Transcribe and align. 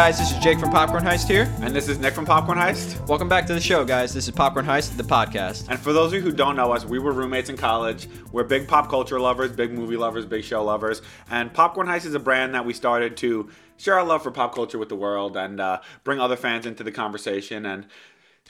Guys, 0.00 0.18
this 0.18 0.32
is 0.32 0.38
Jake 0.38 0.58
from 0.58 0.70
Popcorn 0.70 1.04
Heist 1.04 1.28
here. 1.28 1.46
And 1.60 1.76
this 1.76 1.86
is 1.86 1.98
Nick 1.98 2.14
from 2.14 2.24
Popcorn 2.24 2.56
Heist. 2.56 3.06
Welcome 3.06 3.28
back 3.28 3.46
to 3.48 3.52
the 3.52 3.60
show, 3.60 3.84
guys. 3.84 4.14
This 4.14 4.28
is 4.28 4.34
Popcorn 4.34 4.64
Heist, 4.64 4.96
the 4.96 5.02
podcast. 5.02 5.68
And 5.68 5.78
for 5.78 5.92
those 5.92 6.06
of 6.06 6.14
you 6.14 6.20
who 6.22 6.32
don't 6.32 6.56
know 6.56 6.72
us, 6.72 6.86
we 6.86 6.98
were 6.98 7.12
roommates 7.12 7.50
in 7.50 7.58
college. 7.58 8.08
We're 8.32 8.44
big 8.44 8.66
pop 8.66 8.88
culture 8.88 9.20
lovers, 9.20 9.52
big 9.52 9.72
movie 9.72 9.98
lovers, 9.98 10.24
big 10.24 10.42
show 10.42 10.64
lovers. 10.64 11.02
And 11.28 11.52
Popcorn 11.52 11.86
Heist 11.86 12.06
is 12.06 12.14
a 12.14 12.18
brand 12.18 12.54
that 12.54 12.64
we 12.64 12.72
started 12.72 13.14
to 13.18 13.50
share 13.76 13.98
our 13.98 14.04
love 14.06 14.22
for 14.22 14.30
pop 14.30 14.54
culture 14.54 14.78
with 14.78 14.88
the 14.88 14.96
world 14.96 15.36
and 15.36 15.60
uh, 15.60 15.80
bring 16.02 16.18
other 16.18 16.36
fans 16.36 16.64
into 16.64 16.82
the 16.82 16.92
conversation 16.92 17.66
and 17.66 17.84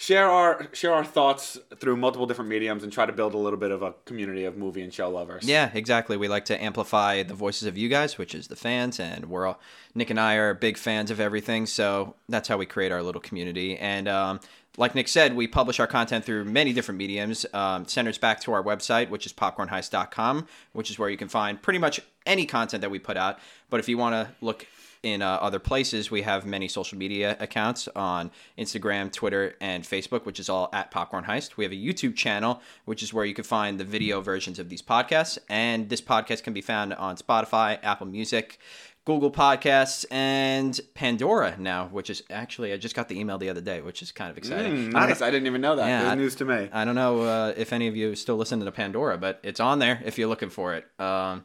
share 0.00 0.30
our 0.30 0.66
share 0.72 0.94
our 0.94 1.04
thoughts 1.04 1.58
through 1.76 1.94
multiple 1.94 2.26
different 2.26 2.48
mediums 2.48 2.82
and 2.82 2.90
try 2.90 3.04
to 3.04 3.12
build 3.12 3.34
a 3.34 3.36
little 3.36 3.58
bit 3.58 3.70
of 3.70 3.82
a 3.82 3.92
community 4.06 4.46
of 4.46 4.56
movie 4.56 4.80
and 4.80 4.94
show 4.94 5.10
lovers. 5.10 5.46
Yeah, 5.46 5.70
exactly. 5.74 6.16
We 6.16 6.26
like 6.26 6.46
to 6.46 6.60
amplify 6.60 7.22
the 7.22 7.34
voices 7.34 7.68
of 7.68 7.76
you 7.76 7.90
guys, 7.90 8.16
which 8.16 8.34
is 8.34 8.48
the 8.48 8.56
fans, 8.56 8.98
and 8.98 9.26
we're 9.26 9.46
all 9.46 9.60
Nick 9.94 10.08
and 10.08 10.18
I 10.18 10.36
are 10.36 10.54
big 10.54 10.78
fans 10.78 11.10
of 11.10 11.20
everything, 11.20 11.66
so 11.66 12.14
that's 12.30 12.48
how 12.48 12.56
we 12.56 12.64
create 12.64 12.92
our 12.92 13.02
little 13.02 13.20
community. 13.20 13.76
And 13.76 14.08
um, 14.08 14.40
like 14.78 14.94
Nick 14.94 15.06
said, 15.06 15.36
we 15.36 15.46
publish 15.46 15.78
our 15.78 15.86
content 15.86 16.24
through 16.24 16.46
many 16.46 16.72
different 16.72 16.96
mediums. 16.96 17.44
Um, 17.52 17.86
centers 17.86 18.16
back 18.16 18.40
to 18.42 18.52
our 18.54 18.62
website, 18.62 19.10
which 19.10 19.26
is 19.26 19.34
popcornheist.com, 19.34 20.46
which 20.72 20.90
is 20.90 20.98
where 20.98 21.10
you 21.10 21.18
can 21.18 21.28
find 21.28 21.60
pretty 21.60 21.78
much 21.78 22.00
any 22.24 22.46
content 22.46 22.80
that 22.80 22.90
we 22.90 22.98
put 22.98 23.18
out. 23.18 23.38
But 23.68 23.80
if 23.80 23.88
you 23.88 23.98
want 23.98 24.14
to 24.14 24.34
look 24.40 24.66
in 25.02 25.22
uh, 25.22 25.38
other 25.40 25.58
places, 25.58 26.10
we 26.10 26.22
have 26.22 26.44
many 26.44 26.68
social 26.68 26.98
media 26.98 27.36
accounts 27.40 27.88
on 27.96 28.30
Instagram, 28.58 29.10
Twitter, 29.10 29.54
and 29.60 29.82
Facebook, 29.82 30.26
which 30.26 30.38
is 30.38 30.48
all 30.48 30.68
at 30.72 30.90
Popcorn 30.90 31.24
Heist. 31.24 31.56
We 31.56 31.64
have 31.64 31.72
a 31.72 31.76
YouTube 31.76 32.16
channel, 32.16 32.60
which 32.84 33.02
is 33.02 33.12
where 33.14 33.24
you 33.24 33.32
can 33.34 33.44
find 33.44 33.80
the 33.80 33.84
video 33.84 34.20
versions 34.20 34.58
of 34.58 34.68
these 34.68 34.82
podcasts. 34.82 35.38
And 35.48 35.88
this 35.88 36.02
podcast 36.02 36.42
can 36.42 36.52
be 36.52 36.60
found 36.60 36.92
on 36.94 37.16
Spotify, 37.16 37.78
Apple 37.82 38.06
Music, 38.06 38.58
Google 39.06 39.30
Podcasts, 39.32 40.04
and 40.10 40.78
Pandora 40.92 41.56
now, 41.58 41.86
which 41.86 42.10
is 42.10 42.22
actually, 42.28 42.72
I 42.72 42.76
just 42.76 42.94
got 42.94 43.08
the 43.08 43.18
email 43.18 43.38
the 43.38 43.48
other 43.48 43.62
day, 43.62 43.80
which 43.80 44.02
is 44.02 44.12
kind 44.12 44.30
of 44.30 44.36
exciting. 44.36 44.90
Mm, 44.90 44.92
nice. 44.92 45.22
I 45.22 45.30
didn't 45.30 45.46
even 45.46 45.62
know 45.62 45.76
that. 45.76 45.86
Yeah, 45.88 46.02
Good 46.02 46.08
I- 46.10 46.14
news 46.16 46.34
to 46.36 46.44
me. 46.44 46.68
I 46.72 46.84
don't 46.84 46.94
know 46.94 47.22
uh, 47.22 47.54
if 47.56 47.72
any 47.72 47.88
of 47.88 47.96
you 47.96 48.14
still 48.14 48.36
listen 48.36 48.60
to 48.60 48.70
Pandora, 48.70 49.16
but 49.16 49.40
it's 49.42 49.60
on 49.60 49.78
there 49.78 50.02
if 50.04 50.18
you're 50.18 50.28
looking 50.28 50.50
for 50.50 50.74
it, 50.74 50.84
um, 51.00 51.44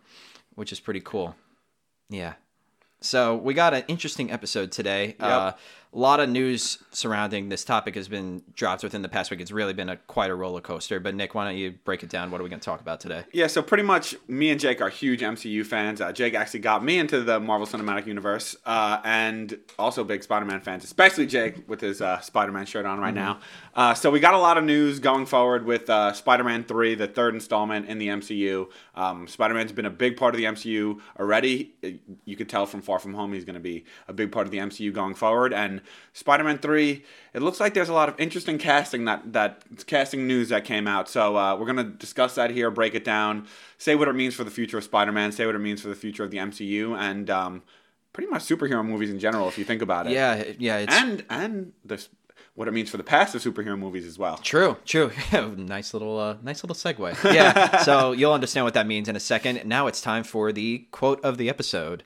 which 0.55 0.73
is 0.73 0.81
pretty 0.81 0.99
cool. 0.99 1.35
Yeah. 2.09 2.33
So 3.05 3.35
we 3.35 3.53
got 3.53 3.73
an 3.73 3.83
interesting 3.87 4.31
episode 4.31 4.71
today. 4.71 5.15
Uh, 5.19 5.51
a 5.95 5.97
lot 5.97 6.19
of 6.19 6.29
news 6.29 6.77
surrounding 6.91 7.47
this 7.47 7.63
topic 7.63 7.95
has 7.95 8.09
been 8.09 8.41
dropped 8.53 8.83
within 8.83 9.01
the 9.01 9.07
past 9.07 9.31
week. 9.31 9.39
It's 9.39 9.51
really 9.51 9.73
been 9.73 9.87
a 9.87 9.95
quite 9.95 10.29
a 10.29 10.35
roller 10.35 10.59
coaster. 10.59 10.99
But 10.99 11.15
Nick, 11.15 11.33
why 11.33 11.45
don't 11.45 11.55
you 11.55 11.75
break 11.85 12.03
it 12.03 12.09
down? 12.09 12.31
What 12.31 12.41
are 12.41 12.43
we 12.43 12.49
going 12.49 12.59
to 12.59 12.65
talk 12.65 12.81
about 12.81 12.99
today? 12.99 13.23
Yeah, 13.31 13.47
so 13.47 13.61
pretty 13.61 13.83
much 13.83 14.13
me 14.27 14.49
and 14.49 14.59
Jake 14.59 14.81
are 14.81 14.89
huge 14.89 15.21
MCU 15.21 15.65
fans. 15.65 16.01
Uh, 16.01 16.11
Jake 16.11 16.33
actually 16.33 16.59
got 16.59 16.83
me 16.83 16.99
into 16.99 17.21
the 17.21 17.39
Marvel 17.39 17.65
Cinematic 17.65 18.07
Universe, 18.07 18.57
uh, 18.65 18.99
and 19.05 19.57
also 19.79 20.03
big 20.03 20.21
Spider-Man 20.21 20.59
fans, 20.59 20.83
especially 20.83 21.27
Jake 21.27 21.67
with 21.69 21.79
his 21.79 22.01
uh, 22.01 22.19
Spider-Man 22.19 22.65
shirt 22.65 22.85
on 22.85 22.99
right 22.99 23.13
now. 23.13 23.39
Uh, 23.73 23.93
so 23.93 24.11
we 24.11 24.19
got 24.19 24.33
a 24.33 24.39
lot 24.39 24.57
of 24.57 24.65
news 24.65 24.99
going 24.99 25.25
forward 25.25 25.65
with 25.65 25.89
uh, 25.89 26.11
Spider-Man 26.11 26.65
3, 26.65 26.95
the 26.95 27.07
third 27.07 27.33
installment 27.35 27.87
in 27.87 27.99
the 27.99 28.07
MCU. 28.07 28.67
Um, 28.95 29.27
Spider-Man's 29.27 29.71
been 29.71 29.85
a 29.85 29.89
big 29.89 30.17
part 30.17 30.35
of 30.35 30.39
the 30.39 30.45
MCU 30.45 30.99
already. 31.17 31.73
You 32.25 32.35
could 32.35 32.49
tell 32.49 32.65
from 32.65 32.81
Far 32.81 32.99
From 32.99 33.13
Home 33.13 33.31
he's 33.31 33.45
going 33.45 33.55
to 33.55 33.61
be 33.61 33.85
a 34.09 34.13
big 34.13 34.33
part 34.33 34.45
of 34.45 34.51
the 34.51 34.57
MCU 34.57 34.91
going 34.91 35.15
forward. 35.15 35.53
And 35.53 35.81
Spider-Man 36.13 36.59
3, 36.59 37.03
it 37.33 37.41
looks 37.41 37.59
like 37.59 37.73
there's 37.73 37.89
a 37.89 37.93
lot 37.93 38.09
of 38.09 38.19
interesting 38.19 38.57
casting 38.57 39.05
that 39.05 39.33
that 39.33 39.85
casting 39.87 40.27
news 40.27 40.49
that 40.49 40.65
came 40.65 40.87
out. 40.87 41.09
So 41.09 41.37
uh, 41.37 41.55
we're 41.55 41.65
going 41.65 41.77
to 41.77 41.83
discuss 41.83 42.35
that 42.35 42.51
here, 42.51 42.71
break 42.71 42.95
it 42.95 43.03
down, 43.03 43.47
say 43.77 43.95
what 43.95 44.07
it 44.07 44.13
means 44.13 44.33
for 44.33 44.43
the 44.43 44.51
future 44.51 44.77
of 44.77 44.83
Spider-Man, 44.83 45.31
say 45.31 45.45
what 45.45 45.55
it 45.55 45.59
means 45.59 45.81
for 45.81 45.87
the 45.87 45.95
future 45.95 46.23
of 46.23 46.31
the 46.31 46.37
MCU, 46.37 46.97
and 46.97 47.29
um, 47.29 47.63
pretty 48.13 48.29
much 48.29 48.43
superhero 48.43 48.85
movies 48.85 49.09
in 49.09 49.19
general, 49.19 49.47
if 49.47 49.57
you 49.57 49.65
think 49.65 49.81
about 49.81 50.07
it. 50.07 50.13
Yeah, 50.13 50.43
yeah, 50.57 50.77
it's 50.77 50.93
And 50.93 51.25
and 51.29 51.73
this 51.83 52.09
what 52.55 52.69
it 52.69 52.71
means 52.71 52.89
for 52.89 52.97
the 52.97 53.03
past 53.03 53.35
of 53.35 53.43
superhero 53.43 53.77
movies 53.77 54.05
as 54.05 54.17
well. 54.17 54.37
True, 54.37 54.77
true. 54.85 55.11
nice 55.57 55.93
little, 55.93 56.17
uh, 56.17 56.37
nice 56.41 56.63
little 56.63 56.75
segue. 56.75 57.33
Yeah. 57.33 57.77
so 57.83 58.13
you'll 58.13 58.33
understand 58.33 58.63
what 58.63 58.73
that 58.73 58.87
means 58.87 59.09
in 59.09 59.15
a 59.15 59.19
second. 59.19 59.65
Now 59.65 59.87
it's 59.87 60.01
time 60.01 60.23
for 60.23 60.53
the 60.53 60.87
quote 60.91 61.23
of 61.23 61.37
the 61.37 61.49
episode. 61.49 62.03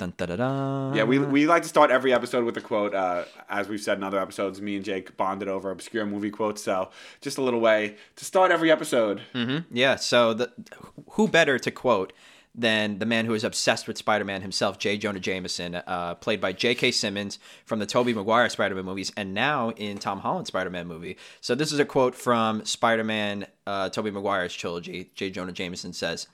Dun, 0.00 0.14
da, 0.16 0.24
da, 0.24 0.36
da. 0.36 0.94
Yeah, 0.94 1.04
we, 1.04 1.18
we 1.18 1.46
like 1.46 1.62
to 1.62 1.68
start 1.68 1.90
every 1.90 2.10
episode 2.14 2.44
with 2.46 2.56
a 2.56 2.62
quote. 2.62 2.94
Uh, 2.94 3.24
as 3.50 3.68
we've 3.68 3.80
said 3.82 3.98
in 3.98 4.02
other 4.02 4.18
episodes, 4.18 4.58
me 4.62 4.76
and 4.76 4.84
Jake 4.84 5.14
bonded 5.18 5.46
over 5.46 5.70
obscure 5.70 6.06
movie 6.06 6.30
quotes. 6.30 6.62
So 6.62 6.88
just 7.20 7.36
a 7.36 7.42
little 7.42 7.60
way 7.60 7.96
to 8.16 8.24
start 8.24 8.50
every 8.50 8.70
episode. 8.70 9.20
Mhm. 9.34 9.66
Yeah. 9.70 9.96
So 9.96 10.32
the 10.32 10.50
who 11.10 11.28
better 11.28 11.58
to 11.58 11.70
quote 11.70 12.14
than 12.54 12.98
the 12.98 13.04
man 13.04 13.26
who 13.26 13.34
is 13.34 13.44
obsessed 13.44 13.86
with 13.86 13.98
Spider-Man 13.98 14.40
himself, 14.40 14.78
J. 14.78 14.96
Jonah 14.96 15.20
Jameson, 15.20 15.74
uh, 15.86 16.14
played 16.14 16.40
by 16.40 16.52
J.K. 16.52 16.90
Simmons 16.92 17.38
from 17.66 17.78
the 17.78 17.86
Tobey 17.86 18.14
Maguire 18.14 18.48
Spider-Man 18.48 18.84
movies, 18.86 19.12
and 19.18 19.34
now 19.34 19.70
in 19.72 19.98
Tom 19.98 20.18
Holland 20.20 20.46
Spider-Man 20.48 20.88
movie. 20.88 21.16
So 21.42 21.54
this 21.54 21.70
is 21.72 21.78
a 21.78 21.84
quote 21.84 22.14
from 22.16 22.64
Spider-Man, 22.64 23.46
uh, 23.66 23.90
Tobey 23.90 24.10
Maguire's 24.10 24.54
trilogy. 24.54 25.10
J. 25.14 25.30
Jonah 25.30 25.52
Jameson 25.52 25.92
says, 25.92 26.26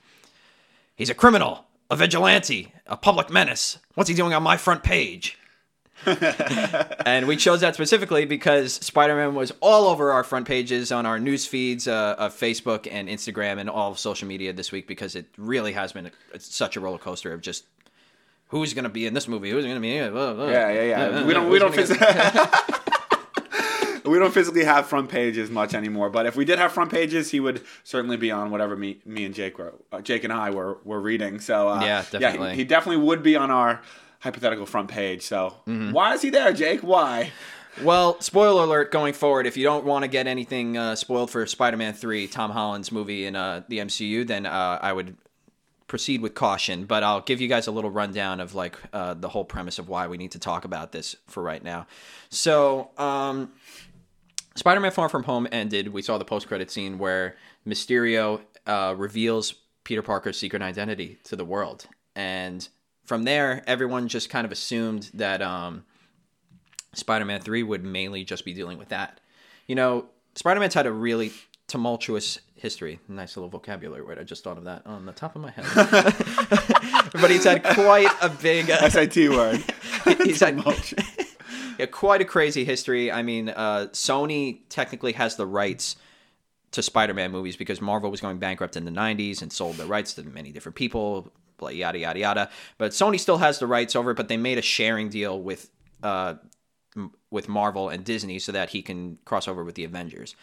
"He's 0.95 1.11
a 1.11 1.15
criminal, 1.15 1.67
a 1.91 1.97
vigilante, 1.97 2.73
a 2.87 2.97
public 2.97 3.31
menace. 3.31 3.79
What's 3.95 4.09
he 4.09 4.15
doing 4.15 4.33
on 4.35 4.43
my 4.43 4.57
front 4.57 4.83
page?" 4.83 5.39
and 7.07 7.27
we 7.27 7.37
chose 7.37 7.63
that 7.63 7.75
specifically 7.75 8.27
because 8.27 8.75
Spider-Man 8.75 9.35
was 9.35 9.53
all 9.61 9.89
over 9.89 10.13
our 10.13 10.23
front 10.23 10.47
pages 10.47 10.93
on 10.93 11.07
our 11.07 11.19
news 11.19 11.47
feeds 11.47 11.89
uh, 11.89 12.15
of 12.19 12.35
Facebook 12.35 12.87
and 12.91 13.09
Instagram 13.09 13.59
and 13.59 13.71
all 13.71 13.91
of 13.91 13.99
social 13.99 14.29
media 14.29 14.53
this 14.53 14.71
week 14.71 14.87
because 14.87 15.17
it 15.17 15.27
really 15.39 15.73
has 15.73 15.93
been 15.93 16.11
it's 16.35 16.55
such 16.55 16.77
a 16.77 16.81
roller 16.81 16.99
coaster 16.99 17.33
of 17.33 17.41
just 17.41 17.65
who's 18.49 18.75
going 18.75 18.85
to 18.85 18.91
be 18.91 19.07
in 19.07 19.15
this 19.15 19.27
movie, 19.27 19.51
who's 19.51 19.65
going 19.65 19.77
to 19.77 19.81
be 19.81 19.97
in 19.97 20.05
it. 20.05 20.11
blah, 20.11 20.35
blah. 20.35 20.49
Yeah, 20.49 20.71
yeah, 20.71 20.83
yeah. 20.83 21.25
We 21.25 21.33
don't 21.33 21.51
we 21.51 21.59
don't 21.59 21.75
phys- 21.75 21.91
we 24.07 24.19
don't 24.19 24.33
physically 24.33 24.65
have 24.65 24.87
front 24.87 25.09
pages 25.11 25.51
much 25.51 25.75
anymore. 25.75 26.11
But 26.11 26.27
if 26.27 26.37
we 26.37 26.45
did 26.45 26.59
have 26.59 26.73
front 26.73 26.91
pages, 26.91 27.31
he 27.31 27.41
would 27.41 27.63
certainly 27.85 28.17
be 28.17 28.31
on 28.31 28.51
whatever 28.51 28.77
me 28.77 29.01
me 29.05 29.25
and 29.25 29.35
Jake 29.35 29.59
were 29.59 29.75
uh, 29.93 30.01
Jake 30.01 30.25
and 30.25 30.33
I 30.33 30.51
were 30.51 30.79
were 30.85 31.01
reading. 31.01 31.41
So 31.41 31.69
uh, 31.69 31.81
Yeah, 31.85 32.05
definitely. 32.11 32.51
he, 32.51 32.57
he 32.57 32.65
definitely 32.65 33.05
would 33.05 33.23
be 33.23 33.37
on 33.37 33.51
our 33.51 33.83
hypothetical 34.21 34.67
front 34.67 34.89
page. 34.89 35.23
So 35.23 35.55
Mm-hmm. 35.67 35.93
why 35.93 36.15
is 36.15 36.23
he 36.23 36.31
there, 36.31 36.53
Jake? 36.53 36.81
Why? 36.81 37.31
Well, 37.83 38.19
spoiler 38.23 38.63
alert 38.65 38.91
going 38.91 39.13
forward, 39.13 39.47
if 39.47 39.57
you 39.59 39.63
don't 39.65 39.85
want 39.85 40.03
to 40.05 40.09
get 40.09 40.27
anything 40.27 40.79
uh, 40.79 40.95
spoiled 40.97 41.31
for 41.31 41.45
Spider 41.45 41.77
Man 41.77 41.93
3, 41.93 42.27
Tom 42.27 42.51
Holland's 42.51 42.91
movie 42.91 43.27
in 43.27 43.37
uh, 43.37 43.65
the 43.69 43.79
MCU, 43.81 44.27
then 44.27 44.47
uh, 44.47 44.79
I 44.81 44.95
would 44.95 45.15
proceed 45.87 46.23
with 46.23 46.35
caution. 46.35 46.87
But 46.87 47.03
I'll 47.03 47.21
give 47.21 47.39
you 47.39 47.49
guys 47.49 47.67
a 47.67 47.71
little 47.71 47.91
rundown 47.91 48.41
of 48.41 48.55
like 48.55 48.79
uh, 48.95 49.13
the 49.13 49.29
whole 49.29 49.45
premise 49.45 49.79
of 49.79 49.91
why 49.91 50.07
we 50.07 50.17
need 50.17 50.31
to 50.33 50.39
talk 50.39 50.65
about 50.65 50.93
this 50.93 51.17
for 51.27 51.43
right 51.43 51.63
now. 51.63 51.87
So, 52.31 52.91
um, 52.97 53.53
Spider 54.57 54.81
Man 54.81 54.91
Far 54.91 55.09
From 55.09 55.23
Home 55.25 55.47
ended. 55.53 55.93
We 55.93 56.03
saw 56.03 56.19
the 56.19 56.25
post 56.25 56.49
credit 56.49 56.71
scene 56.71 56.99
where 56.99 57.37
Mysterio 57.67 58.41
uh, 58.67 58.95
reveals 58.97 59.55
Peter 59.85 60.03
Parker's 60.03 60.39
secret 60.39 60.63
identity 60.63 61.19
to 61.25 61.37
the 61.37 61.45
world. 61.45 61.87
And 62.17 62.69
from 63.05 63.23
there, 63.23 63.63
everyone 63.67 64.09
just 64.09 64.29
kind 64.31 64.45
of 64.45 64.53
assumed 64.53 65.11
that. 65.15 65.41
Um, 65.41 65.85
Spider-Man 66.97 67.41
3 67.41 67.63
would 67.63 67.85
mainly 67.85 68.25
just 68.25 68.45
be 68.45 68.53
dealing 68.53 68.79
with 68.79 68.89
that. 68.89 69.21
You 69.67 69.75
know, 69.75 70.07
Spider-Man's 70.35 70.75
had 70.75 70.87
a 70.87 70.93
really 70.93 71.33
tumultuous 71.69 72.39
history. 72.55 73.01
Nice 73.09 73.37
little 73.37 73.51
vocabulary 73.51 74.03
word. 74.03 74.19
I 74.19 74.23
just 74.23 74.45
thought 74.45 74.59
of 74.59 74.65
that 74.65 74.87
on 74.87 75.05
the 75.05 75.13
top 75.13 75.37
of 75.37 75.43
my 75.43 75.51
head. 75.51 75.65
but 77.13 77.31
he's 77.31 77.45
had 77.45 77.63
quite 77.63 78.11
a 78.23 78.29
big 78.29 78.71
uh, 78.71 78.89
SAT 78.89 79.17
word. 79.29 79.63
he's 80.25 80.41
had 80.41 80.57
yeah, 81.79 81.87
quite 81.87 82.21
a 82.21 82.25
crazy 82.25 82.65
history. 82.65 83.11
I 83.11 83.23
mean, 83.23 83.49
uh, 83.51 83.89
Sony 83.93 84.61
technically 84.69 85.13
has 85.13 85.37
the 85.37 85.47
rights 85.47 85.97
to 86.73 86.83
Spider-Man 86.83 87.31
movies 87.31 87.57
because 87.57 87.81
Marvel 87.81 88.11
was 88.11 88.21
going 88.21 88.39
bankrupt 88.39 88.77
in 88.77 88.85
the 88.85 88.91
'90s 88.91 89.43
and 89.43 89.53
sold 89.53 89.77
the 89.77 89.87
rights 89.87 90.15
to 90.15 90.23
many 90.23 90.53
different 90.53 90.77
people. 90.77 91.33
Blah, 91.59 91.71
yada 91.71 91.99
yada 91.99 92.19
yada. 92.19 92.51
But 92.79 92.93
Sony 92.93 93.19
still 93.19 93.39
has 93.39 93.59
the 93.59 93.67
rights 93.67 93.97
over 93.97 94.11
it. 94.11 94.17
But 94.17 94.29
they 94.29 94.37
made 94.37 94.59
a 94.59 94.63
sharing 94.63 95.09
deal 95.09 95.41
with 95.41 95.71
uh, 96.03 96.35
with 97.31 97.49
Marvel 97.49 97.89
and 97.89 98.05
Disney 98.05 98.39
so 98.39 98.53
that 98.53 98.71
he 98.71 98.83
can 98.83 99.19
cross 99.25 99.49
over 99.49 99.65
with 99.65 99.75
the 99.75 99.85
Avengers. 99.85 100.35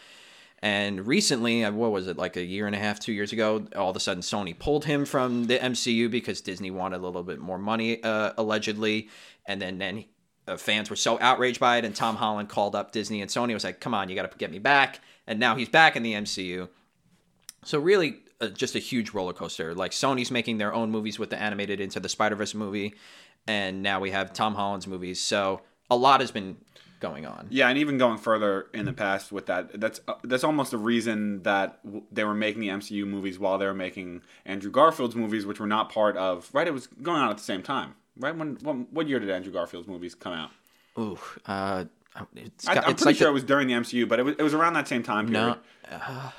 And 0.64 1.06
recently, 1.06 1.62
uh, 1.62 1.72
what 1.72 1.92
was 1.92 2.06
it, 2.06 2.16
like 2.16 2.36
a 2.36 2.44
year 2.44 2.66
and 2.66 2.74
a 2.74 2.78
half, 2.78 2.98
two 2.98 3.12
years 3.12 3.32
ago, 3.32 3.66
all 3.76 3.90
of 3.90 3.96
a 3.96 4.00
sudden 4.00 4.22
Sony 4.22 4.58
pulled 4.58 4.86
him 4.86 5.04
from 5.04 5.44
the 5.44 5.58
MCU 5.58 6.10
because 6.10 6.40
Disney 6.40 6.70
wanted 6.70 6.96
a 6.96 7.04
little 7.04 7.22
bit 7.22 7.38
more 7.38 7.58
money, 7.58 8.02
uh, 8.02 8.32
allegedly. 8.38 9.08
And 9.46 9.60
then, 9.60 9.76
then 9.76 10.04
fans 10.56 10.90
were 10.90 10.96
so 10.96 11.18
outraged 11.20 11.60
by 11.60 11.78
it, 11.78 11.84
and 11.84 11.94
Tom 11.94 12.16
Holland 12.16 12.48
called 12.48 12.74
up 12.74 12.92
Disney 12.92 13.20
and 13.20 13.30
Sony 13.30 13.54
was 13.54 13.64
like, 13.64 13.80
come 13.80 13.94
on, 13.94 14.08
you 14.08 14.14
got 14.14 14.30
to 14.30 14.38
get 14.38 14.50
me 14.50 14.58
back. 14.58 15.00
And 15.26 15.40
now 15.40 15.56
he's 15.56 15.68
back 15.68 15.96
in 15.96 16.02
the 16.02 16.12
MCU. 16.12 16.68
So, 17.64 17.78
really, 17.78 18.18
uh, 18.40 18.48
just 18.48 18.74
a 18.74 18.78
huge 18.78 19.10
roller 19.10 19.32
coaster. 19.32 19.74
Like, 19.74 19.92
Sony's 19.92 20.30
making 20.30 20.58
their 20.58 20.74
own 20.74 20.90
movies 20.90 21.18
with 21.18 21.30
the 21.30 21.40
animated 21.40 21.80
Into 21.80 21.98
the 21.98 22.10
Spider 22.10 22.34
Verse 22.34 22.54
movie, 22.54 22.94
and 23.46 23.82
now 23.82 24.00
we 24.00 24.10
have 24.10 24.34
Tom 24.34 24.54
Holland's 24.54 24.86
movies. 24.86 25.20
So, 25.20 25.62
a 25.90 25.96
lot 25.96 26.20
has 26.20 26.30
been 26.30 26.58
going 27.00 27.26
on. 27.26 27.46
Yeah, 27.50 27.68
and 27.68 27.78
even 27.78 27.98
going 27.98 28.18
further 28.18 28.66
in 28.72 28.84
the 28.86 28.92
past 28.92 29.32
with 29.32 29.46
that, 29.46 29.80
that's 29.80 30.00
uh, 30.08 30.14
that's 30.24 30.44
almost 30.44 30.70
the 30.70 30.78
reason 30.78 31.42
that 31.42 31.84
w- 31.84 32.04
they 32.10 32.24
were 32.24 32.34
making 32.34 32.60
the 32.60 32.68
MCU 32.68 33.06
movies 33.06 33.38
while 33.38 33.58
they 33.58 33.66
were 33.66 33.74
making 33.74 34.22
Andrew 34.44 34.70
Garfield's 34.70 35.14
movies, 35.14 35.46
which 35.46 35.60
were 35.60 35.66
not 35.66 35.90
part 35.90 36.16
of. 36.16 36.50
Right, 36.52 36.66
it 36.66 36.72
was 36.72 36.86
going 36.86 37.20
on 37.20 37.30
at 37.30 37.38
the 37.38 37.42
same 37.42 37.62
time. 37.62 37.94
Right, 38.18 38.36
when 38.36 38.56
what, 38.62 38.92
what 38.92 39.08
year 39.08 39.18
did 39.20 39.30
Andrew 39.30 39.52
Garfield's 39.52 39.88
movies 39.88 40.14
come 40.14 40.32
out? 40.32 40.50
Ooh, 40.98 41.18
uh, 41.46 41.84
it's, 42.36 42.68
I, 42.68 42.74
got, 42.76 42.84
I'm 42.84 42.90
it's 42.92 43.02
pretty 43.02 43.14
like 43.14 43.16
sure 43.16 43.26
the, 43.26 43.30
it 43.30 43.34
was 43.34 43.44
during 43.44 43.66
the 43.68 43.74
MCU, 43.74 44.08
but 44.08 44.20
it 44.20 44.22
was 44.22 44.36
it 44.38 44.42
was 44.42 44.54
around 44.54 44.74
that 44.74 44.86
same 44.86 45.02
time 45.02 45.26
period. 45.28 45.56
no, 45.90 45.96
uh, 45.96 46.30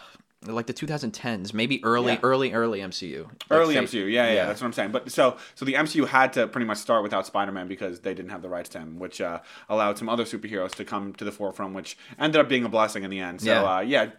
like 0.48 0.68
the 0.68 0.74
2010s, 0.74 1.54
maybe 1.54 1.83
early, 1.83 2.13
Yeah. 2.13 2.19
early, 2.24 2.54
early 2.54 2.80
MCU. 2.80 3.24
Like, 3.24 3.33
Early 3.50 3.74
say- 3.74 3.81
MCU, 3.83 4.12
yeah, 4.12 4.31
yeah, 4.31 4.45
that's 4.45 4.62
what 4.62 4.68
I'm 4.68 4.74
saying. 4.74 4.92
But 4.92 5.12
so, 5.12 5.38
so 5.56 5.66
the 5.66 5.74
MCU 5.74 6.07
had 6.07 6.33
to 6.33 6.48
pretty 6.48 6.68
much 6.68 6.77
start 6.77 7.01
without 7.04 7.25
Spider-Man 7.25 7.68
because 7.68 8.00
they 8.01 8.13
didn't 8.13 8.30
have 8.30 8.44
the 8.44 8.48
rights 8.50 8.69
to 8.69 8.80
him, 8.80 9.00
which 9.00 9.19
uh, 9.22 9.39
allowed 9.69 9.98
some 9.98 10.07
other 10.07 10.24
superheroes 10.24 10.72
to 10.75 10.86
come 10.86 11.13
to 11.13 11.25
the 11.25 11.31
forefront, 11.31 11.74
which 11.74 11.98
ended 12.19 12.39
up 12.39 12.48
being 12.48 12.63
a 12.63 12.69
blessing 12.69 13.04
in 13.04 13.10
the 13.10 13.19
end. 13.19 13.42
So, 13.42 13.48
Yeah. 13.48 13.62
yeah, 13.63 13.75
uh, 13.75 13.80
yeah 13.81 14.10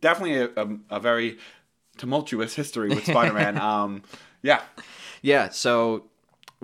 definitely 0.00 0.36
a, 0.38 0.48
a, 0.56 0.96
a 0.96 1.00
very 1.00 1.36
tumultuous 1.98 2.54
history 2.54 2.88
with 2.88 3.04
Spider-Man. 3.06 3.58
um, 3.60 4.02
yeah, 4.42 4.62
Yeah, 5.22 5.50
so 5.50 6.06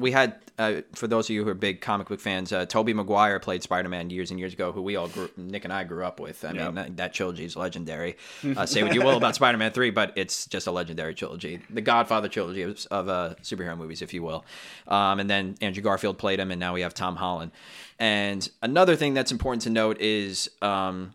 we 0.00 0.10
had 0.12 0.36
uh, 0.58 0.82
for 0.94 1.06
those 1.06 1.26
of 1.26 1.30
you 1.30 1.42
who 1.42 1.48
are 1.48 1.54
big 1.54 1.80
comic 1.80 2.08
book 2.08 2.20
fans, 2.20 2.52
uh, 2.52 2.66
Tobey 2.66 2.92
Maguire 2.92 3.38
played 3.40 3.62
Spider-Man 3.62 4.10
years 4.10 4.30
and 4.30 4.38
years 4.38 4.52
ago, 4.52 4.72
who 4.72 4.82
we 4.82 4.94
all 4.94 5.08
grew, 5.08 5.30
Nick 5.38 5.64
and 5.64 5.72
I 5.72 5.84
grew 5.84 6.04
up 6.04 6.20
with. 6.20 6.44
I 6.44 6.48
mean, 6.48 6.56
Yep. 6.60 6.74
that, 6.74 6.96
that 6.98 7.14
trilogy 7.14 7.44
is 7.44 7.56
legendary. 7.56 8.16
Uh, 8.60 8.66
say 8.66 8.82
what 8.82 8.94
you 8.94 9.00
will 9.02 9.16
about 9.16 9.34
Spider-Man 9.34 9.70
Three, 9.72 9.90
but 9.90 10.12
it's 10.16 10.46
just 10.46 10.66
a 10.66 10.70
legendary 10.70 11.14
trilogy, 11.14 11.60
the 11.70 11.80
Godfather 11.80 12.28
trilogy 12.28 12.62
of, 12.62 12.86
of 12.90 13.08
uh, 13.08 13.34
superhero 13.42 13.76
movies, 13.76 14.02
if 14.02 14.12
you 14.12 14.22
will. 14.22 14.44
Um, 14.88 15.20
and 15.20 15.30
then 15.30 15.56
Andrew 15.60 15.82
Garfield 15.82 16.18
played 16.18 16.40
him, 16.40 16.50
and 16.50 16.58
now 16.58 16.74
we 16.74 16.80
have 16.80 16.92
Tom 16.92 17.16
Holland. 17.16 17.52
And 17.98 18.48
another 18.60 18.96
thing 18.96 19.14
that's 19.14 19.30
important 19.32 19.62
to 19.62 19.70
note 19.70 20.00
is. 20.00 20.50
Um, 20.62 21.12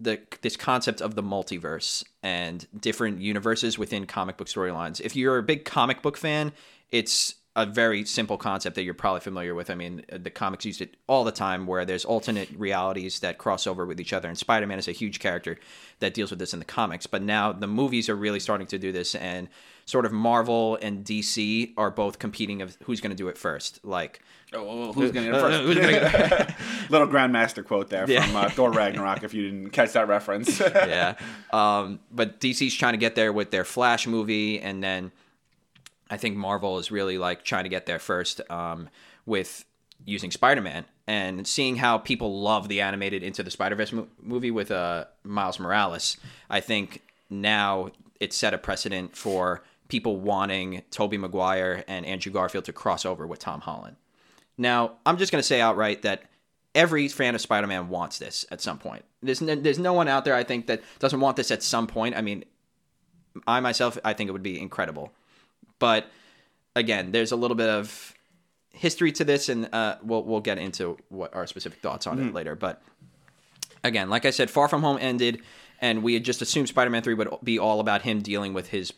the 0.00 0.18
this 0.40 0.56
concept 0.56 1.02
of 1.02 1.14
the 1.14 1.22
multiverse 1.22 2.02
and 2.22 2.66
different 2.80 3.20
universes 3.20 3.78
within 3.78 4.06
comic 4.06 4.38
book 4.38 4.48
storylines. 4.48 5.00
If 5.00 5.14
you're 5.14 5.36
a 5.36 5.42
big 5.42 5.64
comic 5.66 6.00
book 6.00 6.16
fan, 6.16 6.52
it's 6.92 7.34
a 7.56 7.66
very 7.66 8.04
simple 8.04 8.36
concept 8.38 8.76
that 8.76 8.84
you're 8.84 8.94
probably 8.94 9.20
familiar 9.20 9.54
with. 9.56 9.70
I 9.70 9.74
mean, 9.74 10.04
uh, 10.12 10.18
the 10.22 10.30
comics 10.30 10.64
used 10.64 10.80
it 10.80 10.96
all 11.08 11.24
the 11.24 11.32
time 11.32 11.66
where 11.66 11.84
there's 11.84 12.04
alternate 12.04 12.48
realities 12.56 13.20
that 13.20 13.38
cross 13.38 13.66
over 13.66 13.84
with 13.84 14.00
each 14.00 14.12
other 14.12 14.28
and 14.28 14.38
Spider-Man 14.38 14.78
is 14.78 14.86
a 14.86 14.92
huge 14.92 15.18
character 15.18 15.58
that 15.98 16.14
deals 16.14 16.30
with 16.30 16.38
this 16.38 16.52
in 16.52 16.60
the 16.60 16.64
comics. 16.64 17.08
But 17.08 17.22
now 17.22 17.52
the 17.52 17.66
movies 17.66 18.08
are 18.08 18.14
really 18.14 18.38
starting 18.38 18.68
to 18.68 18.78
do 18.78 18.92
this 18.92 19.16
and 19.16 19.48
sort 19.84 20.06
of 20.06 20.12
Marvel 20.12 20.78
and 20.80 21.04
DC 21.04 21.72
are 21.76 21.90
both 21.90 22.20
competing 22.20 22.62
of 22.62 22.78
who's 22.84 23.00
going 23.00 23.10
to 23.10 23.16
do 23.16 23.26
it 23.26 23.36
first. 23.36 23.84
Like 23.84 24.22
oh, 24.52 24.92
who's 24.92 25.10
going 25.10 25.26
to 25.30 25.36
Uh, 25.36 25.40
first? 25.40 25.62
who's 25.62 25.74
gonna 25.76 25.90
get- 25.92 26.54
Little 26.90 27.08
Grandmaster 27.08 27.64
quote 27.66 27.90
there 27.90 28.08
Yeah. 28.08 28.24
from 28.26 28.36
uh, 28.36 28.48
Thor 28.50 28.70
Ragnarok. 28.70 29.24
If 29.24 29.34
you 29.34 29.42
didn't 29.50 29.70
catch 29.70 29.92
that 29.94 30.06
reference, 30.06 30.60
yeah. 30.60 31.16
Um, 31.52 31.98
but 32.12 32.38
DC's 32.40 32.74
trying 32.76 32.92
to 32.92 32.98
get 32.98 33.16
there 33.16 33.32
with 33.32 33.50
their 33.50 33.64
Flash 33.64 34.06
movie, 34.06 34.60
and 34.60 34.80
then 34.82 35.10
I 36.10 36.16
think 36.16 36.36
Marvel 36.36 36.78
is 36.78 36.90
really 36.90 37.18
like 37.18 37.44
trying 37.44 37.64
to 37.64 37.70
get 37.70 37.86
there 37.86 38.00
first 38.00 38.40
um, 38.50 38.88
with 39.26 39.64
using 40.04 40.30
Spider-Man 40.30 40.84
and 41.06 41.46
seeing 41.46 41.76
how 41.76 41.98
people 41.98 42.40
love 42.40 42.68
the 42.68 42.80
animated 42.80 43.22
Into 43.22 43.42
the 43.42 43.50
Spider-Verse 43.50 43.92
mo- 43.92 44.08
movie 44.20 44.50
with 44.50 44.70
uh, 44.70 45.04
Miles 45.24 45.60
Morales. 45.60 46.16
I 46.48 46.60
think 46.60 47.02
now 47.28 47.90
it's 48.18 48.36
set 48.36 48.54
a 48.54 48.58
precedent 48.58 49.16
for 49.16 49.62
people 49.88 50.18
wanting 50.18 50.82
Tobey 50.90 51.18
Maguire 51.18 51.84
and 51.86 52.04
Andrew 52.06 52.32
Garfield 52.32 52.64
to 52.64 52.72
cross 52.72 53.04
over 53.04 53.26
with 53.26 53.38
Tom 53.38 53.60
Holland. 53.60 53.96
Now, 54.56 54.98
I'm 55.06 55.16
just 55.16 55.32
going 55.32 55.40
to 55.40 55.46
say 55.46 55.60
outright 55.60 56.02
that 56.02 56.24
every 56.74 57.08
fan 57.08 57.34
of 57.34 57.40
Spider-Man 57.40 57.88
wants 57.88 58.18
this 58.18 58.44
at 58.50 58.60
some 58.60 58.78
point. 58.78 59.04
There's 59.22 59.40
no, 59.40 59.54
there's 59.54 59.78
no 59.78 59.92
one 59.92 60.08
out 60.08 60.24
there 60.24 60.34
I 60.34 60.44
think 60.44 60.66
that 60.66 60.82
doesn't 60.98 61.20
want 61.20 61.36
this 61.36 61.50
at 61.50 61.62
some 61.62 61.86
point. 61.86 62.16
I 62.16 62.20
mean, 62.20 62.44
I 63.46 63.60
myself 63.60 63.98
I 64.04 64.12
think 64.12 64.28
it 64.28 64.32
would 64.32 64.42
be 64.42 64.60
incredible. 64.60 65.12
But 65.80 66.08
again, 66.76 67.10
there's 67.10 67.32
a 67.32 67.36
little 67.36 67.56
bit 67.56 67.68
of 67.68 68.14
history 68.70 69.10
to 69.10 69.24
this 69.24 69.48
and 69.48 69.68
uh, 69.74 69.96
we'll 70.02 70.22
we'll 70.22 70.40
get 70.40 70.58
into 70.58 70.96
what 71.08 71.34
our 71.34 71.48
specific 71.48 71.80
thoughts 71.80 72.06
on 72.06 72.20
it 72.20 72.32
later, 72.32 72.54
but 72.54 72.80
again, 73.82 74.08
like 74.08 74.24
I 74.24 74.30
said, 74.30 74.48
Far 74.48 74.68
From 74.68 74.82
Home 74.82 74.98
ended 75.00 75.42
and 75.80 76.02
we 76.02 76.14
had 76.14 76.24
just 76.24 76.42
assumed 76.42 76.68
Spider-Man 76.68 77.02
3 77.02 77.14
would 77.14 77.28
be 77.42 77.58
all 77.58 77.80
about 77.80 78.02
him 78.02 78.20
dealing 78.20 78.52
with 78.52 78.68
his 78.68 78.92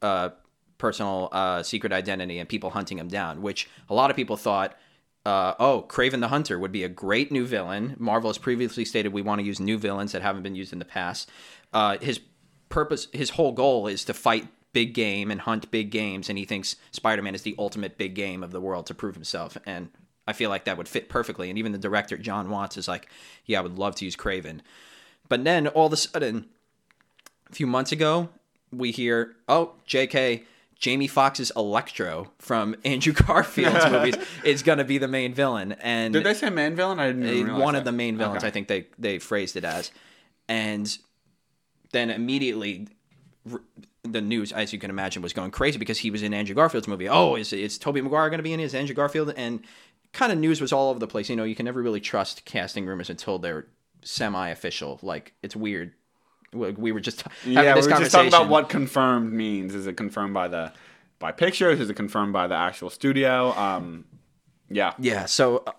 uh, 0.00 0.30
personal 0.78 1.28
uh, 1.30 1.62
secret 1.62 1.92
identity 1.92 2.38
and 2.38 2.48
people 2.48 2.70
hunting 2.70 2.98
him 2.98 3.08
down, 3.08 3.42
which 3.42 3.68
a 3.88 3.94
lot 3.94 4.10
of 4.10 4.16
people 4.16 4.36
thought, 4.36 4.76
uh, 5.24 5.54
oh, 5.60 5.84
Kraven 5.88 6.20
the 6.20 6.28
Hunter 6.28 6.58
would 6.58 6.72
be 6.72 6.82
a 6.82 6.88
great 6.88 7.30
new 7.30 7.46
villain. 7.46 7.94
Marvel 7.98 8.30
has 8.30 8.38
previously 8.38 8.84
stated 8.84 9.12
we 9.12 9.22
want 9.22 9.40
to 9.40 9.46
use 9.46 9.60
new 9.60 9.78
villains 9.78 10.12
that 10.12 10.22
haven't 10.22 10.42
been 10.42 10.56
used 10.56 10.72
in 10.72 10.78
the 10.78 10.84
past. 10.84 11.30
Uh, 11.72 11.98
his 11.98 12.20
purpose, 12.68 13.08
his 13.12 13.30
whole 13.30 13.52
goal 13.52 13.86
is 13.86 14.04
to 14.06 14.14
fight 14.14 14.48
big 14.72 14.94
game 14.94 15.30
and 15.30 15.40
hunt 15.40 15.70
big 15.70 15.90
games, 15.90 16.28
and 16.28 16.38
he 16.38 16.44
thinks 16.44 16.76
Spider-Man 16.90 17.34
is 17.34 17.42
the 17.42 17.54
ultimate 17.58 17.98
big 17.98 18.14
game 18.14 18.42
of 18.42 18.52
the 18.52 18.60
world 18.60 18.86
to 18.86 18.94
prove 18.94 19.14
himself. 19.14 19.56
And 19.66 19.90
I 20.26 20.32
feel 20.32 20.50
like 20.50 20.64
that 20.64 20.76
would 20.76 20.88
fit 20.88 21.08
perfectly. 21.08 21.50
And 21.50 21.58
even 21.58 21.72
the 21.72 21.78
director 21.78 22.16
John 22.16 22.48
Watts 22.50 22.76
is 22.76 22.88
like, 22.88 23.08
yeah, 23.44 23.58
I 23.58 23.62
would 23.62 23.78
love 23.78 23.94
to 23.96 24.04
use 24.04 24.16
Kraven. 24.16 24.60
But 25.28 25.44
then 25.44 25.66
all 25.68 25.86
of 25.86 25.92
a 25.92 25.96
sudden, 25.96 26.46
a 27.50 27.54
few 27.54 27.66
months 27.66 27.92
ago, 27.92 28.28
we 28.70 28.90
hear, 28.90 29.36
oh, 29.48 29.72
JK, 29.86 30.44
Jamie 30.78 31.06
Foxx's 31.06 31.52
Electro 31.56 32.32
from 32.38 32.74
Andrew 32.84 33.12
Garfield's 33.12 33.90
movies 33.90 34.16
is 34.44 34.62
going 34.62 34.78
to 34.78 34.84
be 34.84 34.98
the 34.98 35.08
main 35.08 35.34
villain. 35.34 35.72
And 35.80 36.12
did 36.12 36.24
they 36.24 36.34
say 36.34 36.50
main 36.50 36.74
villain? 36.74 36.98
I 36.98 37.12
didn't. 37.12 37.50
Uh, 37.50 37.58
one 37.58 37.74
that. 37.74 37.80
of 37.80 37.84
the 37.84 37.92
main 37.92 38.16
villains, 38.16 38.38
Okay. 38.38 38.48
I 38.48 38.50
think 38.50 38.68
they, 38.68 38.86
they 38.98 39.18
phrased 39.18 39.56
it 39.56 39.64
as. 39.64 39.90
And 40.48 40.96
then 41.92 42.10
immediately 42.10 42.88
the 44.04 44.20
news, 44.20 44.52
as 44.52 44.72
you 44.72 44.78
can 44.78 44.90
imagine, 44.90 45.22
was 45.22 45.32
going 45.32 45.50
crazy 45.50 45.78
because 45.78 45.98
he 45.98 46.10
was 46.10 46.22
in 46.22 46.34
Andrew 46.34 46.54
Garfield's 46.54 46.88
movie. 46.88 47.08
Oh, 47.08 47.36
is 47.36 47.52
is 47.52 47.78
Tobey 47.78 48.00
Maguire 48.00 48.28
going 48.30 48.38
to 48.38 48.42
be 48.44 48.52
in 48.52 48.60
his 48.60 48.74
Andrew 48.74 48.94
Garfield? 48.94 49.32
And 49.36 49.62
kind 50.12 50.32
of 50.32 50.38
news 50.38 50.60
was 50.60 50.72
all 50.72 50.90
over 50.90 50.98
the 50.98 51.06
place. 51.06 51.28
You 51.28 51.36
know, 51.36 51.44
you 51.44 51.54
can 51.54 51.64
never 51.64 51.82
really 51.82 52.00
trust 52.00 52.44
casting 52.44 52.86
rumors 52.86 53.10
until 53.10 53.38
they're 53.38 53.66
semi-official. 54.02 54.98
Like 55.02 55.34
it's 55.42 55.54
weird. 55.54 55.92
We 56.52 56.72
we 56.72 56.92
were 56.92 57.00
just 57.00 57.22
having 57.44 57.52
Yeah, 57.52 57.74
we 57.74 57.82
were 57.82 57.88
just 57.88 58.12
talking 58.12 58.28
about 58.28 58.48
what 58.48 58.68
confirmed 58.68 59.32
means. 59.32 59.74
Is 59.74 59.86
it 59.86 59.96
confirmed 59.96 60.34
by 60.34 60.48
the 60.48 60.72
by 61.18 61.32
pictures? 61.32 61.78
Is 61.80 61.88
it 61.88 61.94
confirmed 61.94 62.32
by 62.32 62.48
the 62.48 62.56
actual 62.56 62.90
studio? 62.90 63.52
Um, 63.52 64.04
yeah. 64.68 64.94
Yeah. 64.98 65.26
So 65.26 65.62
uh, 65.66 65.72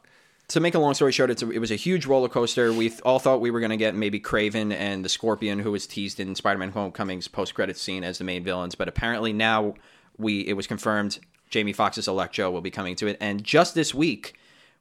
to 0.49 0.59
make 0.59 0.75
a 0.75 0.79
long 0.79 0.93
story 0.93 1.11
short, 1.11 1.29
a, 1.41 1.51
it 1.51 1.59
was 1.59 1.71
a 1.71 1.75
huge 1.75 2.05
roller 2.05 2.29
coaster. 2.29 2.73
We 2.73 2.89
th- 2.89 3.01
all 3.01 3.19
thought 3.19 3.41
we 3.41 3.51
were 3.51 3.59
going 3.59 3.71
to 3.71 3.77
get 3.77 3.95
maybe 3.95 4.19
Kraven 4.19 4.73
and 4.73 5.03
the 5.03 5.09
Scorpion, 5.09 5.59
who 5.59 5.71
was 5.71 5.87
teased 5.87 6.19
in 6.19 6.35
Spider-Man: 6.35 6.71
Homecoming's 6.71 7.27
post-credits 7.27 7.81
scene 7.81 8.03
as 8.03 8.17
the 8.17 8.23
main 8.23 8.43
villains, 8.43 8.75
but 8.75 8.87
apparently 8.87 9.33
now 9.33 9.75
we 10.17 10.41
it 10.41 10.53
was 10.53 10.67
confirmed 10.67 11.19
Jamie 11.49 11.73
Foxx's 11.73 12.07
Electro 12.07 12.51
will 12.51 12.61
be 12.61 12.71
coming 12.71 12.95
to 12.97 13.07
it, 13.07 13.17
and 13.19 13.43
just 13.43 13.75
this 13.75 13.93
week. 13.93 14.35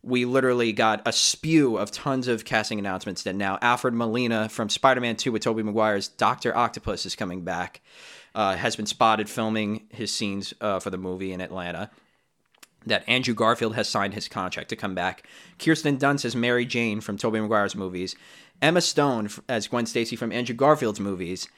We 0.05 0.25
literally 0.25 0.73
got 0.73 1.01
a 1.07 1.13
spew 1.13 1.77
of 1.77 1.93
tons 1.93 2.27
of 2.27 2.45
casting 2.45 2.81
announcements 2.81 3.23
that 3.23 3.37
now 3.37 3.57
Alfred 3.63 3.95
Molina 3.95 4.49
from 4.49 4.69
Spider-Man 4.69 5.15
2 5.15 5.31
with 5.31 5.43
Tobey 5.43 5.63
Maguire's 5.63 6.09
Doctor 6.09 6.57
Octopus 6.57 7.07
is 7.07 7.15
coming 7.15 7.43
back. 7.43 7.81
Uh, 8.35 8.57
has 8.57 8.75
been 8.75 8.87
spotted 8.87 9.31
filming 9.31 9.85
his 9.91 10.13
scenes 10.13 10.55
uh, 10.61 10.81
for 10.81 10.91
the 10.91 10.99
movie 10.99 11.33
in 11.33 11.41
Atlanta 11.41 11.89
that 12.87 13.09
Andrew 13.09 13.35
Garfield 13.35 13.75
has 13.75 13.89
signed 13.89 14.15
his 14.15 14.29
contract 14.29 14.69
to 14.71 14.77
come 14.77 14.95
back. 14.95 15.27
Kirsten 15.59 15.99
Dunst 15.99 16.25
as 16.25 16.37
Mary 16.37 16.65
Jane 16.65 17.01
from 17.01 17.17
Tobey 17.17 17.41
Maguire's 17.41 17.75
movies. 17.75 18.17
Emma 18.61 18.81
Stone 18.81 19.29
as 19.49 19.69
Gwen 19.69 19.87
Stacy 19.87 20.17
from 20.17 20.33
Andrew 20.33 20.55
Garfield's 20.55 21.01
movies. 21.01 21.49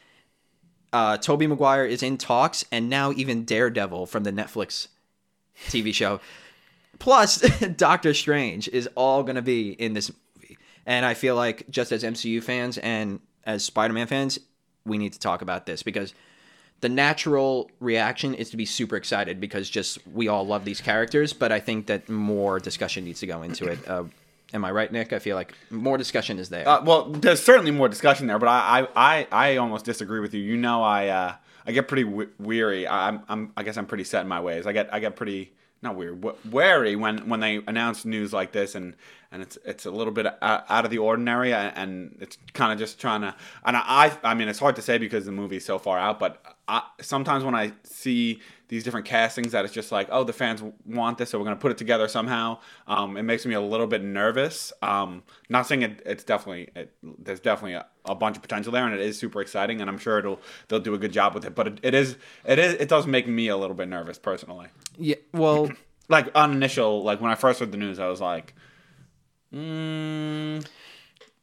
Uh, 0.92 1.16
Tobey 1.16 1.46
Maguire 1.46 1.84
is 1.84 2.02
in 2.02 2.16
talks, 2.16 2.64
and 2.70 2.88
now 2.88 3.12
even 3.12 3.44
Daredevil 3.44 4.06
from 4.06 4.24
the 4.24 4.32
Netflix 4.32 4.88
TV 5.68 5.92
show. 5.92 6.20
Plus, 6.98 7.40
Doctor 7.76 8.14
Strange 8.14 8.68
is 8.68 8.88
all 8.94 9.22
going 9.22 9.36
to 9.36 9.42
be 9.42 9.70
in 9.72 9.94
this 9.94 10.10
movie. 10.36 10.56
And 10.86 11.04
I 11.04 11.14
feel 11.14 11.34
like, 11.34 11.68
just 11.68 11.92
as 11.92 12.04
MCU 12.04 12.42
fans 12.42 12.78
and 12.78 13.20
as 13.44 13.64
Spider 13.64 13.92
Man 13.92 14.06
fans, 14.06 14.38
we 14.86 14.98
need 14.98 15.12
to 15.14 15.18
talk 15.18 15.42
about 15.42 15.66
this 15.66 15.82
because 15.82 16.14
the 16.84 16.88
natural 16.90 17.70
reaction 17.80 18.34
is 18.34 18.50
to 18.50 18.58
be 18.58 18.66
super 18.66 18.94
excited 18.94 19.40
because 19.40 19.70
just 19.70 20.06
we 20.06 20.28
all 20.28 20.46
love 20.46 20.66
these 20.66 20.82
characters. 20.82 21.32
But 21.32 21.50
I 21.50 21.58
think 21.58 21.86
that 21.86 22.10
more 22.10 22.60
discussion 22.60 23.06
needs 23.06 23.20
to 23.20 23.26
go 23.26 23.40
into 23.40 23.64
it. 23.68 23.88
Uh, 23.88 24.04
am 24.52 24.66
I 24.66 24.70
right, 24.70 24.92
Nick? 24.92 25.14
I 25.14 25.18
feel 25.18 25.34
like 25.34 25.54
more 25.70 25.96
discussion 25.96 26.38
is 26.38 26.50
there. 26.50 26.68
Uh, 26.68 26.84
well, 26.84 27.06
there's 27.06 27.42
certainly 27.42 27.70
more 27.70 27.88
discussion 27.88 28.26
there, 28.26 28.38
but 28.38 28.50
I, 28.50 28.80
I, 28.80 28.88
I, 28.94 29.26
I 29.30 29.56
almost 29.56 29.86
disagree 29.86 30.20
with 30.20 30.34
you. 30.34 30.42
You 30.42 30.58
know, 30.58 30.82
I, 30.82 31.08
uh, 31.08 31.34
I 31.66 31.72
get 31.72 31.88
pretty 31.88 32.04
weary. 32.38 32.86
I'm, 32.86 33.22
I'm, 33.30 33.54
I 33.56 33.62
guess 33.62 33.78
I'm 33.78 33.86
pretty 33.86 34.04
set 34.04 34.20
in 34.20 34.28
my 34.28 34.40
ways. 34.40 34.66
I 34.66 34.72
get, 34.72 34.92
I 34.92 35.00
get 35.00 35.16
pretty 35.16 35.54
not 35.84 35.96
weird, 35.96 36.24
wary 36.50 36.96
when 36.96 37.28
when 37.28 37.40
they 37.40 37.60
announce 37.66 38.04
news 38.04 38.32
like 38.32 38.52
this, 38.52 38.74
and 38.74 38.96
and 39.30 39.42
it's 39.42 39.58
it's 39.64 39.86
a 39.86 39.90
little 39.90 40.12
bit 40.12 40.26
out, 40.42 40.84
of 40.84 40.90
the 40.90 40.98
ordinary, 40.98 41.52
and 41.52 42.16
it's 42.20 42.38
kind 42.52 42.72
of 42.72 42.78
just 42.78 43.00
trying 43.00 43.20
to. 43.20 43.34
And 43.64 43.76
I, 43.76 44.16
I 44.24 44.34
mean, 44.34 44.48
it's 44.48 44.58
hard 44.58 44.76
to 44.76 44.82
say 44.82 44.98
because 44.98 45.26
the 45.26 45.32
movie's 45.32 45.64
so 45.64 45.78
far 45.78 45.98
out, 45.98 46.18
but 46.18 46.42
I, 46.66 46.82
sometimes 47.00 47.44
when 47.44 47.54
I 47.54 47.72
see 47.84 48.40
these 48.74 48.82
different 48.82 49.06
castings 49.06 49.52
that 49.52 49.64
it's 49.64 49.72
just 49.72 49.92
like, 49.92 50.08
oh, 50.10 50.24
the 50.24 50.32
fans 50.32 50.60
want 50.84 51.16
this, 51.16 51.30
so 51.30 51.38
we're 51.38 51.44
gonna 51.44 51.54
put 51.54 51.70
it 51.70 51.78
together 51.78 52.08
somehow. 52.08 52.58
Um, 52.88 53.16
it 53.16 53.22
makes 53.22 53.46
me 53.46 53.54
a 53.54 53.60
little 53.60 53.86
bit 53.86 54.02
nervous. 54.02 54.72
Um, 54.82 55.22
not 55.48 55.68
saying 55.68 55.82
it, 55.82 56.02
it's 56.04 56.24
definitely 56.24 56.70
it, 56.74 56.92
there's 57.02 57.38
definitely 57.38 57.74
a, 57.74 57.86
a, 58.04 58.16
bunch 58.16 58.34
of 58.34 58.42
potential 58.42 58.72
there, 58.72 58.84
and 58.84 58.92
it 58.92 59.00
is 59.00 59.16
super 59.16 59.40
exciting, 59.40 59.80
and 59.80 59.88
I'm 59.88 59.96
sure 59.96 60.18
it'll 60.18 60.40
they'll 60.66 60.80
do 60.80 60.92
a 60.92 60.98
good 60.98 61.12
job 61.12 61.34
with 61.34 61.44
it. 61.44 61.54
But 61.54 61.68
it, 61.68 61.80
it 61.84 61.94
is 61.94 62.16
it 62.44 62.58
is 62.58 62.74
it 62.74 62.88
does 62.88 63.06
make 63.06 63.28
me 63.28 63.46
a 63.46 63.56
little 63.56 63.76
bit 63.76 63.88
nervous 63.88 64.18
personally. 64.18 64.66
Yeah, 64.98 65.16
well, 65.32 65.70
like 66.08 66.36
on 66.36 66.50
initial, 66.50 67.04
like 67.04 67.20
when 67.20 67.30
I 67.30 67.36
first 67.36 67.60
heard 67.60 67.70
the 67.70 67.78
news, 67.78 68.00
I 68.00 68.08
was 68.08 68.20
like, 68.20 68.54
mm. 69.54 70.66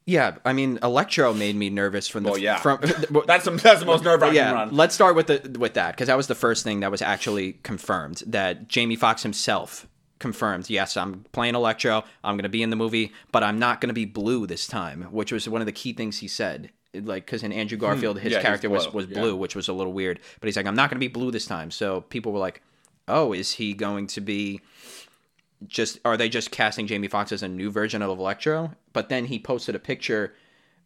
Yeah, 0.06 0.38
I 0.44 0.54
mean, 0.54 0.80
Electro 0.82 1.34
made 1.34 1.56
me 1.56 1.70
nervous 1.70 2.08
from 2.08 2.24
the 2.24 2.32
well, 2.32 2.40
yeah. 2.40 2.58
from 2.58 2.80
that's 2.82 3.46
the, 3.46 3.52
that's 3.52 3.80
the 3.80 3.86
most 3.86 4.04
nerve 4.04 4.22
wracking 4.22 4.36
yeah, 4.36 4.52
run. 4.52 4.76
Let's 4.76 4.96
start 4.96 5.16
with 5.16 5.28
the 5.28 5.58
with 5.60 5.76
that 5.76 5.92
because 5.92 6.08
that 6.08 6.18
was 6.18 6.28
the 6.28 6.36
first 6.36 6.64
thing 6.64 6.80
that 6.80 6.92
was 6.92 7.02
actually 7.02 7.54
confirmed 7.64 8.24
that 8.28 8.68
Jamie 8.68 8.96
Foxx 8.96 9.24
himself 9.24 9.88
confirmed. 10.22 10.70
Yes, 10.70 10.98
I'm 10.98 11.26
playing 11.34 11.56
Electro. 11.56 12.04
I'm 12.24 12.36
going 12.36 12.44
to 12.44 12.50
be 12.50 12.64
in 12.64 12.70
the 12.70 12.76
movie, 12.78 13.12
but 13.32 13.44
I'm 13.44 13.60
not 13.60 13.82
going 13.82 13.90
to 13.90 13.94
be 13.94 14.06
blue 14.06 14.48
this 14.48 14.68
time, 14.68 15.04
which 15.12 15.32
was 15.32 15.50
one 15.50 15.62
of 15.62 15.66
the 15.66 15.74
key 15.74 15.94
things 15.94 16.20
he 16.20 16.28
said. 16.28 16.72
Like, 16.94 17.26
because 17.26 17.44
in 17.44 17.52
Andrew 17.52 17.78
hmm. 17.78 17.82
Garfield, 17.82 18.20
his 18.20 18.34
Yeah, 18.34 18.42
character 18.42 18.70
was 18.70 18.88
blue, 18.88 18.96
was 18.96 19.06
blue, 19.08 19.36
which 19.36 19.56
was 19.56 19.68
a 19.68 19.74
little 19.74 19.94
weird. 19.94 20.20
But 20.40 20.48
he's 20.48 20.56
like, 20.56 20.66
I'm 20.66 20.76
not 20.76 20.90
going 20.90 20.98
to 20.98 21.06
be 21.06 21.08
blue 21.08 21.32
this 21.32 21.46
time. 21.46 21.72
So 21.72 22.02
people 22.02 22.32
were 22.32 22.40
like, 22.40 22.62
Oh, 23.08 23.34
is 23.34 23.54
he 23.54 23.74
going 23.74 24.08
to 24.08 24.22
be? 24.22 24.62
Just 25.68 26.00
are 26.04 26.18
they 26.18 26.30
just 26.30 26.52
casting 26.52 26.88
Jamie 26.88 27.08
Foxx 27.08 27.32
as 27.32 27.44
a 27.44 27.48
new 27.48 27.70
version 27.70 28.02
of 28.02 28.10
Electro? 28.10 28.72
But 28.94 29.10
then 29.10 29.26
he 29.26 29.40
posted 29.40 29.76
a 29.76 29.80
picture 29.80 30.34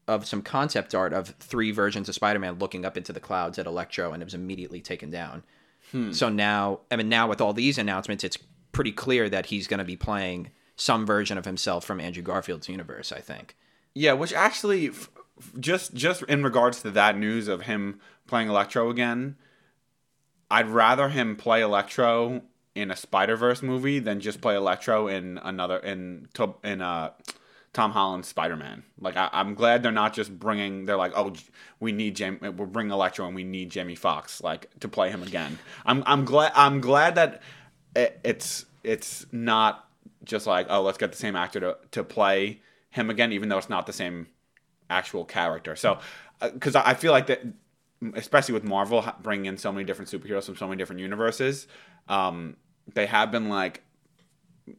of 0.07 0.25
some 0.25 0.41
concept 0.41 0.93
art 0.93 1.13
of 1.13 1.29
three 1.39 1.71
versions 1.71 2.07
of 2.09 2.15
Spider-Man 2.15 2.59
looking 2.59 2.85
up 2.85 2.97
into 2.97 3.13
the 3.13 3.19
clouds 3.19 3.57
at 3.57 3.65
Electro, 3.65 4.11
and 4.13 4.21
it 4.21 4.25
was 4.25 4.33
immediately 4.33 4.81
taken 4.81 5.09
down. 5.09 5.43
Hmm. 5.91 6.11
So 6.11 6.29
now, 6.29 6.81
I 6.91 6.95
mean, 6.95 7.09
now 7.09 7.27
with 7.27 7.41
all 7.41 7.53
these 7.53 7.77
announcements, 7.77 8.23
it's 8.23 8.37
pretty 8.71 8.91
clear 8.91 9.29
that 9.29 9.47
he's 9.47 9.67
going 9.67 9.77
to 9.79 9.85
be 9.85 9.95
playing 9.95 10.51
some 10.75 11.05
version 11.05 11.37
of 11.37 11.45
himself 11.45 11.85
from 11.85 11.99
Andrew 11.99 12.23
Garfield's 12.23 12.69
universe. 12.69 13.11
I 13.11 13.19
think. 13.19 13.55
Yeah, 13.93 14.13
which 14.13 14.33
actually, 14.33 14.91
just 15.59 15.93
just 15.93 16.23
in 16.23 16.43
regards 16.43 16.81
to 16.81 16.91
that 16.91 17.17
news 17.17 17.47
of 17.47 17.63
him 17.63 17.99
playing 18.27 18.49
Electro 18.49 18.89
again, 18.89 19.37
I'd 20.51 20.69
rather 20.69 21.09
him 21.09 21.35
play 21.35 21.61
Electro 21.61 22.41
in 22.75 22.91
a 22.91 22.95
Spider 22.95 23.37
Verse 23.37 23.63
movie 23.63 23.99
than 23.99 24.19
just 24.19 24.41
play 24.41 24.55
Electro 24.55 25.07
in 25.07 25.39
another 25.39 25.77
in 25.77 26.27
in 26.63 26.81
uh 26.81 27.11
Tom 27.73 27.91
Holland's 27.91 28.27
Spider 28.27 28.55
Man. 28.55 28.83
Like 28.99 29.17
I, 29.17 29.29
I'm 29.33 29.53
glad 29.53 29.83
they're 29.83 29.91
not 29.91 30.13
just 30.13 30.37
bringing. 30.37 30.85
They're 30.85 30.97
like, 30.97 31.13
oh, 31.15 31.33
we 31.79 31.91
need 31.91 32.15
Jamie. 32.15 32.37
We're 32.49 32.65
bringing 32.65 32.91
Electro 32.91 33.25
and 33.25 33.35
we 33.35 33.43
need 33.43 33.69
Jamie 33.69 33.95
Foxx 33.95 34.41
like 34.41 34.69
to 34.79 34.87
play 34.87 35.09
him 35.09 35.23
again. 35.23 35.57
I'm 35.85 36.03
I'm 36.05 36.25
glad 36.25 36.51
I'm 36.55 36.79
glad 36.81 37.15
that 37.15 37.41
it, 37.95 38.19
it's 38.23 38.65
it's 38.83 39.25
not 39.31 39.89
just 40.23 40.47
like 40.47 40.67
oh 40.69 40.81
let's 40.81 40.97
get 40.97 41.11
the 41.11 41.17
same 41.17 41.35
actor 41.35 41.59
to 41.59 41.77
to 41.91 42.03
play 42.03 42.61
him 42.91 43.09
again, 43.09 43.31
even 43.33 43.49
though 43.49 43.57
it's 43.57 43.69
not 43.69 43.87
the 43.87 43.93
same 43.93 44.27
actual 44.89 45.25
character. 45.25 45.75
So 45.75 45.99
because 46.41 46.75
I 46.75 46.91
I 46.91 46.93
feel 46.93 47.11
like 47.11 47.27
that 47.27 47.41
especially 48.13 48.53
with 48.53 48.63
Marvel 48.63 49.05
bringing 49.21 49.45
in 49.45 49.57
so 49.57 49.71
many 49.71 49.83
different 49.83 50.09
superheroes 50.09 50.45
from 50.45 50.55
so 50.55 50.67
many 50.67 50.77
different 50.77 51.01
universes, 51.01 51.67
um, 52.07 52.55
they 52.93 53.05
have 53.05 53.31
been 53.31 53.49
like, 53.49 53.81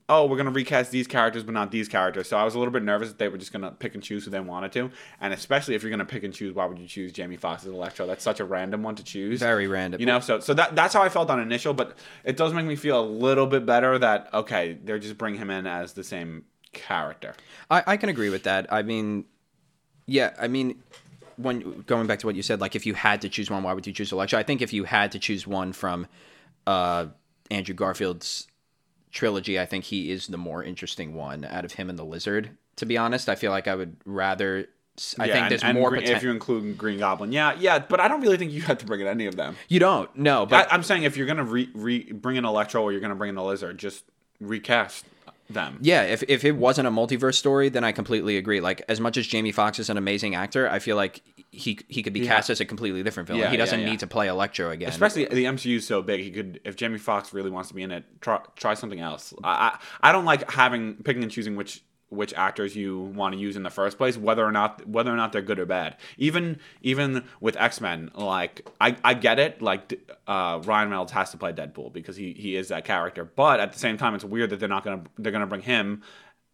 oh, 0.09 0.27
we're 0.27 0.37
gonna 0.37 0.51
recast 0.51 0.91
these 0.91 1.07
characters, 1.07 1.43
but 1.45 1.55
not 1.55 1.71
these 1.71 1.89
characters. 1.89 2.29
So 2.29 2.37
I 2.37 2.45
was 2.45 2.55
a 2.55 2.59
little 2.59 2.73
bit 2.73 2.83
nervous 2.83 3.09
that 3.09 3.19
they 3.19 3.29
were 3.29 3.39
just 3.39 3.53
gonna 3.53 3.71
pick 3.71 3.95
and 3.95 4.03
choose 4.03 4.25
who 4.25 4.31
they 4.31 4.41
wanted 4.41 4.73
to, 4.73 4.91
and 5.21 5.33
especially 5.33 5.75
if 5.75 5.83
you're 5.83 5.91
gonna 5.91 6.05
pick 6.05 6.25
and 6.25 6.35
choose, 6.35 6.55
why 6.55 6.67
would 6.67 6.79
you 6.79 6.87
choose 6.87 7.13
Jamie 7.13 7.37
Foxx 7.37 7.65
as 7.65 7.71
Electro? 7.71 8.07
That's 8.07 8.25
such 8.25 8.41
a 8.41 8.45
random 8.45 8.83
one 8.83 8.97
to 8.97 9.05
choose. 9.05 9.41
Very 9.41 9.69
random. 9.69 10.01
You 10.01 10.07
know, 10.07 10.21
so 10.21 10.41
so 10.41 10.55
that 10.55 10.75
that's 10.75 10.95
how 10.95 11.03
I 11.03 11.09
felt 11.09 11.31
on 11.31 11.41
initial, 11.41 11.75
but 11.75 11.97
it 12.25 12.37
does 12.37 12.53
make 12.53 12.67
me 12.67 12.77
feel 12.77 13.01
a 13.01 13.07
little 13.07 13.47
bit 13.47 13.65
better 13.65 13.99
that 13.99 14.33
okay, 14.35 14.79
they're 14.83 14.99
just 14.99 15.19
bringing 15.19 15.41
him 15.41 15.51
in 15.51 15.67
as 15.67 15.93
the 15.93 16.05
same 16.05 16.45
character. 16.73 17.35
I, 17.71 17.83
I 17.87 17.97
can 17.97 18.09
agree 18.09 18.31
with 18.31 18.43
that. 18.45 18.73
I 18.73 18.83
mean, 18.83 19.25
yeah, 20.07 20.35
I 20.39 20.49
mean, 20.49 20.83
when 21.37 21.83
going 21.83 22.07
back 22.07 22.21
to 22.21 22.27
what 22.27 22.37
you 22.37 22.43
said, 22.43 22.61
like 22.61 22.75
if 22.75 22.87
you 22.87 22.95
had 22.95 23.21
to 23.23 23.29
choose 23.29 23.51
one, 23.51 23.63
why 23.63 23.73
would 23.73 23.87
you 23.87 23.93
choose 23.93 24.13
Electro? 24.13 24.39
I 24.39 24.43
think 24.43 24.63
if 24.63 24.73
you 24.73 24.85
had 24.85 25.13
to 25.13 25.19
choose 25.19 25.47
one 25.47 25.73
from 25.73 26.07
uh, 26.67 27.07
Andrew 27.51 27.75
Garfield's 27.75 28.47
trilogy, 29.13 29.59
I 29.59 29.67
think 29.67 29.85
he 29.85 30.11
is 30.11 30.27
the 30.27 30.39
more 30.39 30.63
interesting 30.63 31.15
one 31.15 31.45
out 31.45 31.65
of 31.65 31.73
him 31.73 31.89
and 31.89 31.99
the 31.99 32.05
Lizard. 32.05 32.51
To 32.77 32.87
be 32.87 32.97
honest, 32.99 33.29
I 33.29 33.35
feel 33.35 33.51
like 33.51 33.67
I 33.69 33.75
would 33.75 33.97
rather. 34.05 34.67
I 35.19 35.27
Yeah, 35.27 35.33
think 35.35 35.49
there's 35.51 35.63
and 35.63 35.77
more 35.79 35.91
Green- 35.91 36.01
potential. 36.03 36.17
if 36.17 36.23
you 36.25 36.31
include 36.31 36.79
Green 36.79 36.99
Goblin. 36.99 37.31
Yeah, 37.31 37.55
yeah, 37.59 37.79
but 37.79 38.01
I 38.01 38.09
don't 38.09 38.21
really 38.23 38.39
think 38.39 38.51
you 38.53 38.63
have 38.63 38.79
to 38.79 38.87
bring 38.87 39.01
in 39.03 39.07
any 39.07 39.27
of 39.27 39.37
them. 39.37 39.57
You 39.69 39.79
don't, 39.79 40.15
no, 40.17 40.47
but 40.47 40.71
I, 40.71 40.75
I'm 40.75 40.83
saying 40.83 41.03
if 41.03 41.17
you're 41.19 41.27
gonna 41.27 41.45
re, 41.45 41.69
re 41.75 42.13
bring 42.13 42.37
in 42.37 42.45
Electro 42.47 42.83
or 42.83 42.93
you're 42.93 43.01
gonna 43.03 43.15
bring 43.15 43.29
in 43.31 43.35
the 43.35 43.43
Lizard, 43.45 43.77
just 43.79 44.05
recast 44.41 45.05
them. 45.51 45.79
Yeah, 45.83 46.03
if 46.03 46.23
if 46.29 46.45
it 46.45 46.53
wasn't 46.53 46.89
a 46.89 46.91
multiverse 46.91 47.35
story, 47.35 47.69
then 47.69 47.85
I 47.85 47.93
completely 47.93 48.37
agree. 48.39 48.61
Like 48.61 48.83
as 48.89 48.99
much 49.01 49.17
as 49.17 49.27
Jamie 49.27 49.53
Foxx 49.53 49.79
is 49.79 49.91
an 49.91 49.97
amazing 49.99 50.35
actor, 50.35 50.69
I 50.69 50.79
feel 50.79 50.97
like 50.97 51.23
he 51.57 51.79
he 51.89 52.03
could 52.03 52.13
be 52.13 52.21
Yeah. 52.21 52.35
cast 52.37 52.51
as 52.51 52.61
a 52.61 52.65
completely 52.65 53.03
different 53.03 53.27
villain. 53.27 53.43
Yeah, 53.43 53.51
he 53.51 53.57
doesn't 53.57 53.81
yeah, 53.81 53.91
need 53.91 54.01
to 54.01 54.07
play 54.07 54.29
Electro 54.29 54.71
again. 54.71 54.89
Especially 54.89 55.25
the 55.25 55.45
MCU 55.45 55.77
is 55.77 55.87
so 55.87 56.03
big, 56.03 56.21
he 56.21 56.31
could 56.31 56.61
if 56.65 56.77
Jamie 56.77 56.99
Foxx 56.99 57.33
really 57.33 57.51
wants 57.51 57.69
to 57.69 57.75
be 57.75 57.83
in 57.83 57.91
it, 57.91 58.05
try 58.21 58.41
try 58.57 58.75
something 58.75 59.01
else. 59.01 59.35
I 59.43 59.79
I, 60.03 60.09
I 60.09 60.13
don't 60.13 60.25
like 60.25 60.51
having 60.51 60.95
picking 61.03 61.23
and 61.23 61.33
choosing 61.33 61.57
which 61.57 61.83
which 62.09 62.33
actors 62.35 62.77
you 62.77 63.01
want 63.01 63.35
to 63.35 63.41
use 63.41 63.57
in 63.57 63.65
the 63.65 63.71
first 63.71 63.99
place, 63.99 64.17
whether 64.17 64.45
or 64.45 64.53
not 64.53 64.87
whether 64.87 65.13
or 65.13 65.17
not 65.17 65.33
they're 65.33 65.43
good 65.43 65.59
or 65.59 65.67
bad. 65.67 65.97
Even 66.17 66.59
even 66.83 67.25
with 67.41 67.57
X 67.57 67.81
Men, 67.81 68.11
like 68.15 68.69
I, 68.81 68.97
I 69.03 69.15
get 69.15 69.39
it, 69.39 69.61
like 69.61 70.01
uh, 70.27 70.61
Ryan 70.65 70.91
Reynolds 70.91 71.13
has 71.13 71.31
to 71.33 71.37
play 71.37 71.53
Deadpool 71.53 71.93
because 71.93 72.17
he, 72.17 72.33
he 72.33 72.57
is 72.57 72.69
that 72.69 72.85
character. 72.85 73.25
But 73.25 73.59
at 73.61 73.73
the 73.73 73.79
same 73.79 73.97
time, 73.97 74.15
it's 74.15 74.25
weird 74.25 74.51
that 74.51 74.61
they're 74.61 74.69
not 74.69 74.85
gonna 74.85 75.03
they're 75.19 75.33
gonna 75.33 75.47
bring 75.47 75.63
him 75.63 76.03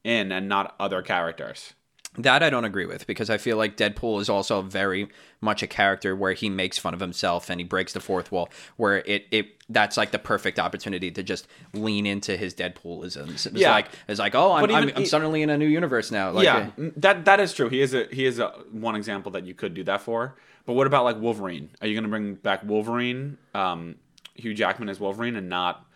in 0.05 0.33
and 0.33 0.49
not 0.49 0.75
other 0.81 1.03
characters. 1.03 1.75
That 2.19 2.42
I 2.42 2.50
don't 2.50 2.66
agree 2.66 2.85
with 2.85 3.07
because 3.07 3.31
I 3.31 3.38
feel 3.38 3.57
like 3.57 3.78
Deadpool 3.78 4.21
is 4.21 4.28
also 4.28 4.61
very 4.61 5.09
much 5.40 5.62
a 5.62 5.66
character 5.66 6.14
where 6.14 6.35
he 6.35 6.50
makes 6.50 6.76
fun 6.76 6.92
of 6.92 7.00
himself 7.00 7.49
and 7.49 7.59
he 7.59 7.64
breaks 7.64 7.95
the 7.95 8.00
fourth 8.00 8.31
wall. 8.31 8.50
Where 8.76 8.99
it 8.99 9.26
it 9.31 9.47
that's 9.71 9.97
like 9.97 10.11
the 10.11 10.19
perfect 10.19 10.59
opportunity 10.59 11.11
to 11.11 11.23
just 11.23 11.49
lean 11.73 12.04
into 12.04 12.37
his 12.37 12.54
Deadpoolisms. 12.54 13.47
It's 13.47 13.52
Yeah. 13.54 13.71
like 13.71 13.88
it's 14.09 14.21
like 14.21 14.35
oh 14.35 14.52
I'm, 14.52 14.64
even 14.71 14.90
I'm, 14.90 14.97
I'm 14.97 15.07
suddenly 15.07 15.40
in 15.40 15.49
a 15.49 15.57
new 15.57 15.66
universe 15.66 16.11
now. 16.11 16.33
Like, 16.33 16.45
yeah, 16.45 16.71
uh, 16.78 16.90
that 16.97 17.25
that 17.25 17.40
is 17.40 17.54
true. 17.54 17.71
He 17.71 17.81
is 17.81 17.95
a 17.95 18.04
he 18.12 18.26
is 18.26 18.38
a 18.38 18.49
one 18.71 18.95
example 18.95 19.33
that 19.33 19.47
you 19.47 19.54
could 19.54 19.73
do 19.73 19.83
that 19.85 20.02
for. 20.02 20.37
But 20.66 20.75
what 20.75 20.87
about 20.87 21.04
like 21.04 21.19
Wolverine? 21.19 21.71
Are 21.81 21.87
you 21.87 21.95
going 21.95 22.04
to 22.04 22.11
bring 22.11 22.35
back 22.35 22.62
Wolverine, 22.62 23.38
um, 23.54 23.97
Hugh 24.35 24.52
Jackman 24.52 24.90
as 24.90 25.00
Wolverine, 25.00 25.35
and 25.37 25.49
not 25.49 25.87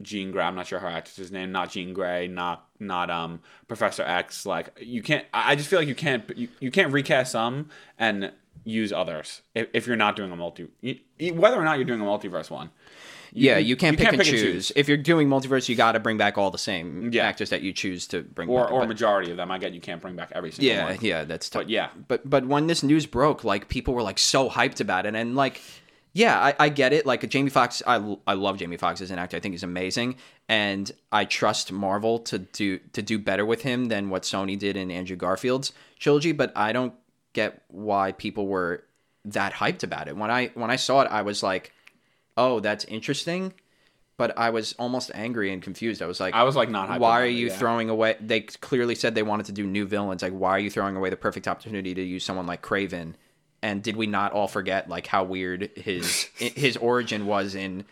Jean 0.00 0.30
Grey? 0.30 0.44
I'm 0.44 0.54
not 0.54 0.68
sure 0.68 0.78
her 0.78 0.86
actress's 0.86 1.32
name. 1.32 1.50
Not 1.50 1.70
Jean 1.72 1.92
Grey. 1.92 2.28
Not 2.28 2.67
not 2.80 3.10
um 3.10 3.40
Professor 3.66 4.02
X. 4.02 4.46
Like 4.46 4.70
you 4.80 5.02
can't. 5.02 5.24
I 5.32 5.54
just 5.56 5.68
feel 5.68 5.78
like 5.78 5.88
you 5.88 5.94
can't 5.94 6.24
you, 6.36 6.48
you 6.60 6.70
can't 6.70 6.92
recast 6.92 7.32
some 7.32 7.70
and 7.98 8.32
use 8.64 8.92
others 8.92 9.42
if, 9.54 9.68
if 9.72 9.86
you're 9.86 9.96
not 9.96 10.14
doing 10.16 10.30
a 10.32 10.36
multi 10.36 10.66
you- 10.80 10.98
you- 11.18 11.34
whether 11.34 11.56
or 11.56 11.64
not 11.64 11.78
you're 11.78 11.84
doing 11.86 12.00
a 12.00 12.04
multiverse 12.04 12.50
one. 12.50 12.70
yeah, 13.32 13.56
you 13.58 13.76
can't, 13.76 13.92
you 13.92 13.98
pick, 13.98 14.04
can't 14.06 14.14
and, 14.14 14.22
pick 14.22 14.32
and 14.32 14.38
choose. 14.40 14.66
choose. 14.68 14.72
If 14.76 14.88
you're 14.88 14.96
doing 14.96 15.28
multiverse, 15.28 15.68
you 15.68 15.76
got 15.76 15.92
to 15.92 16.00
bring 16.00 16.16
back 16.18 16.36
all 16.38 16.50
the 16.50 16.58
same 16.58 17.10
Yeah. 17.12 17.24
actors 17.26 17.50
that 17.50 17.62
you 17.62 17.72
choose 17.72 18.06
to 18.08 18.22
bring 18.22 18.48
Or 18.48 18.64
back. 18.64 18.72
or 18.72 18.80
But- 18.80 18.88
majority 18.88 19.30
of 19.30 19.36
them. 19.36 19.50
I 19.50 19.58
get 19.58 19.72
you 19.74 19.80
can't 19.80 20.00
bring 20.02 20.16
back 20.16 20.32
every 20.34 20.50
single 20.50 20.74
yeah, 20.74 20.84
one. 20.86 20.98
yeah, 21.00 21.24
that's 21.24 21.48
tough. 21.48 21.62
But 21.62 21.70
yeah. 21.70 21.88
but 22.08 22.28
but 22.28 22.46
when 22.46 22.66
this 22.66 22.82
news 22.82 23.06
broke, 23.06 23.44
like 23.44 23.68
people 23.68 23.94
were 23.94 24.02
like 24.02 24.18
so 24.18 24.48
hyped 24.50 24.80
about 24.80 25.06
it, 25.06 25.14
and 25.14 25.34
like, 25.36 25.60
yeah, 26.12 26.38
I, 26.38 26.54
I 26.58 26.68
get 26.68 26.92
it. 26.92 27.06
Like 27.06 27.28
Jamie 27.28 27.50
Foxx, 27.50 27.82
I 27.86 28.16
I 28.26 28.34
love 28.34 28.58
Jamie 28.58 28.76
Foxx 28.76 29.00
as 29.00 29.10
an 29.10 29.18
actor. 29.18 29.36
I 29.36 29.40
think 29.40 29.52
he's 29.52 29.62
amazing, 29.62 30.16
and 30.48 30.90
I 31.12 31.24
trust 31.24 31.70
Marvel 31.70 32.18
to 32.20 32.38
do 32.38 32.78
to 32.92 33.02
do 33.02 33.18
better 33.18 33.46
with 33.46 33.62
him 33.62 33.86
than 33.86 34.10
what 34.10 34.22
Sony 34.24 34.58
did 34.58 34.76
in 34.76 34.90
Andrew 34.90 35.16
Garfield's 35.16 35.72
trilogy. 35.98 36.32
But 36.32 36.52
I 36.56 36.72
don't 36.72 36.94
get 37.34 37.62
why 37.68 38.12
people 38.12 38.46
were 38.46 38.84
that 39.24 39.52
hyped 39.52 39.82
about 39.84 40.08
it. 40.08 40.16
When 40.16 40.30
I 40.30 40.48
when 40.54 40.70
I 40.70 40.76
saw 40.76 41.02
it, 41.02 41.08
I 41.10 41.22
was 41.22 41.42
like, 41.42 41.72
oh, 42.36 42.60
that's 42.60 42.84
interesting. 42.86 43.52
but 44.18 44.36
I 44.36 44.50
was 44.50 44.74
almost 44.78 45.10
angry 45.14 45.52
and 45.52 45.62
confused. 45.62 46.02
I 46.02 46.06
was 46.06 46.20
like, 46.20 46.34
I 46.34 46.42
was 46.42 46.56
like 46.56 46.68
not. 46.68 46.88
hyped 46.90 46.98
why 46.98 47.20
are 47.22 47.26
it, 47.26 47.30
you 47.34 47.46
yeah. 47.46 47.56
throwing 47.56 47.88
away? 47.88 48.16
They 48.20 48.40
clearly 48.40 48.94
said 48.96 49.14
they 49.14 49.22
wanted 49.22 49.46
to 49.46 49.52
do 49.52 49.66
new 49.66 49.86
villains. 49.86 50.22
Like, 50.22 50.32
why 50.32 50.50
are 50.50 50.58
you 50.58 50.70
throwing 50.70 50.96
away 50.96 51.08
the 51.08 51.16
perfect 51.16 51.46
opportunity 51.48 51.94
to 51.94 52.02
use 52.02 52.24
someone 52.24 52.46
like 52.46 52.60
Kraven? 52.60 53.14
And 53.62 53.82
did 53.82 53.96
we 53.96 54.06
not 54.06 54.32
all 54.32 54.48
forget 54.48 54.88
like 54.88 55.06
how 55.06 55.24
weird 55.24 55.70
his 55.76 56.24
his 56.36 56.76
origin 56.76 57.26
was 57.26 57.54
in 57.54 57.84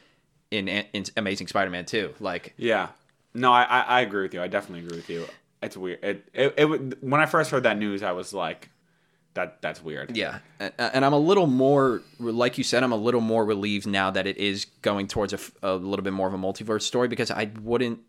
in, 0.51 0.69
in 0.69 1.05
Amazing 1.17 1.49
Spider-Man 1.49 1.87
2? 1.87 2.15
Like, 2.21 2.55
Yeah. 2.57 2.89
No, 3.35 3.53
I, 3.53 3.65
I 3.65 3.81
I 3.81 4.01
agree 4.01 4.23
with 4.23 4.33
you. 4.35 4.43
I 4.43 4.49
definitely 4.49 4.87
agree 4.87 4.99
with 4.99 5.11
you. 5.11 5.27
It's 5.63 5.77
weird. 5.77 6.03
It, 6.03 6.29
it 6.33 6.55
it 6.57 7.03
when 7.03 7.21
I 7.21 7.27
first 7.27 7.51
heard 7.51 7.65
that 7.65 7.79
news, 7.79 8.03
I 8.03 8.13
was 8.13 8.33
like, 8.33 8.71
that 9.35 9.63
that's 9.63 9.83
weird. 9.83 10.17
Yeah, 10.17 10.39
and, 10.59 10.73
and 10.79 11.05
I'm 11.05 11.13
a 11.13 11.19
little 11.19 11.47
more, 11.47 12.03
like 12.19 12.59
you 12.59 12.65
said, 12.65 12.83
I'm 12.83 12.93
a 12.93 12.97
little 12.97 13.21
more 13.21 13.45
relieved 13.45 13.87
now 13.87 14.11
that 14.11 14.27
it 14.27 14.39
is 14.39 14.67
going 14.83 15.07
towards 15.07 15.33
a, 15.33 15.39
a 15.63 15.75
little 15.75 16.03
bit 16.03 16.13
more 16.13 16.27
of 16.27 16.35
a 16.35 16.39
multiverse 16.39 16.83
story 16.83 17.09
because 17.09 17.31
I 17.31 17.51
wouldn't. 17.63 18.01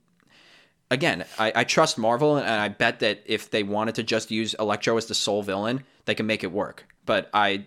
Again, 0.89 1.25
I, 1.37 1.51
I 1.53 1.63
trust 1.65 1.97
Marvel, 1.97 2.37
and 2.37 2.47
I 2.47 2.69
bet 2.69 2.99
that 3.01 3.21
if 3.25 3.49
they 3.49 3.63
wanted 3.63 3.95
to 3.95 4.03
just 4.03 4.31
use 4.31 4.53
Electro 4.53 4.95
as 4.95 5.07
the 5.07 5.15
sole 5.15 5.43
villain, 5.43 5.83
they 6.05 6.15
can 6.15 6.25
make 6.25 6.43
it 6.43 6.51
work. 6.51 6.85
But 7.05 7.29
I 7.33 7.65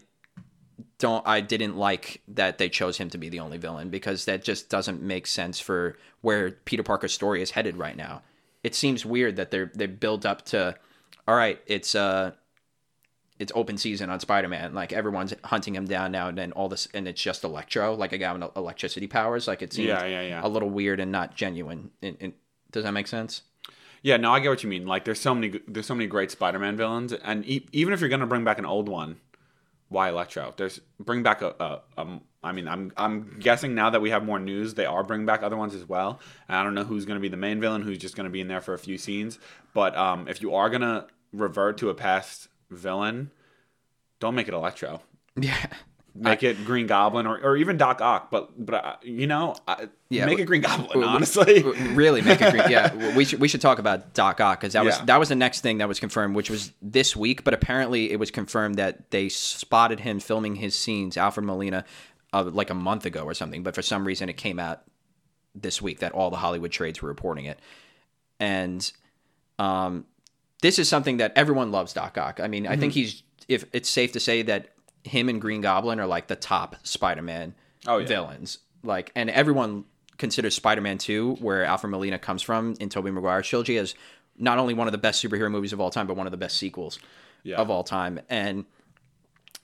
don't. 0.98 1.26
I 1.26 1.40
didn't 1.42 1.76
like 1.76 2.22
that 2.28 2.56
they 2.58 2.68
chose 2.70 2.96
him 2.96 3.10
to 3.10 3.18
be 3.18 3.28
the 3.28 3.40
only 3.40 3.58
villain 3.58 3.90
because 3.90 4.24
that 4.24 4.42
just 4.42 4.70
doesn't 4.70 5.02
make 5.02 5.26
sense 5.26 5.60
for 5.60 5.98
where 6.22 6.52
Peter 6.52 6.82
Parker's 6.82 7.12
story 7.12 7.42
is 7.42 7.50
headed 7.50 7.76
right 7.76 7.96
now. 7.96 8.22
It 8.62 8.74
seems 8.74 9.04
weird 9.04 9.36
that 9.36 9.50
they're 9.50 9.70
they 9.74 9.86
build 9.86 10.24
up 10.24 10.44
to, 10.46 10.76
all 11.28 11.36
right, 11.36 11.60
it's 11.66 11.94
uh 11.94 12.32
it's 13.38 13.52
open 13.54 13.78
season 13.78 14.10
on 14.10 14.20
Spider-Man. 14.20 14.74
Like 14.74 14.92
everyone's 14.92 15.34
hunting 15.44 15.74
him 15.74 15.86
down 15.86 16.12
now, 16.12 16.28
and 16.28 16.36
then 16.36 16.52
all 16.52 16.68
this, 16.68 16.86
and 16.92 17.08
it's 17.08 17.20
just 17.20 17.42
Electro, 17.42 17.94
like 17.94 18.12
a 18.12 18.18
guy 18.18 18.32
with 18.32 18.54
electricity 18.56 19.06
powers. 19.06 19.48
Like 19.48 19.62
it 19.62 19.72
seems 19.72 19.88
Yeah, 19.88 20.04
yeah, 20.04 20.20
yeah. 20.22 20.40
a 20.42 20.48
little 20.48 20.68
weird 20.68 21.00
and 21.00 21.10
not 21.10 21.34
genuine. 21.34 21.90
In, 22.02 22.16
in, 22.16 22.34
does 22.70 22.84
that 22.84 22.92
make 22.92 23.06
sense? 23.06 23.42
Yeah, 24.02 24.16
no, 24.16 24.32
I 24.32 24.40
get 24.40 24.48
what 24.48 24.62
you 24.62 24.70
mean. 24.70 24.86
Like, 24.86 25.04
there's 25.04 25.20
so 25.20 25.34
many, 25.34 25.60
there's 25.68 25.86
so 25.86 25.94
many 25.94 26.06
great 26.06 26.30
Spider-Man 26.30 26.76
villains, 26.76 27.12
and 27.12 27.44
e- 27.46 27.68
even 27.72 27.92
if 27.92 28.00
you're 28.00 28.08
gonna 28.08 28.26
bring 28.26 28.44
back 28.44 28.58
an 28.58 28.64
old 28.64 28.88
one, 28.88 29.16
why 29.88 30.08
Electro? 30.08 30.54
There's 30.56 30.80
bring 30.98 31.22
back 31.22 31.42
a, 31.42 31.54
a, 31.60 31.80
um. 31.98 32.22
I 32.42 32.52
mean, 32.52 32.68
I'm 32.68 32.90
I'm 32.96 33.36
guessing 33.38 33.74
now 33.74 33.90
that 33.90 34.00
we 34.00 34.08
have 34.10 34.24
more 34.24 34.38
news, 34.38 34.72
they 34.72 34.86
are 34.86 35.02
bringing 35.02 35.26
back 35.26 35.42
other 35.42 35.56
ones 35.58 35.74
as 35.74 35.86
well. 35.86 36.20
And 36.48 36.56
I 36.56 36.62
don't 36.62 36.74
know 36.74 36.84
who's 36.84 37.04
gonna 37.04 37.20
be 37.20 37.28
the 37.28 37.36
main 37.36 37.60
villain, 37.60 37.82
who's 37.82 37.98
just 37.98 38.16
gonna 38.16 38.30
be 38.30 38.40
in 38.40 38.48
there 38.48 38.62
for 38.62 38.72
a 38.72 38.78
few 38.78 38.96
scenes. 38.96 39.38
But 39.74 39.94
um, 39.96 40.26
if 40.26 40.40
you 40.40 40.54
are 40.54 40.70
gonna 40.70 41.06
revert 41.34 41.76
to 41.78 41.90
a 41.90 41.94
past 41.94 42.48
villain, 42.70 43.30
don't 44.20 44.34
make 44.34 44.48
it 44.48 44.54
Electro. 44.54 45.02
Yeah, 45.36 45.66
Make 46.22 46.42
it 46.42 46.64
Green 46.66 46.86
Goblin 46.86 47.26
or, 47.26 47.38
or 47.38 47.56
even 47.56 47.76
Doc 47.78 48.00
Ock. 48.02 48.30
But 48.30 48.50
but 48.66 48.84
uh, 48.84 48.96
you 49.02 49.26
know, 49.26 49.56
I, 49.66 49.88
Yeah, 50.10 50.26
make 50.26 50.38
it 50.38 50.44
Green 50.44 50.60
Goblin. 50.60 50.88
w- 50.88 51.06
honestly, 51.06 51.62
really 51.94 52.20
make 52.20 52.42
it. 52.42 52.50
Green. 52.52 52.70
Yeah, 52.70 53.14
we 53.16 53.24
should 53.24 53.40
we 53.40 53.48
should 53.48 53.60
talk 53.62 53.78
about 53.78 54.12
Doc 54.12 54.40
Ock 54.40 54.60
because 54.60 54.74
that 54.74 54.84
was 54.84 54.98
Yeah. 54.98 55.04
that 55.06 55.18
was 55.18 55.30
the 55.30 55.34
next 55.34 55.62
thing 55.62 55.78
that 55.78 55.88
was 55.88 55.98
confirmed, 55.98 56.34
which 56.36 56.50
was 56.50 56.72
this 56.82 57.16
week. 57.16 57.42
But 57.42 57.54
apparently, 57.54 58.12
it 58.12 58.18
was 58.18 58.30
confirmed 58.30 58.76
that 58.76 59.10
they 59.10 59.28
spotted 59.30 60.00
him 60.00 60.20
filming 60.20 60.56
his 60.56 60.74
scenes, 60.78 61.16
Alfred 61.16 61.46
Molina, 61.46 61.84
uh, 62.34 62.44
like 62.44 62.68
a 62.70 62.74
month 62.74 63.06
ago 63.06 63.22
or 63.24 63.32
something. 63.32 63.62
But 63.62 63.74
for 63.74 63.82
some 63.82 64.06
reason, 64.06 64.28
it 64.28 64.36
came 64.36 64.58
out 64.60 64.82
this 65.54 65.80
week 65.80 66.00
that 66.00 66.12
all 66.12 66.28
the 66.30 66.36
Hollywood 66.36 66.70
trades 66.70 67.00
were 67.00 67.08
reporting 67.08 67.46
it, 67.46 67.58
and 68.38 68.92
um, 69.58 70.04
this 70.62 70.78
is 70.78 70.88
something 70.88 71.16
that 71.18 71.32
everyone 71.36 71.70
loves 71.72 71.92
Doc 71.92 72.18
Ock. 72.18 72.40
I 72.40 72.48
mean, 72.48 72.66
I 72.66 72.72
Mm-hmm. 72.72 72.80
think 72.80 72.92
he's 72.92 73.22
if 73.48 73.64
it's 73.72 73.88
safe 73.88 74.12
to 74.12 74.20
say 74.20 74.42
that 74.42 74.68
him 75.04 75.28
and 75.28 75.40
Green 75.40 75.60
Goblin 75.60 75.98
are 76.00 76.06
like 76.06 76.26
the 76.28 76.36
top 76.36 76.76
Spider-Man 76.82 77.54
Oh, 77.86 77.98
yeah. 77.98 78.06
villains. 78.06 78.58
Like, 78.82 79.12
and 79.14 79.30
everyone 79.30 79.84
considers 80.18 80.54
Spider-Man 80.54 80.98
2, 80.98 81.36
where 81.40 81.64
Alfred 81.64 81.90
Molina 81.90 82.18
comes 82.18 82.42
from 82.42 82.74
in 82.80 82.88
Tobey 82.90 83.10
Maguire's 83.10 83.46
trilogy, 83.48 83.78
as 83.78 83.94
not 84.36 84.58
only 84.58 84.74
one 84.74 84.86
of 84.88 84.92
the 84.92 84.98
best 84.98 85.22
superhero 85.24 85.50
movies 85.50 85.72
of 85.72 85.80
all 85.80 85.90
time, 85.90 86.06
but 86.06 86.16
one 86.16 86.26
of 86.26 86.30
the 86.30 86.36
best 86.36 86.56
sequels 86.58 86.98
Yeah. 87.42 87.56
of 87.56 87.70
all 87.70 87.84
time. 87.84 88.20
And 88.28 88.64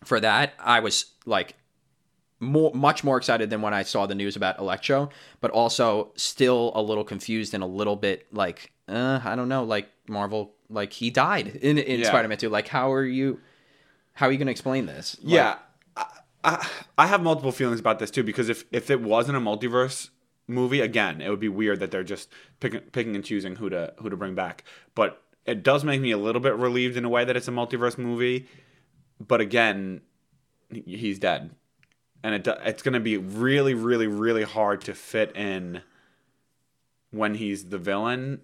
for 0.05 0.21
that, 0.21 0.55
I 0.59 0.81
was 0.81 1.07
like 1.27 1.57
more, 2.41 2.73
much 2.75 3.03
more 3.05 3.17
excited 3.17 3.49
than 3.51 3.63
when 3.63 3.73
I 3.75 3.83
saw 3.83 4.07
the 4.07 4.15
news 4.15 4.37
about 4.37 4.59
Electro, 4.59 5.09
but 5.41 5.51
also 5.51 6.13
still 6.17 6.73
a 6.75 6.83
little 6.83 7.05
confused 7.05 7.55
and 7.55 7.63
a 7.63 7.67
little 7.67 7.97
bit 7.97 8.27
like, 8.33 8.73
uh, 8.89 9.21
I 9.25 9.35
don't 9.37 9.49
know, 9.49 9.65
like 9.65 9.89
Marvel, 10.09 10.55
like 10.69 10.93
he 10.93 11.11
died 11.11 11.49
in 11.49 11.79
in 11.79 12.01
Yeah. 12.01 12.07
Spider-Man 12.09 12.39
2. 12.39 12.49
Like, 12.51 12.69
how 12.69 12.93
are 12.93 13.05
you? 13.05 13.41
How 14.17 14.27
are 14.27 14.33
you 14.33 14.39
going 14.39 14.47
to 14.47 14.53
explain 14.53 14.87
this? 14.87 15.17
Like, 15.23 15.33
Yeah, 15.33 15.57
I, 15.97 16.07
I, 16.45 16.69
I 16.99 17.07
have 17.07 17.23
multiple 17.23 17.53
feelings 17.53 17.81
about 17.81 17.99
this 17.99 18.11
too 18.11 18.23
because 18.25 18.49
if 18.49 18.65
if 18.73 18.91
it 18.91 19.01
wasn't 19.01 19.37
a 19.37 19.41
multiverse 19.41 20.11
movie, 20.47 20.81
again, 20.81 21.21
it 21.21 21.31
would 21.31 21.41
be 21.41 21.49
weird 21.49 21.81
that 21.81 21.91
they're 21.91 22.05
just 22.05 22.29
picking 22.61 22.81
picking 22.93 23.15
and 23.15 23.25
choosing 23.25 23.57
who 23.57 23.71
to 23.71 23.95
who 23.99 24.11
to 24.11 24.17
bring 24.17 24.35
back. 24.35 24.65
But 24.95 25.23
it 25.45 25.63
does 25.63 25.85
make 25.85 26.01
me 26.01 26.11
a 26.11 26.19
little 26.19 26.41
bit 26.41 26.57
relieved 26.57 26.97
in 26.97 27.05
a 27.05 27.09
way 27.09 27.25
that 27.25 27.37
it's 27.37 27.49
a 27.49 27.53
multiverse 27.53 27.97
movie. 27.99 28.47
But 29.25 29.41
again, 29.41 30.03
he's 30.71 31.19
dead, 31.19 31.51
and 32.23 32.35
it 32.35 32.47
it's 32.65 32.83
going 32.83 32.95
to 32.95 33.01
be 33.01 33.17
really, 33.17 33.75
really, 33.75 34.07
really 34.07 34.43
hard 34.43 34.81
to 34.83 34.95
fit 34.95 35.35
in 35.37 35.83
when 37.11 37.35
he's 37.35 37.67
the 37.71 37.79
villain. 37.79 38.41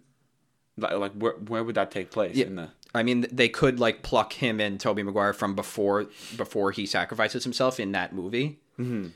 Like, 0.76 0.92
like 0.92 1.12
where 1.12 1.32
where 1.32 1.64
would 1.64 1.74
that 1.76 1.90
take 1.90 2.11
place 2.11 2.37
Yeah. 2.37 2.46
in 2.46 2.56
the? 2.56 2.68
I 2.94 3.02
mean, 3.02 3.26
they 3.33 3.48
could 3.48 3.81
like 3.81 4.02
pluck 4.02 4.35
him 4.35 4.61
and 4.61 4.78
Tobey 4.78 5.02
Maguire 5.02 5.33
from 5.33 5.55
before 5.55 6.07
before 6.37 6.72
he 6.72 6.87
sacrifices 6.87 7.44
himself 7.44 7.81
in 7.81 7.92
that 7.92 8.14
movie. 8.14 8.61
Mm-hmm. 8.78 9.09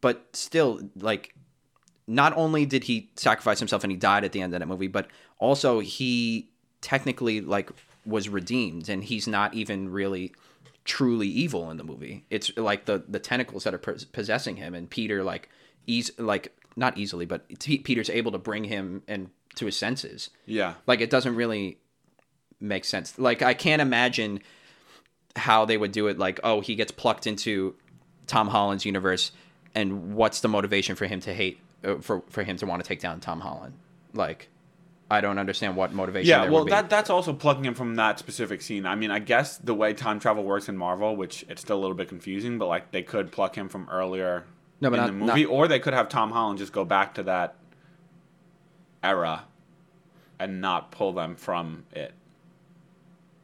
But 0.00 0.24
still, 0.32 0.80
like, 0.96 1.34
not 2.06 2.36
only 2.36 2.64
did 2.64 2.84
he 2.84 3.10
sacrifice 3.16 3.58
himself 3.58 3.84
and 3.84 3.90
he 3.90 3.98
died 3.98 4.24
at 4.24 4.32
the 4.32 4.40
end 4.40 4.54
of 4.54 4.60
that 4.60 4.66
movie, 4.66 4.86
but 4.86 5.08
also 5.38 5.80
he 5.80 6.50
technically 6.80 7.40
like 7.40 7.70
was 8.06 8.28
redeemed, 8.28 8.88
and 8.88 9.04
he's 9.04 9.28
not 9.28 9.52
even 9.54 9.90
really 9.90 10.32
truly 10.84 11.28
evil 11.28 11.70
in 11.70 11.76
the 11.76 11.84
movie. 11.84 12.24
It's 12.30 12.56
like 12.56 12.86
the 12.86 13.04
the 13.06 13.18
tentacles 13.18 13.64
that 13.64 13.74
are 13.74 13.78
possessing 13.78 14.56
him, 14.56 14.74
and 14.74 14.88
Peter 14.88 15.22
like 15.22 15.50
ease 15.86 16.10
like 16.18 16.56
not 16.76 16.96
easily, 16.96 17.26
but 17.26 17.46
Peter's 17.58 18.08
able 18.08 18.32
to 18.32 18.38
bring 18.38 18.64
him 18.64 19.02
and 19.06 19.30
to 19.56 19.66
his 19.66 19.76
senses 19.76 20.30
Yeah, 20.46 20.74
like 20.86 21.00
it 21.00 21.10
doesn't 21.10 21.34
really 21.34 21.78
make 22.60 22.84
sense 22.84 23.18
like 23.18 23.40
i 23.42 23.54
can't 23.54 23.80
imagine 23.82 24.40
how 25.36 25.64
they 25.64 25.76
would 25.76 25.92
do 25.92 26.08
it 26.08 26.18
like 26.18 26.40
oh 26.42 26.60
he 26.60 26.74
gets 26.74 26.90
plucked 26.90 27.26
into 27.26 27.74
tom 28.26 28.48
holland's 28.48 28.84
universe 28.84 29.30
and 29.74 30.14
what's 30.14 30.40
the 30.40 30.48
motivation 30.48 30.96
for 30.96 31.06
him 31.06 31.20
to 31.20 31.32
hate 31.32 31.60
uh, 31.84 31.94
for 31.96 32.22
for 32.28 32.42
him 32.42 32.56
to 32.56 32.66
want 32.66 32.82
to 32.82 32.88
take 32.88 33.00
down 33.00 33.20
tom 33.20 33.40
holland 33.40 33.74
like 34.14 34.48
i 35.10 35.20
don't 35.20 35.38
understand 35.38 35.76
what 35.76 35.92
motivation 35.92 36.28
Yeah, 36.28 36.42
there 36.42 36.50
well, 36.50 36.62
would 36.64 36.66
be. 36.66 36.70
that 36.72 36.90
that's 36.90 37.10
also 37.10 37.32
plucking 37.32 37.64
him 37.64 37.74
from 37.74 37.94
that 37.94 38.18
specific 38.18 38.60
scene. 38.60 38.84
I 38.84 38.94
mean, 38.94 39.10
I 39.10 39.20
guess 39.20 39.56
the 39.56 39.72
way 39.74 39.94
time 39.94 40.20
travel 40.20 40.44
works 40.44 40.68
in 40.68 40.76
Marvel, 40.76 41.16
which 41.16 41.46
it's 41.48 41.62
still 41.62 41.78
a 41.78 41.80
little 41.80 41.96
bit 41.96 42.08
confusing, 42.10 42.58
but 42.58 42.66
like 42.66 42.90
they 42.90 43.02
could 43.02 43.32
pluck 43.32 43.56
him 43.56 43.68
from 43.70 43.88
earlier 43.90 44.44
No, 44.82 44.90
but 44.90 44.96
in 44.96 45.00
not- 45.00 45.06
the 45.06 45.12
movie, 45.14 45.44
not- 45.44 45.50
or 45.50 45.66
they 45.68 45.78
could 45.80 45.94
have 45.94 46.10
Tom 46.10 46.30
Holland 46.32 46.58
just 46.58 46.72
go 46.74 46.84
back 46.84 47.14
to 47.14 47.22
that 47.22 47.54
era 49.02 49.44
and 50.38 50.60
not 50.60 50.90
pull 50.90 51.12
them 51.12 51.36
from 51.36 51.84
it. 51.92 52.12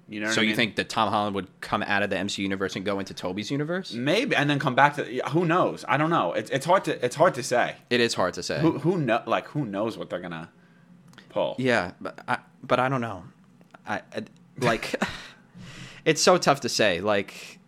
You 0.08 0.20
know? 0.20 0.26
What 0.26 0.34
so 0.34 0.40
you 0.40 0.48
mean? 0.48 0.56
think 0.56 0.76
that 0.76 0.88
tom 0.88 1.10
holland 1.10 1.34
would 1.34 1.48
come 1.60 1.82
out 1.82 2.02
of 2.02 2.10
the 2.10 2.16
mcu 2.16 2.38
universe 2.38 2.76
and 2.76 2.84
go 2.84 2.98
into 2.98 3.14
tobey's 3.14 3.50
universe 3.50 3.94
maybe, 3.94 4.36
and 4.36 4.50
then 4.50 4.58
come 4.58 4.74
back 4.74 4.96
to 4.96 5.04
who 5.30 5.46
knows? 5.46 5.84
I 5.88 5.96
don't 5.96 6.10
know. 6.10 6.32
It's 6.34 6.50
it's 6.50 6.66
hard 6.66 6.84
to 6.84 7.04
it's 7.04 7.16
hard 7.16 7.34
to 7.34 7.42
say. 7.42 7.76
it 7.90 8.00
is 8.00 8.14
hard 8.14 8.34
to 8.34 8.42
say 8.42 8.60
Who 8.60 8.78
who 8.78 8.98
know 8.98 9.22
like 9.26 9.46
who 9.48 9.64
knows 9.64 9.96
what 9.96 10.10
they're 10.10 10.20
gonna 10.20 10.50
pull? 11.30 11.56
Yeah, 11.58 11.92
but 12.00 12.18
I, 12.28 12.38
but 12.62 12.78
I 12.80 12.88
don't 12.88 13.00
know. 13.00 13.24
I, 13.86 14.02
I 14.14 14.24
like 14.58 14.94
it's 16.04 16.22
so 16.22 16.38
tough 16.38 16.60
to 16.60 16.68
say. 16.68 17.00
Like, 17.00 17.58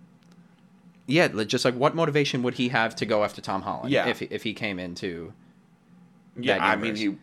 yeah, 1.07 1.29
just 1.29 1.65
like 1.65 1.75
what 1.75 1.95
motivation 1.95 2.43
would 2.43 2.55
he 2.55 2.69
have 2.69 2.95
to 2.97 3.07
go 3.07 3.25
after 3.25 3.41
Tom 3.41 3.63
Holland? 3.63 3.91
Yeah. 3.91 4.09
if 4.09 4.23
if 4.23 4.43
he 4.43 4.55
came 4.55 4.79
into 4.79 5.33
yeah. 6.39 6.65
I 6.65 6.77
mean, 6.77 6.97
he 6.97 7.17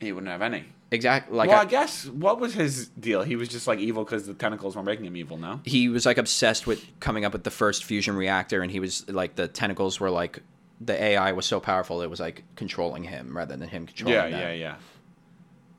he 0.00 0.12
wouldn't 0.12 0.30
have 0.30 0.42
any. 0.42 0.64
Exactly 0.90 1.36
like 1.36 1.48
well, 1.48 1.58
I- 1.58 1.62
I, 1.62 1.64
guess 1.66 2.06
what 2.06 2.38
was 2.40 2.54
his 2.54 2.88
deal? 2.88 3.22
He 3.22 3.36
was 3.36 3.48
just 3.48 3.66
like 3.66 3.78
evil 3.78 4.04
because 4.04 4.26
the 4.26 4.34
tentacles 4.34 4.76
were 4.76 4.82
making 4.82 5.04
him 5.06 5.16
evil. 5.16 5.36
No. 5.36 5.60
he 5.64 5.88
was 5.88 6.06
like 6.06 6.18
obsessed 6.18 6.66
with 6.66 6.84
coming 7.00 7.24
up 7.24 7.32
with 7.32 7.44
the 7.44 7.50
first 7.50 7.84
fusion 7.84 8.16
reactor, 8.16 8.62
and 8.62 8.70
he 8.70 8.80
was 8.80 9.08
like 9.08 9.34
the 9.36 9.48
tentacles 9.48 9.98
were 10.00 10.10
like 10.10 10.40
the 10.80 11.00
AI 11.02 11.32
was 11.32 11.46
so 11.46 11.58
powerful 11.58 12.02
it 12.02 12.10
was 12.10 12.20
like 12.20 12.44
controlling 12.54 13.02
him 13.04 13.36
rather 13.36 13.56
than 13.56 13.68
him 13.68 13.86
controlling 13.86 14.14
Yeah, 14.14 14.28
them. 14.28 14.40
yeah, 14.40 14.52
yeah. 14.52 14.74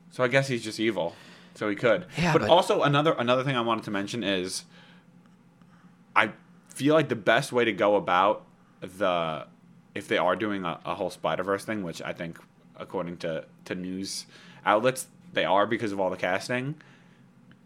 So 0.09 0.23
I 0.23 0.27
guess 0.27 0.47
he's 0.47 0.63
just 0.63 0.79
evil. 0.79 1.15
So 1.53 1.69
he 1.69 1.75
could. 1.75 2.05
Yeah, 2.17 2.33
but, 2.33 2.41
but- 2.41 2.49
also 2.49 2.81
another 2.83 3.13
another 3.13 3.43
thing 3.43 3.55
I 3.55 3.61
wanted 3.61 3.83
to 3.85 3.91
mention 3.91 4.23
is 4.23 4.65
I 6.15 6.31
feel 6.69 6.93
like 6.95 7.09
the 7.09 7.15
best 7.15 7.51
way 7.51 7.65
to 7.65 7.71
go 7.73 7.95
about 7.95 8.45
the 8.81 9.47
if 9.95 10.07
they 10.07 10.17
are 10.17 10.35
doing 10.35 10.63
a, 10.63 10.79
a 10.85 10.95
whole 10.95 11.09
Spider 11.09 11.43
Verse 11.43 11.65
thing, 11.65 11.83
which 11.83 12.01
I 12.01 12.13
think 12.13 12.39
according 12.75 13.17
to, 13.17 13.45
to 13.65 13.73
news 13.75 14.27
outlets 14.67 15.07
they 15.33 15.45
are 15.45 15.65
because 15.65 15.91
of 15.91 15.99
all 15.99 16.09
the 16.09 16.17
casting, 16.17 16.75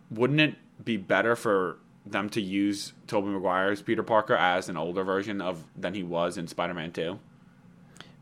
wouldn't 0.10 0.40
it 0.40 0.56
be 0.84 0.98
better 0.98 1.36
for 1.36 1.78
them 2.06 2.30
to 2.30 2.42
use 2.42 2.94
Tobey 3.08 3.28
Maguire's 3.28 3.82
Peter 3.82 4.04
Parker 4.04 4.36
as 4.36 4.70
an 4.70 4.78
older 4.78 5.04
version 5.04 5.42
of 5.42 5.64
than 5.78 5.94
he 5.94 6.04
was 6.04 6.38
in 6.38 6.48
Spider 6.48 6.74
Man 6.74 6.92
Two? 6.92 7.20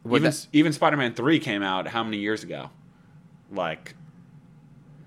even 0.05 0.23
that- 0.23 0.47
even 0.53 0.71
Spider-Man 0.73 1.13
three 1.13 1.39
came 1.39 1.61
out 1.61 1.87
how 1.87 2.03
many 2.03 2.17
years 2.17 2.41
ago? 2.43 2.69
Like, 3.51 3.95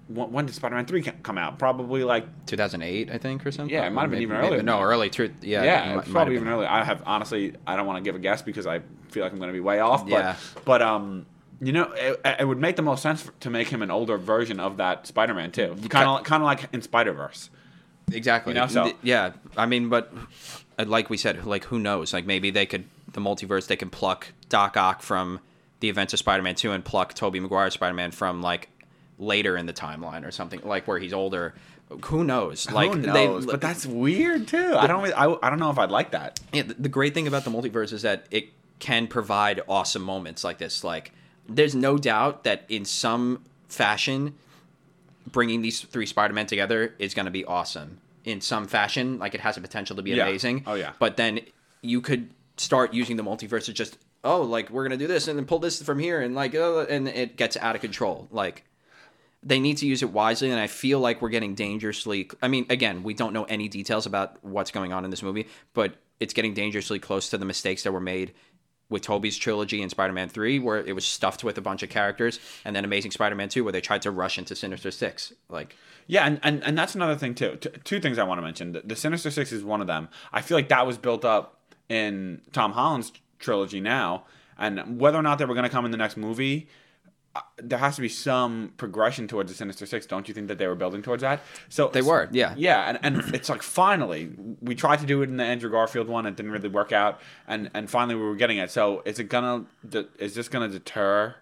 when, 0.08 0.30
when 0.32 0.46
did 0.46 0.54
Spider-Man 0.54 0.84
three 0.84 1.00
come 1.02 1.38
out? 1.38 1.58
Probably 1.58 2.04
like 2.04 2.26
2008, 2.46 3.10
I 3.10 3.16
think, 3.18 3.46
or 3.46 3.50
something. 3.52 3.72
Yeah, 3.74 3.86
it 3.86 3.90
might 3.90 4.02
have 4.02 4.10
been 4.10 4.18
Maybe- 4.18 4.34
even 4.34 4.36
earlier 4.36 4.62
No, 4.62 4.80
early. 4.82 5.08
True. 5.08 5.30
Yeah. 5.40 5.62
yeah, 5.64 5.92
it 5.92 5.96
might 5.96 6.04
probably 6.10 6.34
even 6.34 6.46
earlier. 6.48 6.68
I 6.68 6.84
have 6.84 7.02
honestly, 7.06 7.54
I 7.66 7.76
don't 7.76 7.86
want 7.86 7.98
to 7.98 8.08
give 8.08 8.14
a 8.14 8.18
guess 8.18 8.42
because 8.42 8.66
I 8.66 8.80
feel 9.08 9.22
like 9.22 9.32
I'm 9.32 9.38
going 9.38 9.48
to 9.48 9.54
be 9.54 9.60
way 9.60 9.80
off. 9.80 10.02
But 10.04 10.10
Yeah. 10.10 10.36
but 10.66 10.82
um, 10.82 11.24
you 11.64 11.72
know, 11.72 11.92
it, 11.92 12.20
it 12.40 12.46
would 12.48 12.58
make 12.58 12.76
the 12.76 12.82
most 12.82 13.02
sense 13.02 13.30
to 13.40 13.48
make 13.50 13.68
him 13.68 13.82
an 13.82 13.90
older 13.90 14.18
version 14.18 14.58
of 14.60 14.78
that 14.78 15.06
Spider-Man 15.06 15.52
too. 15.52 15.76
Kind 15.88 16.08
of 16.08 16.24
kind 16.24 16.42
of 16.42 16.46
like 16.46 16.68
in 16.72 16.82
Spider-Verse. 16.82 17.50
Exactly. 18.12 18.52
You 18.54 18.60
know, 18.60 18.66
so- 18.66 18.92
yeah, 19.02 19.32
I 19.56 19.66
mean, 19.66 19.88
but 19.88 20.12
uh, 20.78 20.84
like 20.86 21.08
we 21.08 21.16
said, 21.16 21.46
like 21.46 21.64
who 21.64 21.78
knows? 21.78 22.12
Like 22.12 22.26
maybe 22.26 22.50
they 22.50 22.66
could 22.66 22.84
the 23.12 23.20
multiverse 23.20 23.66
they 23.68 23.76
can 23.76 23.90
pluck 23.90 24.28
Doc 24.48 24.76
Ock 24.76 25.02
from 25.02 25.38
the 25.80 25.88
events 25.88 26.12
of 26.12 26.18
Spider-Man 26.18 26.54
2 26.56 26.72
and 26.72 26.84
pluck 26.84 27.14
Tobey 27.14 27.40
Maguire's 27.40 27.74
Spider-Man 27.74 28.10
from 28.10 28.42
like 28.42 28.68
later 29.18 29.56
in 29.56 29.66
the 29.66 29.72
timeline 29.72 30.26
or 30.26 30.30
something 30.30 30.60
like 30.64 30.88
where 30.88 30.98
he's 30.98 31.12
older. 31.12 31.54
Who 32.06 32.24
knows? 32.24 32.70
Like 32.70 32.92
Who 32.92 33.00
they- 33.02 33.26
knows? 33.26 33.46
but 33.46 33.60
that's 33.60 33.86
weird 33.86 34.48
too. 34.48 34.74
I 34.76 34.86
don't. 34.86 35.02
really- 35.02 35.14
I, 35.14 35.26
I 35.42 35.50
don't 35.50 35.58
know 35.60 35.70
if 35.70 35.78
I'd 35.78 35.90
like 35.90 36.10
that. 36.12 36.40
yeah, 36.52 36.62
the, 36.62 36.74
the 36.74 36.88
great 36.88 37.14
thing 37.14 37.26
about 37.28 37.44
the 37.44 37.50
multiverse 37.50 37.92
is 37.92 38.02
that 38.02 38.26
it 38.30 38.48
can 38.78 39.06
provide 39.06 39.60
awesome 39.68 40.02
moments 40.02 40.42
like 40.42 40.58
this. 40.58 40.82
Like, 40.82 41.12
there's 41.56 41.74
no 41.74 41.98
doubt 41.98 42.44
that 42.44 42.64
in 42.68 42.84
some 42.84 43.44
fashion, 43.68 44.34
bringing 45.30 45.62
these 45.62 45.80
three 45.80 46.06
Spider-Men 46.06 46.46
together 46.46 46.94
is 46.98 47.14
going 47.14 47.26
to 47.26 47.30
be 47.32 47.44
awesome. 47.44 47.98
In 48.24 48.40
some 48.40 48.66
fashion, 48.66 49.18
like 49.18 49.34
it 49.34 49.40
has 49.40 49.56
the 49.56 49.60
potential 49.60 49.96
to 49.96 50.02
be 50.02 50.10
Yeah. 50.12 50.26
amazing. 50.26 50.64
Oh, 50.66 50.74
yeah. 50.74 50.92
But 50.98 51.16
then 51.16 51.40
you 51.80 52.00
could 52.00 52.30
start 52.56 52.94
using 52.94 53.16
the 53.16 53.24
multiverse 53.24 53.64
to 53.66 53.72
just 53.72 53.98
oh, 54.24 54.42
like 54.42 54.70
we're 54.70 54.84
gonna 54.84 54.96
do 54.96 55.08
this 55.08 55.26
and 55.26 55.36
then 55.36 55.46
pull 55.46 55.58
this 55.58 55.82
from 55.82 55.98
here 55.98 56.20
and 56.20 56.32
like 56.34 56.54
uh, 56.54 56.80
and 56.88 57.08
it 57.08 57.36
gets 57.36 57.56
out 57.56 57.74
of 57.74 57.80
control. 57.80 58.28
Like 58.30 58.64
they 59.42 59.58
need 59.58 59.76
to 59.78 59.86
use 59.86 60.02
it 60.04 60.10
wisely 60.10 60.52
and 60.52 60.60
i 60.60 60.68
feel 60.68 61.00
like 61.00 61.20
we're 61.20 61.28
getting 61.28 61.56
dangerously 61.56 62.30
i 62.40 62.46
mean 62.46 62.64
again 62.70 63.02
we 63.02 63.12
don't 63.12 63.32
know 63.32 63.42
any 63.44 63.66
details 63.66 64.06
about 64.06 64.36
what's 64.44 64.70
going 64.70 64.92
on 64.92 65.04
in 65.04 65.10
this 65.10 65.20
movie 65.20 65.48
but 65.74 65.96
it's 66.20 66.32
getting 66.32 66.54
dangerously 66.54 67.00
close 67.00 67.28
to 67.30 67.36
the 67.36 67.44
mistakes 67.44 67.82
that 67.82 67.90
were 67.90 67.98
made 67.98 68.32
with 68.88 69.02
tobey's 69.02 69.38
trilogy 69.38 69.80
and 69.80 69.90
spider-man 69.90 70.28
3 70.28 70.58
where 70.58 70.78
it 70.78 70.94
was 70.94 71.04
stuffed 71.04 71.42
with 71.42 71.56
a 71.56 71.62
bunch 71.62 71.82
of 71.82 71.88
characters 71.88 72.38
and 72.64 72.76
then 72.76 72.84
amazing 72.84 73.10
spider-man 73.10 73.48
2 73.48 73.64
where 73.64 73.72
they 73.72 73.80
tried 73.80 74.02
to 74.02 74.10
rush 74.10 74.38
into 74.38 74.54
sinister 74.54 74.90
six 74.90 75.32
like 75.48 75.76
Yeah, 76.06 76.26
and, 76.26 76.40
and, 76.42 76.62
and 76.64 76.76
that's 76.76 76.94
another 76.94 77.16
thing 77.16 77.34
too. 77.34 77.56
T- 77.56 77.70
two 77.84 78.00
things 78.00 78.18
I 78.18 78.24
want 78.24 78.38
to 78.38 78.42
mention. 78.42 78.72
The, 78.72 78.80
the 78.80 78.96
Sinister 78.96 79.30
Six 79.30 79.52
is 79.52 79.64
one 79.64 79.80
of 79.80 79.86
them. 79.86 80.08
I 80.32 80.40
feel 80.42 80.56
like 80.56 80.68
that 80.68 80.86
was 80.86 80.98
built 80.98 81.24
up 81.24 81.60
in 81.88 82.40
Tom 82.52 82.72
Holland's 82.72 83.12
trilogy 83.38 83.80
now, 83.80 84.24
and 84.58 85.00
whether 85.00 85.18
or 85.18 85.22
not 85.22 85.38
they 85.38 85.44
were 85.44 85.54
going 85.54 85.64
to 85.64 85.70
come 85.70 85.84
in 85.84 85.90
the 85.90 85.96
next 85.96 86.16
movie, 86.16 86.68
there 87.56 87.78
has 87.78 87.96
to 87.96 88.02
be 88.02 88.08
some 88.08 88.72
progression 88.76 89.28
towards 89.28 89.50
the 89.50 89.56
Sinister 89.56 89.86
Six. 89.86 90.06
Don't 90.06 90.28
you 90.28 90.34
think 90.34 90.48
that 90.48 90.58
they 90.58 90.66
were 90.66 90.74
building 90.74 91.02
towards 91.02 91.22
that? 91.22 91.40
So 91.68 91.88
They 91.88 92.02
were, 92.02 92.28
yeah. 92.32 92.54
yeah, 92.56 92.88
and, 92.88 92.98
and 93.02 93.34
it's 93.34 93.48
like 93.48 93.62
finally 93.62 94.30
we 94.60 94.74
tried 94.74 95.00
to 95.00 95.06
do 95.06 95.22
it 95.22 95.28
in 95.28 95.36
the 95.36 95.44
Andrew 95.44 95.70
Garfield 95.70 96.08
one, 96.08 96.26
it 96.26 96.36
didn't 96.36 96.52
really 96.52 96.68
work 96.68 96.92
out, 96.92 97.20
and 97.46 97.70
and 97.74 97.90
finally 97.90 98.14
we 98.14 98.22
were 98.22 98.36
getting 98.36 98.58
it. 98.58 98.70
So 98.70 99.02
is 99.04 99.18
it 99.18 99.24
gonna 99.24 99.66
is 100.18 100.34
this 100.34 100.48
gonna 100.48 100.68
deter? 100.68 101.36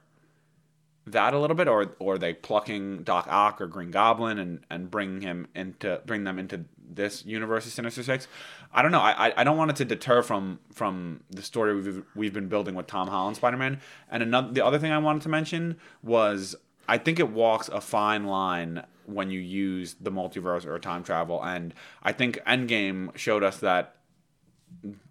that 1.07 1.35
a 1.35 1.38
little 1.38 1.57
bit, 1.57 1.68
or 1.68 1.94
or 1.98 2.14
are 2.14 2.18
they 2.18 2.33
plucking 2.33 3.03
Doc 3.03 3.26
Ock 3.29 3.61
or 3.61 3.66
Green 3.66 3.90
Goblin 3.90 4.38
and 4.38 4.61
and 4.70 4.90
bring 4.90 5.22
him 5.22 5.48
into 5.55 6.00
bring 6.07 6.24
them 6.24 6.38
into 6.38 6.64
this 6.94 7.24
universe 7.24 7.66
of 7.66 7.72
Sinister 7.72 8.03
Six? 8.03 8.29
I 8.72 8.83
don't 8.83 8.92
know. 8.92 9.00
I 9.00 9.33
I- 9.37 9.44
don't 9.44 9.57
want 9.57 9.70
it 9.70 9.76
to 9.76 9.85
deter 9.85 10.22
from 10.22 10.61
from 10.72 11.20
the 11.31 11.42
story 11.42 11.74
we've 11.74 12.03
we've 12.14 12.33
been 12.33 12.48
building 12.48 12.74
with 12.74 12.87
Tom 12.87 13.09
Holland 13.09 13.37
Spider 13.37 13.57
Man. 13.57 13.81
And 14.11 14.22
another 14.22 14.53
the 14.53 14.64
other 14.64 14.79
thing 14.79 14.92
I 14.92 14.98
wanted 14.98 15.22
to 15.22 15.29
mention 15.29 15.76
was 16.03 16.57
I 16.88 16.98
think 16.98 17.18
it 17.18 17.31
walks 17.31 17.68
a 17.68 17.81
fine 17.81 18.24
line 18.24 18.85
when 19.07 19.31
you 19.31 19.40
use 19.40 19.96
the 20.00 20.11
multiverse 20.12 20.64
or 20.66 20.79
time 20.79 21.03
travel, 21.03 21.42
and 21.42 21.74
I 22.03 22.12
think 22.12 22.38
Endgame 22.46 23.16
showed 23.16 23.42
us 23.42 23.59
that 23.59 23.96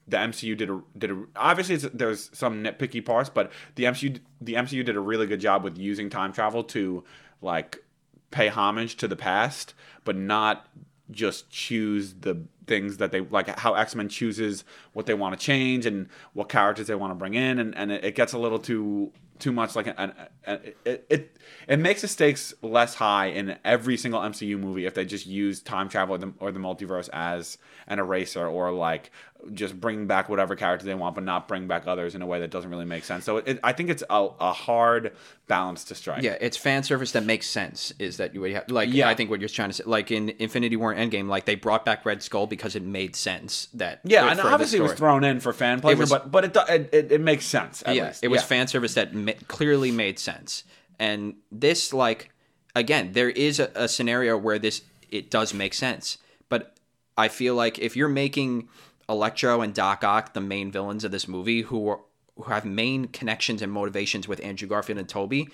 the 0.07 0.17
MCU 0.17 0.57
did 0.57 0.69
a 0.69 0.81
did 0.97 1.11
a 1.11 1.23
obviously 1.35 1.75
there's 1.75 2.29
some 2.33 2.63
nitpicky 2.63 3.03
parts, 3.05 3.29
but 3.29 3.51
the 3.75 3.83
MCU 3.83 4.19
the 4.41 4.53
MCU 4.53 4.83
did 4.83 4.95
a 4.95 4.99
really 4.99 5.27
good 5.27 5.39
job 5.39 5.63
with 5.63 5.77
using 5.77 6.09
time 6.09 6.31
travel 6.33 6.63
to 6.65 7.03
like 7.41 7.83
pay 8.31 8.47
homage 8.47 8.95
to 8.97 9.07
the 9.07 9.15
past, 9.15 9.73
but 10.03 10.15
not 10.15 10.67
just 11.11 11.49
choose 11.49 12.13
the 12.21 12.43
things 12.69 12.95
that 12.97 13.11
they 13.11 13.19
like 13.19 13.59
how 13.59 13.73
X-Men 13.73 14.07
chooses 14.07 14.63
what 14.93 15.05
they 15.07 15.13
want 15.13 15.37
to 15.37 15.45
change 15.45 15.85
and 15.85 16.07
what 16.31 16.47
characters 16.47 16.87
they 16.87 16.95
want 16.95 17.11
to 17.11 17.15
bring 17.15 17.33
in 17.33 17.59
and, 17.59 17.75
and 17.75 17.91
it, 17.91 18.15
gets 18.15 18.31
a 18.31 18.37
little 18.39 18.59
too 18.59 19.11
too 19.39 19.51
much 19.53 19.73
like 19.75 19.87
an, 19.87 19.95
an, 19.97 20.13
an 20.45 20.59
it, 20.85 21.05
it 21.09 21.37
it 21.67 21.79
makes 21.79 22.01
the 22.01 22.07
stakes 22.07 22.53
less 22.61 22.95
high 22.95 23.27
in 23.27 23.57
every 23.63 23.95
single 23.97 24.19
MCU 24.21 24.59
movie 24.59 24.85
if 24.85 24.93
they 24.93 25.05
just 25.05 25.25
use 25.25 25.61
time 25.61 25.87
travel 25.89 26.15
or 26.15 26.17
the, 26.17 26.33
or 26.39 26.51
the 26.51 26.59
multiverse 26.59 27.09
as 27.13 27.57
an 27.87 27.99
eraser 27.99 28.45
or 28.47 28.71
like 28.71 29.11
just 29.53 29.79
bring 29.79 30.05
back 30.05 30.27
whatever 30.27 30.53
character 30.57 30.85
they 30.85 30.93
want 30.93 31.15
but 31.15 31.23
not 31.23 31.47
bring 31.47 31.65
back 31.67 31.87
others 31.87 32.13
in 32.13 32.21
a 32.21 32.25
way 32.25 32.41
that 32.41 32.51
doesn't 32.51 32.69
really 32.69 32.83
make 32.85 33.05
sense. 33.05 33.23
So 33.23 33.37
it, 33.37 33.57
I 33.63 33.71
think 33.71 33.89
it's 33.89 34.03
a, 34.09 34.27
a 34.41 34.51
hard 34.51 35.13
balance 35.47 35.85
to 35.85 35.95
strike. 35.95 36.21
yeah 36.23 36.35
it's 36.41 36.57
fan 36.57 36.83
service 36.83 37.13
that 37.13 37.23
makes 37.25 37.47
sense 37.49 37.93
is 37.99 38.17
that 38.17 38.33
you 38.35 38.41
would 38.41 38.51
have 38.51 38.69
like 38.69 38.89
Yeah. 38.91 39.07
i 39.09 39.15
think 39.15 39.29
what 39.31 39.39
you're 39.39 39.49
trying 39.49 39.69
to 39.69 39.73
say 39.73 39.83
like 39.85 40.11
in 40.11 40.29
infinity 40.37 40.75
war 40.75 40.91
and 40.91 40.99
endgame 41.11 41.27
like 41.27 41.45
they 41.45 41.55
brought 41.55 41.85
back 41.85 42.05
red 42.05 42.21
skull 42.21 42.45
because 42.45 42.58
it 42.75 42.83
made 42.83 43.15
sense 43.15 43.67
that 43.73 44.01
Yeah, 44.03 44.29
and 44.29 44.39
obviously 44.39 44.79
it 44.79 44.83
was 44.83 44.93
thrown 44.93 45.23
in 45.23 45.39
for 45.39 45.53
fan 45.53 45.79
pleasure, 45.81 45.99
was- 45.99 46.09
but 46.09 46.31
but 46.31 46.45
it 46.45 46.55
it 46.93 47.11
it 47.13 47.21
makes 47.21 47.45
sense. 47.45 47.81
At 47.85 47.95
yeah, 47.95 48.07
least. 48.07 48.23
it 48.23 48.27
was 48.27 48.41
Yeah. 48.41 48.45
fan 48.47 48.67
service 48.67 48.93
that 48.95 49.13
ma- 49.13 49.31
clearly 49.47 49.91
made 49.91 50.19
sense. 50.19 50.63
And 50.99 51.35
this, 51.51 51.93
like, 51.93 52.29
again, 52.75 53.13
there 53.13 53.29
is 53.29 53.59
a, 53.59 53.71
a 53.75 53.87
scenario 53.87 54.37
where 54.37 54.59
this 54.59 54.81
it 55.09 55.31
does 55.31 55.53
make 55.53 55.73
sense, 55.73 56.17
but 56.49 56.75
I 57.17 57.27
feel 57.29 57.55
like 57.55 57.79
if 57.79 57.95
you're 57.95 58.09
making 58.09 58.67
Electro 59.07 59.61
and 59.61 59.73
Doc 59.73 60.03
Ock 60.03 60.33
the 60.33 60.41
main 60.41 60.71
villains 60.71 61.03
of 61.03 61.11
this 61.11 61.27
movie, 61.27 61.61
who 61.63 61.87
are 61.89 61.99
who 62.35 62.43
have 62.51 62.63
main 62.65 63.05
connections 63.07 63.61
and 63.61 63.71
motivations 63.71 64.27
with 64.27 64.39
Andrew 64.43 64.67
Garfield 64.67 64.97
and 64.99 65.09
Tobey. 65.09 65.49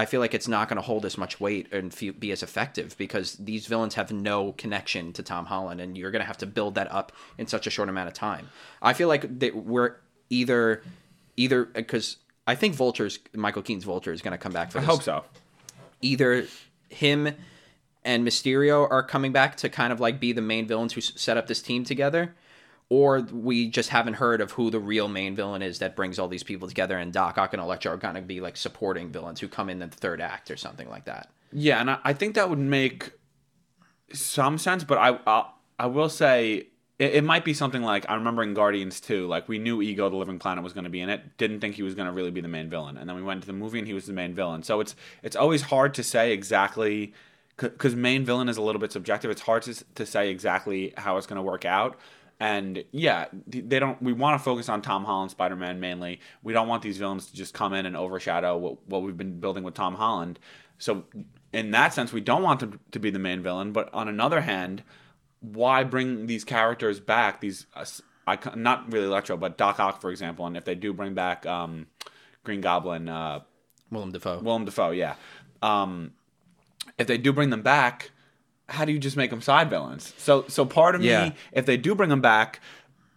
I 0.00 0.06
feel 0.06 0.20
like 0.20 0.32
it's 0.32 0.48
not 0.48 0.68
going 0.68 0.76
to 0.76 0.82
hold 0.82 1.04
as 1.04 1.18
much 1.18 1.40
weight 1.40 1.70
and 1.72 1.94
be 2.18 2.32
as 2.32 2.42
effective 2.42 2.96
because 2.96 3.34
these 3.34 3.66
villains 3.66 3.94
have 3.96 4.10
no 4.10 4.52
connection 4.52 5.12
to 5.12 5.22
Tom 5.22 5.44
Holland, 5.44 5.78
and 5.78 5.96
you're 5.96 6.10
going 6.10 6.20
to 6.20 6.26
have 6.26 6.38
to 6.38 6.46
build 6.46 6.76
that 6.76 6.90
up 6.90 7.12
in 7.36 7.46
such 7.46 7.66
a 7.66 7.70
short 7.70 7.90
amount 7.90 8.08
of 8.08 8.14
time. 8.14 8.48
I 8.80 8.94
feel 8.94 9.08
like 9.08 9.40
that 9.40 9.54
we're 9.54 9.96
either 10.30 10.82
either 11.36 11.66
because 11.66 12.16
I 12.46 12.54
think 12.54 12.74
Vulture's 12.74 13.18
Michael 13.34 13.60
Keaton's 13.60 13.84
Vulture 13.84 14.10
is 14.10 14.22
going 14.22 14.32
to 14.32 14.38
come 14.38 14.52
back 14.52 14.72
for 14.72 14.78
I 14.78 14.82
hope 14.82 15.02
so. 15.02 15.22
Either 16.00 16.46
him 16.88 17.34
and 18.02 18.26
Mysterio 18.26 18.90
are 18.90 19.02
coming 19.02 19.32
back 19.32 19.56
to 19.58 19.68
kind 19.68 19.92
of 19.92 20.00
like 20.00 20.18
be 20.18 20.32
the 20.32 20.40
main 20.40 20.66
villains 20.66 20.94
who 20.94 21.02
set 21.02 21.36
up 21.36 21.46
this 21.46 21.60
team 21.60 21.84
together, 21.84 22.34
or 22.90 23.20
we 23.20 23.68
just 23.68 23.88
haven't 23.88 24.14
heard 24.14 24.40
of 24.40 24.50
who 24.50 24.68
the 24.68 24.80
real 24.80 25.06
main 25.08 25.36
villain 25.36 25.62
is 25.62 25.78
that 25.78 25.94
brings 25.94 26.18
all 26.18 26.28
these 26.28 26.42
people 26.42 26.68
together, 26.68 26.98
and 26.98 27.12
Doc 27.12 27.38
Ock 27.38 27.54
and 27.54 27.62
Electro 27.62 27.92
are 27.92 27.96
going 27.96 28.16
to 28.16 28.20
be 28.20 28.40
like 28.40 28.56
supporting 28.56 29.10
villains 29.10 29.40
who 29.40 29.48
come 29.48 29.70
in 29.70 29.78
the 29.78 29.86
third 29.86 30.20
act 30.20 30.50
or 30.50 30.56
something 30.56 30.88
like 30.90 31.04
that. 31.04 31.30
Yeah, 31.52 31.80
and 31.80 31.90
I, 31.90 31.98
I 32.04 32.12
think 32.12 32.34
that 32.34 32.50
would 32.50 32.58
make 32.58 33.12
some 34.12 34.58
sense, 34.58 34.84
but 34.84 34.98
I 34.98 35.18
I, 35.26 35.46
I 35.78 35.86
will 35.86 36.08
say 36.08 36.66
it, 36.98 37.14
it 37.14 37.24
might 37.24 37.44
be 37.44 37.54
something 37.54 37.82
like 37.82 38.04
I 38.08 38.14
remember 38.14 38.42
in 38.42 38.54
Guardians 38.54 39.00
2, 39.00 39.28
like 39.28 39.48
we 39.48 39.58
knew 39.58 39.80
Ego 39.82 40.10
the 40.10 40.16
Living 40.16 40.40
Planet 40.40 40.64
was 40.64 40.72
going 40.72 40.84
to 40.84 40.90
be 40.90 41.00
in 41.00 41.08
it, 41.08 41.38
didn't 41.38 41.60
think 41.60 41.76
he 41.76 41.84
was 41.84 41.94
going 41.94 42.06
to 42.06 42.12
really 42.12 42.32
be 42.32 42.40
the 42.40 42.48
main 42.48 42.68
villain, 42.68 42.96
and 42.96 43.08
then 43.08 43.14
we 43.14 43.22
went 43.22 43.40
to 43.42 43.46
the 43.46 43.52
movie 43.52 43.78
and 43.78 43.86
he 43.86 43.94
was 43.94 44.06
the 44.06 44.12
main 44.12 44.34
villain. 44.34 44.64
So 44.64 44.80
it's 44.80 44.96
it's 45.22 45.36
always 45.36 45.62
hard 45.62 45.94
to 45.94 46.02
say 46.02 46.32
exactly 46.32 47.14
because 47.56 47.94
main 47.94 48.24
villain 48.24 48.48
is 48.48 48.56
a 48.56 48.62
little 48.62 48.80
bit 48.80 48.90
subjective. 48.90 49.30
It's 49.30 49.42
hard 49.42 49.62
to 49.62 49.84
to 49.94 50.04
say 50.04 50.30
exactly 50.30 50.92
how 50.96 51.16
it's 51.16 51.28
going 51.28 51.36
to 51.36 51.42
work 51.42 51.64
out. 51.64 51.96
And 52.40 52.84
yeah, 52.90 53.26
they 53.46 53.78
don't. 53.78 54.00
We 54.02 54.14
want 54.14 54.40
to 54.40 54.42
focus 54.42 54.70
on 54.70 54.80
Tom 54.80 55.04
Holland, 55.04 55.30
Spider 55.30 55.56
Man 55.56 55.78
mainly. 55.78 56.20
We 56.42 56.54
don't 56.54 56.68
want 56.68 56.82
these 56.82 56.96
villains 56.96 57.26
to 57.26 57.36
just 57.36 57.52
come 57.52 57.74
in 57.74 57.84
and 57.84 57.94
overshadow 57.94 58.56
what, 58.56 58.86
what 58.88 59.02
we've 59.02 59.16
been 59.16 59.40
building 59.40 59.62
with 59.62 59.74
Tom 59.74 59.94
Holland. 59.94 60.38
So, 60.78 61.04
in 61.52 61.70
that 61.72 61.92
sense, 61.92 62.14
we 62.14 62.22
don't 62.22 62.42
want 62.42 62.60
them 62.60 62.80
to 62.92 62.98
be 62.98 63.10
the 63.10 63.18
main 63.18 63.42
villain. 63.42 63.72
But 63.72 63.92
on 63.92 64.08
another 64.08 64.40
hand, 64.40 64.82
why 65.40 65.84
bring 65.84 66.26
these 66.28 66.44
characters 66.44 66.98
back? 66.98 67.42
These, 67.42 67.66
uh, 67.74 67.84
icon- 68.26 68.62
not 68.62 68.90
really 68.90 69.06
Electro, 69.06 69.36
but 69.36 69.58
Doc 69.58 69.78
Ock, 69.78 70.00
for 70.00 70.10
example. 70.10 70.46
And 70.46 70.56
if 70.56 70.64
they 70.64 70.74
do 70.74 70.94
bring 70.94 71.12
back 71.12 71.44
um, 71.44 71.88
Green 72.42 72.62
Goblin, 72.62 73.10
uh, 73.10 73.40
Willem 73.90 74.12
Dafoe. 74.12 74.38
Willem 74.40 74.64
Dafoe, 74.64 74.92
yeah. 74.92 75.16
Um, 75.60 76.12
if 76.96 77.06
they 77.06 77.18
do 77.18 77.34
bring 77.34 77.50
them 77.50 77.62
back, 77.62 78.12
how 78.70 78.84
do 78.84 78.92
you 78.92 78.98
just 78.98 79.16
make 79.16 79.30
them 79.30 79.40
side 79.42 79.68
villains? 79.68 80.14
So, 80.16 80.44
so 80.48 80.64
part 80.64 80.94
of 80.94 81.02
Yeah. 81.02 81.26
me, 81.26 81.34
if 81.52 81.66
they 81.66 81.76
do 81.76 81.94
bring 81.94 82.08
them 82.10 82.20
back, 82.20 82.60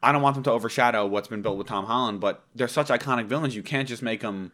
I 0.01 0.11
don't 0.11 0.21
want 0.21 0.35
them 0.35 0.43
to 0.43 0.51
overshadow 0.51 1.05
what's 1.05 1.27
been 1.29 1.41
built 1.41 1.57
with 1.57 1.67
Tom 1.67 1.85
Holland. 1.85 2.19
But 2.19 2.43
they're 2.55 2.67
such 2.67 2.87
iconic 2.87 3.25
villains, 3.27 3.55
you 3.55 3.63
can't 3.63 3.87
just 3.87 4.01
make 4.01 4.21
them 4.21 4.51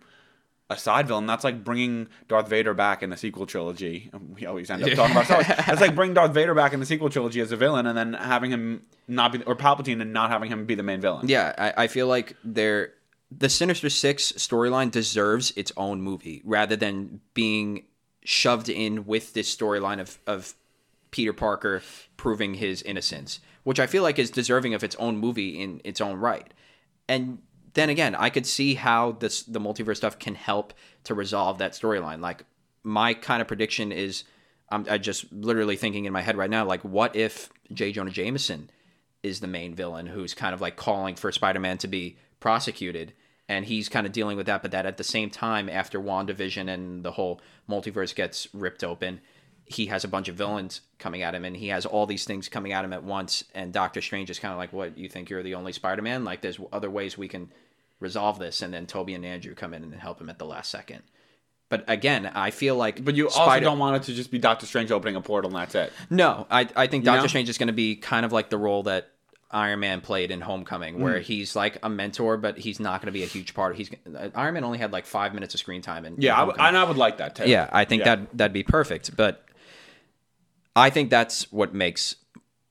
a 0.70 0.78
side 0.78 1.08
villain. 1.08 1.26
That's 1.26 1.44
like 1.44 1.64
bringing 1.64 2.08
Darth 2.28 2.48
Vader 2.48 2.76
back 2.76 3.02
in 3.02 3.10
the 3.10 3.18
sequel 3.18 3.48
trilogy. 3.48 4.12
We 4.36 4.46
always 4.46 4.70
end 4.70 4.84
up 4.84 4.92
talking 4.92 5.16
about 5.18 5.28
Wars. 5.30 5.48
That's 5.48 5.82
like 5.82 5.96
bringing 5.96 6.14
Darth 6.14 6.32
Vader 6.34 6.54
back 6.54 6.74
in 6.74 6.80
the 6.80 6.86
sequel 6.86 7.10
trilogy 7.10 7.42
as 7.42 7.52
a 7.52 7.58
villain, 7.58 7.88
and 7.88 7.98
then 7.98 8.14
having 8.14 8.52
him 8.52 8.84
not 9.08 9.32
be, 9.32 9.42
or 9.46 9.56
Palpatine, 9.56 10.00
and 10.00 10.14
not 10.14 10.30
having 10.30 10.52
him 10.52 10.66
be 10.66 10.76
the 10.76 10.84
main 10.84 11.02
villain. 11.02 11.28
Yeah, 11.28 11.56
I, 11.58 11.86
I 11.86 11.88
feel 11.88 12.06
like 12.06 12.36
they're 12.44 12.92
the 13.36 13.50
Sinister 13.50 13.90
Six 13.90 14.32
storyline 14.34 14.92
deserves 14.92 15.52
its 15.56 15.72
own 15.76 16.02
movie 16.04 16.44
rather 16.46 16.76
than 16.76 17.22
being 17.34 17.86
shoved 18.24 18.70
in 18.70 19.08
with 19.08 19.34
this 19.34 19.56
storyline 19.56 20.00
of, 20.00 20.20
of 20.28 20.54
Peter 21.12 21.34
Parker 21.34 21.82
proving 22.18 22.56
his 22.56 22.82
innocence, 22.82 23.40
which 23.64 23.80
I 23.80 23.88
feel 23.88 24.04
like 24.04 24.20
is 24.20 24.30
deserving 24.32 24.74
of 24.74 24.84
its 24.84 24.96
own 24.96 25.18
movie 25.18 25.62
in 25.62 25.82
its 25.84 26.02
own 26.02 26.18
right. 26.18 26.54
And 27.08 27.40
then 27.74 27.90
again, 27.90 28.16
I 28.16 28.30
could 28.30 28.46
see 28.46 28.76
how 28.76 29.14
this 29.14 29.44
the 29.44 29.60
multiverse 29.60 29.98
stuff 29.98 30.20
can 30.20 30.36
help 30.36 30.74
to 31.06 31.14
resolve 31.14 31.58
that 31.58 31.74
storyline. 31.74 32.20
Like 32.20 32.44
my 32.84 33.14
kind 33.14 33.42
of 33.42 33.48
prediction 33.48 33.92
is, 33.92 34.24
I'm 34.70 34.86
I 34.90 34.98
just 34.98 35.32
literally 35.32 35.76
thinking 35.76 36.06
in 36.06 36.14
my 36.14 36.22
head 36.22 36.38
right 36.38 36.50
now, 36.50 36.66
like 36.66 36.84
what 36.84 37.16
if 37.16 37.50
J. 37.74 37.92
Jonah 37.92 38.12
Jameson 38.12 38.70
is 39.24 39.40
the 39.40 39.48
main 39.48 39.76
villain 39.76 40.08
who's 40.08 40.34
kind 40.34 40.54
of 40.54 40.62
like 40.62 40.76
calling 40.76 41.16
for 41.16 41.32
Spider-Man 41.32 41.78
to 41.80 41.88
be 41.88 42.18
prosecuted 42.40 43.14
and 43.50 43.66
he's 43.66 43.90
kind 43.90 44.06
of 44.06 44.14
dealing 44.14 44.38
with 44.38 44.46
that 44.46 44.62
but 44.62 44.72
that 44.72 44.86
at 44.86 44.98
the 44.98 45.04
same 45.04 45.30
time 45.30 45.70
after 45.70 46.00
WandaVision 46.00 46.70
and 46.70 47.04
the 47.04 47.12
whole 47.12 47.42
multiverse 47.70 48.16
gets 48.16 48.48
ripped 48.54 48.84
open 48.84 49.20
he 49.72 49.86
has 49.86 50.04
a 50.04 50.08
bunch 50.08 50.28
of 50.28 50.36
villains 50.36 50.82
coming 50.98 51.22
at 51.22 51.34
him 51.36 51.46
and 51.46 51.56
he 51.56 51.68
has 51.70 51.86
all 51.86 52.06
these 52.06 52.26
things 52.26 52.50
coming 52.50 52.74
at 52.74 52.84
him 52.84 52.92
at 52.92 53.04
once 53.04 53.44
and 53.54 53.72
Doctor 53.72 54.02
Strange 54.02 54.30
is 54.30 54.40
kind 54.40 54.52
of 54.52 54.58
like 54.58 54.74
what 54.74 54.98
you 54.98 55.08
think 55.08 55.30
you're 55.30 55.44
the 55.44 55.54
only 55.56 55.72
Spider-Man 55.72 56.26
like 56.26 56.42
there's 56.42 56.60
other 56.74 56.90
ways 56.90 57.18
we 57.18 57.28
can 57.28 57.52
resolve 58.00 58.40
this 58.40 58.62
and 58.62 58.74
then 58.74 58.86
Tobey 58.88 59.14
and 59.14 59.24
Andrew 59.26 59.54
come 59.56 59.74
in 59.74 59.84
and 59.84 59.94
help 59.94 60.20
him 60.20 60.30
at 60.30 60.40
the 60.40 60.46
last 60.46 60.70
second 60.72 61.04
but 61.70 61.84
again, 61.88 62.26
I 62.26 62.50
feel 62.50 62.76
like 62.76 63.06
But 63.06 63.14
you 63.16 63.28
also 63.30 63.60
don't 63.60 63.78
want 63.78 63.98
it 63.98 64.04
to 64.08 64.16
just 64.16 64.32
be 64.32 64.40
Doctor 64.40 64.66
Strange 64.66 64.92
opening 64.92 65.16
a 65.16 65.22
portal 65.22 65.52
and 65.52 65.56
that's 65.60 65.76
it. 65.76 65.94
no, 66.10 66.48
I 66.50 66.68
I 66.76 66.88
think 66.88 67.06
Doctor 67.06 67.22
know? 67.22 67.28
Strange 67.28 67.48
is 67.48 67.60
going 67.60 67.68
to 67.68 67.74
be 67.74 67.96
kind 67.96 68.26
of 68.26 68.32
like 68.32 68.50
the 68.50 68.58
role 68.58 68.82
that 68.84 69.12
Iron 69.52 69.80
Man 69.80 70.02
played 70.02 70.32
in 70.32 70.42
Homecoming, 70.42 71.00
where 71.00 71.20
he's 71.20 71.56
like 71.56 71.78
a 71.84 71.90
mentor, 71.90 72.38
but 72.38 72.58
he's 72.58 72.80
not 72.80 73.02
going 73.02 73.08
to 73.08 73.12
be 73.12 73.22
a 73.24 73.28
huge 73.28 73.54
part. 73.56 73.76
He's 73.76 73.90
uh, 74.16 74.30
Iron 74.36 74.56
Man 74.56 74.64
only 74.64 74.78
had 74.80 74.92
like 74.92 75.06
five 75.06 75.34
minutes 75.36 75.54
of 75.54 75.60
screen 75.60 75.82
time, 75.84 76.06
and 76.06 76.22
Yeah, 76.24 76.36
I, 76.36 76.40
w- 76.42 76.58
and 76.60 76.76
I 76.78 76.84
would 76.84 76.98
like 76.98 77.18
that 77.18 77.36
too. 77.36 77.48
yeah, 77.48 77.70
I 77.72 77.86
think 77.86 78.00
Yeah. 78.06 78.16
that 78.18 78.38
that'd 78.38 78.54
be 78.54 78.64
perfect. 78.64 79.16
But 79.16 79.44
I 80.76 80.90
think 80.90 81.10
that's 81.10 81.52
what 81.52 81.74
makes 81.74 82.16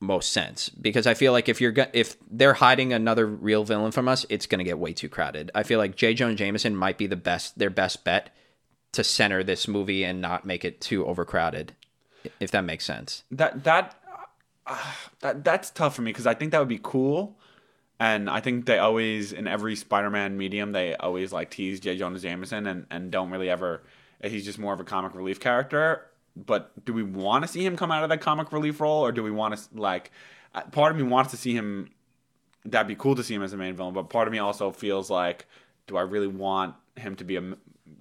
most 0.00 0.30
sense 0.30 0.68
because 0.68 1.06
I 1.06 1.14
feel 1.14 1.32
like 1.32 1.48
if 1.48 1.60
you're 1.60 1.72
go- 1.72 1.90
if 1.92 2.16
they're 2.30 2.54
hiding 2.54 2.92
another 2.92 3.26
real 3.26 3.64
villain 3.64 3.90
from 3.90 4.08
us, 4.08 4.24
it's 4.28 4.46
going 4.46 4.60
to 4.60 4.64
get 4.64 4.78
way 4.78 4.92
too 4.92 5.08
crowded. 5.08 5.50
I 5.54 5.62
feel 5.64 5.78
like 5.78 5.96
J. 5.96 6.14
Jonah 6.14 6.34
Jameson 6.34 6.76
might 6.76 6.98
be 6.98 7.06
the 7.06 7.16
best, 7.16 7.58
their 7.58 7.70
best 7.70 8.04
bet 8.04 8.34
to 8.92 9.02
center 9.04 9.42
this 9.42 9.66
movie 9.68 10.04
and 10.04 10.20
not 10.20 10.44
make 10.44 10.64
it 10.64 10.80
too 10.80 11.04
overcrowded, 11.04 11.74
if 12.40 12.50
that 12.52 12.62
makes 12.62 12.84
sense. 12.84 13.24
that 13.30 13.64
that 13.64 13.96
uh, 14.66 14.92
that 15.20 15.44
that's 15.44 15.70
tough 15.70 15.96
for 15.96 16.02
me 16.02 16.10
because 16.10 16.26
I 16.26 16.34
think 16.34 16.52
that 16.52 16.60
would 16.60 16.68
be 16.68 16.80
cool, 16.80 17.36
and 17.98 18.30
I 18.30 18.40
think 18.40 18.66
they 18.66 18.78
always 18.78 19.32
in 19.32 19.48
every 19.48 19.74
Spider-Man 19.74 20.36
medium 20.38 20.72
they 20.72 20.94
always 20.94 21.32
like 21.32 21.50
tease 21.50 21.80
J. 21.80 21.96
Jonah 21.98 22.20
Jameson 22.20 22.66
and 22.66 22.86
and 22.90 23.10
don't 23.10 23.30
really 23.30 23.50
ever. 23.50 23.82
He's 24.22 24.44
just 24.44 24.58
more 24.58 24.74
of 24.74 24.80
a 24.80 24.84
comic 24.84 25.14
relief 25.14 25.40
character. 25.40 26.07
But 26.46 26.84
do 26.84 26.92
we 26.92 27.02
want 27.02 27.44
to 27.44 27.48
see 27.48 27.64
him 27.64 27.76
come 27.76 27.90
out 27.90 28.02
of 28.02 28.10
that 28.10 28.20
comic 28.20 28.52
relief 28.52 28.80
role, 28.80 29.04
or 29.04 29.12
do 29.12 29.22
we 29.22 29.30
want 29.30 29.56
to 29.56 29.62
like? 29.74 30.10
uh, 30.54 30.62
Part 30.62 30.92
of 30.92 30.98
me 30.98 31.04
wants 31.04 31.30
to 31.32 31.36
see 31.36 31.54
him. 31.54 31.90
That'd 32.64 32.88
be 32.88 32.96
cool 32.96 33.14
to 33.14 33.24
see 33.24 33.34
him 33.34 33.42
as 33.42 33.52
a 33.52 33.56
main 33.56 33.74
villain, 33.74 33.94
but 33.94 34.10
part 34.10 34.28
of 34.28 34.32
me 34.32 34.38
also 34.38 34.70
feels 34.70 35.10
like, 35.10 35.46
do 35.86 35.96
I 35.96 36.02
really 36.02 36.26
want 36.26 36.74
him 36.96 37.16
to 37.16 37.24
be 37.24 37.36
a 37.36 37.54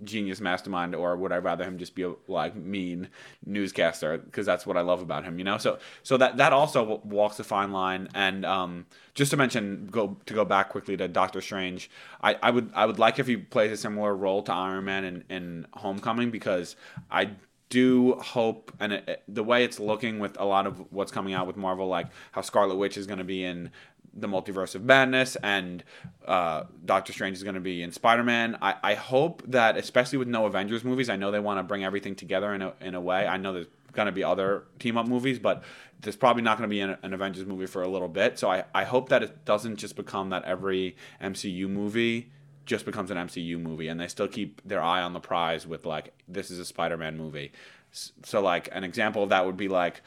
genius 0.04 0.41
mastermind, 0.41 0.93
or 0.95 1.15
would 1.15 1.32
I 1.32 1.38
rather 1.38 1.63
him 1.63 1.78
just 1.78 1.95
be 1.95 2.04
a 2.04 2.13
like 2.28 2.56
mean 2.56 3.10
newscaster? 3.45 4.17
Because 4.17 4.45
that's 4.45 4.65
what 4.65 4.78
I 4.78 4.82
love 4.82 5.02
about 5.02 5.23
him, 5.23 5.38
you 5.38 5.43
know. 5.45 5.58
So 5.58 5.80
so 6.04 6.17
that 6.17 6.38
that 6.38 6.54
also 6.54 7.02
walks 7.04 7.39
a 7.39 7.43
fine 7.43 7.71
line. 7.71 8.10
And 8.13 8.45
um, 8.45 8.86
just 9.13 9.32
to 9.32 9.38
mention, 9.38 9.88
go 9.89 10.17
to 10.26 10.34
go 10.34 10.45
back 10.45 10.69
quickly 10.69 10.97
to 10.97 11.08
Doctor 11.08 11.41
Strange. 11.41 11.89
I, 12.21 12.36
I 12.43 12.52
would 12.52 12.71
I 12.73 12.86
would 12.86 13.00
like 13.00 13.19
if 13.19 13.28
he 13.28 13.38
plays 13.38 13.71
a 13.71 13.78
similar 13.78 14.15
role 14.15 14.43
to 14.43 14.54
Iron 14.54 14.86
Man 14.86 15.04
in, 15.04 15.23
in 15.30 15.67
Homecoming 15.73 16.32
because 16.32 16.76
I 17.10 17.32
do 17.69 18.13
hope, 18.15 18.71
and 18.80 18.93
it, 18.93 19.23
the 19.27 19.43
way 19.43 19.63
it's 19.63 19.80
looking 19.80 20.19
with 20.19 20.39
a 20.39 20.45
lot 20.45 20.67
of 20.67 20.91
what's 20.91 21.12
coming 21.12 21.34
out 21.34 21.47
with 21.47 21.58
Marvel, 21.58 21.88
like 21.88 22.08
how 22.32 22.41
Scarlet 22.41 22.75
Witch 22.75 22.97
is 22.97 23.08
going 23.08 23.19
to 23.19 23.25
be 23.25 23.43
in 23.43 23.71
the 24.13 24.27
Multiverse 24.27 24.73
of 24.73 24.84
Madness, 24.84 25.36
and 25.38 25.84
uh, 26.25 26.63
Doctor 26.86 27.13
Strange 27.13 27.38
is 27.38 27.43
going 27.43 27.56
to 27.56 27.62
be 27.62 27.82
in 27.84 27.91
Spider 27.91 28.23
Man. 28.23 28.58
I, 28.62 28.75
I 28.84 28.93
hope 28.95 29.43
that, 29.47 29.77
especially 29.77 30.17
with 30.17 30.27
no 30.27 30.45
Avengers 30.45 30.84
movies, 30.84 31.10
I 31.10 31.15
know 31.17 31.30
they 31.32 31.39
want 31.39 31.60
to 31.60 31.63
bring 31.63 31.84
everything 31.84 32.15
together 32.15 32.53
in 32.53 32.62
a, 32.62 32.73
in 32.82 32.95
a 32.95 33.01
way. 33.01 33.27
I 33.27 33.38
know 33.38 33.53
there's 33.53 33.67
going 33.93 34.08
to 34.08 34.12
be 34.12 34.23
other 34.23 34.63
team 34.80 34.97
up 34.97 35.08
movies, 35.08 35.39
but 35.39 35.63
there's 36.01 36.15
probably 36.15 36.43
not 36.43 36.58
going 36.58 36.69
to 36.69 36.73
be 36.73 36.80
an, 36.80 36.97
an 37.01 37.13
Avengers 37.13 37.45
movie 37.45 37.65
for 37.65 37.82
a 37.82 37.88
little 37.88 38.08
bit. 38.08 38.39
So 38.39 38.49
I, 38.49 38.63
I 38.73 38.86
hope 38.86 39.10
that 39.10 39.23
it 39.23 39.45
doesn't 39.45 39.77
just 39.77 39.95
become 39.95 40.30
that 40.30 40.43
every 40.45 40.95
MCU 41.21 41.67
movie 41.67 42.32
just 42.67 42.86
becomes 42.86 43.10
an 43.10 43.17
MCU 43.17 43.60
movie 43.60 43.88
and 43.88 43.99
they 43.99 44.08
still 44.08 44.27
keep 44.27 44.62
their 44.63 44.84
eye 44.84 45.01
on 45.01 45.13
the 45.13 45.19
prize 45.19 45.65
with 45.65 45.86
like 45.86 46.13
this 46.27 46.51
is 46.51 46.60
a 46.60 46.65
Spider-Man 46.65 47.17
movie. 47.17 47.51
So 47.91 48.41
like 48.41 48.69
an 48.71 48.84
example 48.84 49.23
of 49.23 49.30
that 49.30 49.45
would 49.45 49.58
be 49.58 49.69
like 49.69 50.01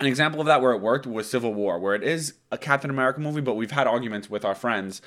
an 0.00 0.06
example 0.06 0.40
of 0.40 0.46
that 0.46 0.62
where 0.62 0.72
it 0.72 0.80
worked 0.80 1.06
was 1.06 1.28
Civil 1.28 1.54
War, 1.54 1.78
where 1.78 1.94
it 1.94 2.02
is 2.02 2.34
a 2.50 2.58
Captain 2.58 2.90
America 2.90 3.20
movie, 3.20 3.40
but 3.40 3.54
we've 3.54 3.70
had 3.70 3.86
arguments 3.86 4.30
with 4.30 4.44
our 4.44 4.54
friends. 4.54 5.02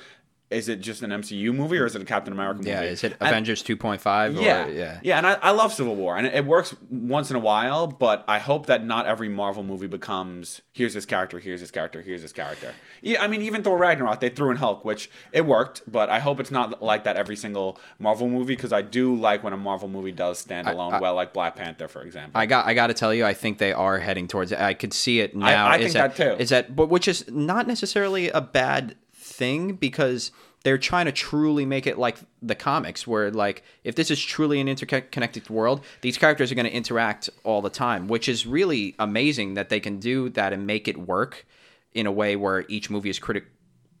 Is 0.52 0.68
it 0.68 0.80
just 0.80 1.02
an 1.02 1.10
MCU 1.10 1.54
movie 1.54 1.78
or 1.78 1.86
is 1.86 1.94
it 1.96 2.02
a 2.02 2.04
Captain 2.04 2.32
America 2.32 2.58
movie? 2.58 2.70
Yeah, 2.70 2.82
is 2.82 3.02
it 3.04 3.12
And- 3.20 3.28
Avengers 3.30 3.62
2.5? 3.62 4.40
Yeah, 4.40 4.66
yeah. 4.68 5.00
yeah, 5.02 5.18
and 5.18 5.26
I, 5.26 5.34
I 5.42 5.50
love 5.50 5.72
Civil 5.72 5.96
War, 5.96 6.16
and 6.16 6.26
it, 6.26 6.34
it 6.34 6.44
works 6.44 6.74
once 6.90 7.30
in 7.30 7.36
a 7.36 7.40
while. 7.40 7.86
But 7.86 8.24
I 8.28 8.38
hope 8.38 8.66
that 8.66 8.84
not 8.84 9.06
every 9.06 9.28
Marvel 9.28 9.62
movie 9.62 9.86
becomes 9.86 10.60
here's 10.72 10.94
this 10.94 11.04
character, 11.06 11.38
here's 11.38 11.60
this 11.60 11.70
character, 11.70 12.02
here's 12.02 12.22
this 12.22 12.32
character. 12.32 12.72
Yeah, 13.00 13.22
I 13.22 13.28
mean 13.28 13.42
even 13.42 13.62
Thor 13.62 13.76
Ragnarok, 13.78 14.20
they 14.20 14.28
threw 14.28 14.50
in 14.50 14.56
Hulk, 14.58 14.84
which 14.84 15.10
it 15.32 15.44
worked, 15.46 15.82
but 15.90 16.08
I 16.10 16.18
hope 16.20 16.40
it's 16.40 16.50
not 16.50 16.82
like 16.82 17.04
that 17.04 17.16
every 17.16 17.36
single 17.36 17.78
Marvel 17.98 18.28
movie 18.28 18.54
because 18.54 18.72
I 18.72 18.82
do 18.82 19.14
like 19.16 19.42
when 19.42 19.52
a 19.52 19.56
Marvel 19.56 19.88
movie 19.88 20.12
does 20.12 20.38
stand 20.38 20.68
alone 20.68 20.94
I- 20.94 21.00
well, 21.00 21.14
like 21.14 21.32
Black 21.32 21.56
Panther, 21.56 21.88
for 21.88 22.02
example. 22.02 22.40
I 22.40 22.46
got 22.46 22.66
I 22.66 22.74
got 22.74 22.88
to 22.88 22.94
tell 22.94 23.12
you, 23.12 23.24
I 23.24 23.34
think 23.34 23.58
they 23.58 23.72
are 23.72 23.98
heading 23.98 24.28
towards 24.28 24.52
it. 24.52 24.60
I 24.60 24.74
could 24.74 24.92
see 24.92 25.20
it 25.20 25.34
now. 25.36 25.66
I 25.66 25.76
is 25.76 25.92
think 25.92 26.14
that 26.14 26.16
too. 26.16 26.40
Is 26.42 26.50
that 26.50 26.74
but 26.76 26.88
which 26.88 27.08
is 27.08 27.24
not 27.30 27.66
necessarily 27.66 28.28
a 28.30 28.40
bad 28.40 28.96
thing 29.42 29.72
because 29.72 30.30
they're 30.62 30.78
trying 30.78 31.06
to 31.06 31.12
truly 31.12 31.66
make 31.66 31.84
it 31.84 31.98
like 31.98 32.16
the 32.40 32.54
comics 32.54 33.08
where 33.08 33.28
like 33.32 33.64
if 33.82 33.96
this 33.96 34.08
is 34.08 34.20
truly 34.22 34.60
an 34.60 34.68
interconnected 34.68 35.50
world, 35.50 35.80
these 36.00 36.16
characters 36.16 36.52
are 36.52 36.54
going 36.54 36.70
to 36.72 36.72
interact 36.72 37.28
all 37.42 37.60
the 37.60 37.68
time, 37.86 38.06
which 38.06 38.28
is 38.28 38.46
really 38.46 38.94
amazing 39.00 39.54
that 39.54 39.68
they 39.68 39.80
can 39.80 39.98
do 39.98 40.28
that 40.28 40.52
and 40.52 40.64
make 40.64 40.86
it 40.86 40.96
work 40.96 41.44
in 41.92 42.06
a 42.06 42.12
way 42.12 42.36
where 42.36 42.64
each 42.68 42.88
movie 42.88 43.10
is 43.10 43.18
critic 43.18 43.44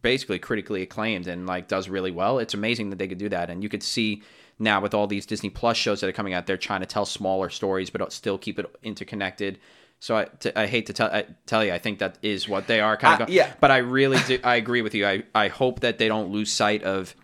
basically 0.00 0.38
critically 0.38 0.82
acclaimed 0.82 1.26
and 1.26 1.46
like 1.46 1.66
does 1.66 1.88
really 1.88 2.12
well. 2.12 2.38
It's 2.38 2.54
amazing 2.54 2.90
that 2.90 3.00
they 3.00 3.08
could 3.08 3.18
do 3.18 3.28
that, 3.30 3.50
and 3.50 3.62
you 3.64 3.68
could 3.68 3.82
see 3.82 4.22
now 4.60 4.80
with 4.80 4.94
all 4.94 5.08
these 5.08 5.26
Disney 5.26 5.50
Plus 5.50 5.76
shows 5.76 6.00
that 6.00 6.08
are 6.08 6.18
coming 6.20 6.34
out, 6.34 6.46
they're 6.46 6.56
trying 6.56 6.80
to 6.80 6.86
tell 6.86 7.04
smaller 7.04 7.50
stories 7.50 7.90
but 7.90 8.12
still 8.12 8.38
keep 8.38 8.60
it 8.60 8.66
interconnected. 8.84 9.58
So 10.02 10.16
I, 10.16 10.24
t- 10.24 10.50
I 10.56 10.66
hate 10.66 10.86
to 10.86 10.92
tell 10.92 11.06
I, 11.12 11.26
tell 11.46 11.64
you, 11.64 11.72
I 11.72 11.78
think 11.78 12.00
that 12.00 12.18
is 12.22 12.48
what 12.48 12.66
they 12.66 12.80
are 12.80 12.96
kind 12.96 13.14
of 13.14 13.20
Uh, 13.20 13.24
going. 13.26 13.36
yeah. 13.36 13.52
But 13.60 13.70
I 13.70 13.76
really 13.78 14.18
do. 14.26 14.36
I 14.42 14.56
agree 14.56 14.82
with 14.82 14.96
you. 14.96 15.06
I 15.06 15.22
I 15.32 15.46
hope 15.46 15.78
that 15.80 15.98
they 15.98 16.08
don't 16.08 16.32
lose 16.32 16.50
sight 16.50 16.82
of 16.82 17.14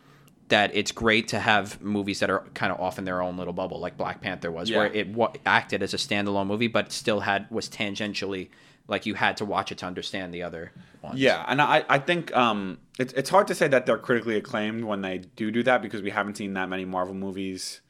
that. 0.47 0.71
It's 0.77 0.93
great 0.93 1.27
to 1.29 1.41
have 1.41 1.83
movies 1.83 2.21
that 2.21 2.31
are 2.31 2.45
kind 2.55 2.71
of 2.73 2.79
off 2.81 2.97
in 2.97 3.05
their 3.05 3.21
own 3.21 3.37
little 3.37 3.53
bubble, 3.53 3.81
like 3.81 3.97
Black 3.97 4.21
Panther 4.21 4.53
was, 4.53 4.71
where 4.71 4.87
it 4.87 5.09
wa- 5.09 5.33
acted 5.45 5.83
as 5.83 5.93
a 5.93 5.97
standalone 5.97 6.47
movie, 6.47 6.69
but 6.69 6.93
still 6.93 7.19
had 7.21 7.51
was 7.51 7.69
tangentially 7.69 8.49
like 8.87 9.07
you 9.07 9.15
had 9.15 9.37
to 9.39 9.45
watch 9.45 9.73
it 9.73 9.79
to 9.79 9.87
understand 9.87 10.33
the 10.33 10.45
other 10.45 10.71
ones. 11.03 11.19
Yeah, 11.19 11.45
and 11.49 11.61
I, 11.61 11.85
I 11.89 11.99
think 11.99 12.35
um, 12.37 12.79
it's 12.97 13.13
it's 13.15 13.29
hard 13.29 13.49
to 13.49 13.57
say 13.57 13.67
that 13.67 13.87
they're 13.87 13.99
critically 13.99 14.37
acclaimed 14.37 14.85
when 14.85 15.03
they 15.03 15.19
do 15.35 15.51
do 15.51 15.65
that 15.65 15.83
because 15.83 16.01
we 16.01 16.11
haven't 16.11 16.37
seen 16.37 16.55
that 16.55 16.69
many 16.69 16.85
Marvel 16.85 17.15
movies 17.15 17.81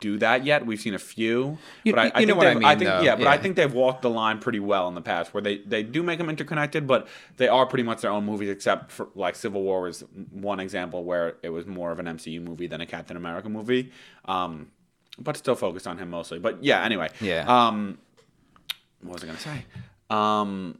do 0.00 0.18
that 0.18 0.44
yet. 0.44 0.64
We've 0.66 0.80
seen 0.80 0.94
a 0.94 0.98
few, 0.98 1.58
You- 1.84 1.92
but 1.92 1.98
I, 1.98 2.04
you 2.04 2.10
I 2.14 2.20
know 2.20 2.26
think 2.26 2.36
what 2.38 2.46
I 2.46 2.54
they've- 2.54 2.64
I 2.64 2.70
mean, 2.70 2.78
think 2.78 3.04
yeah, 3.04 3.16
but 3.16 3.26
I 3.26 3.38
think 3.38 3.56
they've 3.56 3.72
walked 3.72 4.02
the 4.02 4.10
line 4.10 4.38
pretty 4.38 4.60
well 4.60 4.88
in 4.88 4.94
the 4.94 5.00
past, 5.00 5.32
where 5.34 5.42
they 5.42 5.58
they 5.58 5.82
do 5.82 6.02
make 6.02 6.18
them 6.18 6.28
interconnected, 6.30 6.86
but 6.86 7.08
they 7.36 7.48
are 7.48 7.66
pretty 7.66 7.82
much 7.82 8.00
their 8.02 8.10
own 8.10 8.24
movies, 8.24 8.48
except 8.50 8.92
for 8.92 9.08
like 9.14 9.34
Civil 9.34 9.62
War 9.62 9.82
was 9.82 10.00
one 10.30 10.60
example 10.60 11.04
where 11.04 11.36
it 11.42 11.50
was 11.50 11.66
more 11.66 11.92
of 11.92 11.98
an 11.98 12.06
MCU 12.06 12.40
movie 12.40 12.66
than 12.66 12.80
a 12.80 12.86
Captain 12.86 13.16
America 13.16 13.48
movie, 13.48 13.92
um, 14.26 14.68
but 15.18 15.36
still 15.36 15.54
focused 15.54 15.86
on 15.86 15.98
him 15.98 16.10
mostly. 16.10 16.38
But 16.38 16.62
yeah, 16.64 16.82
anyway, 16.84 17.08
Yeah. 17.20 17.44
Um, 17.46 17.98
what 19.02 19.14
was 19.14 19.24
I 19.24 19.26
gonna 19.26 19.38
say? 19.38 19.64
Um, 20.10 20.78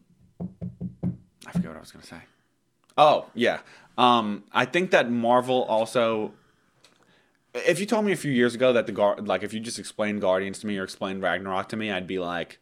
I 1.46 1.52
forget 1.52 1.68
what 1.68 1.76
I 1.76 1.80
was 1.80 1.92
gonna 1.92 2.04
say. 2.04 2.20
Oh 2.96 3.26
yeah. 3.34 3.60
Um, 3.98 4.44
I 4.52 4.64
think 4.64 4.90
that 4.92 5.10
Marvel 5.10 5.64
also. 5.64 6.32
If 7.54 7.80
you 7.80 7.86
told 7.86 8.04
me 8.04 8.12
a 8.12 8.16
few 8.16 8.32
years 8.32 8.54
ago 8.54 8.72
that 8.72 8.86
the 8.86 8.92
guard, 8.92 9.28
like 9.28 9.42
if 9.42 9.52
you 9.52 9.60
just 9.60 9.78
explained 9.78 10.20
Guardians 10.20 10.58
to 10.60 10.66
me 10.66 10.78
or 10.78 10.84
explained 10.84 11.22
Ragnarok 11.22 11.68
to 11.70 11.76
me, 11.76 11.90
I'd 11.90 12.06
be 12.06 12.18
like, 12.18 12.58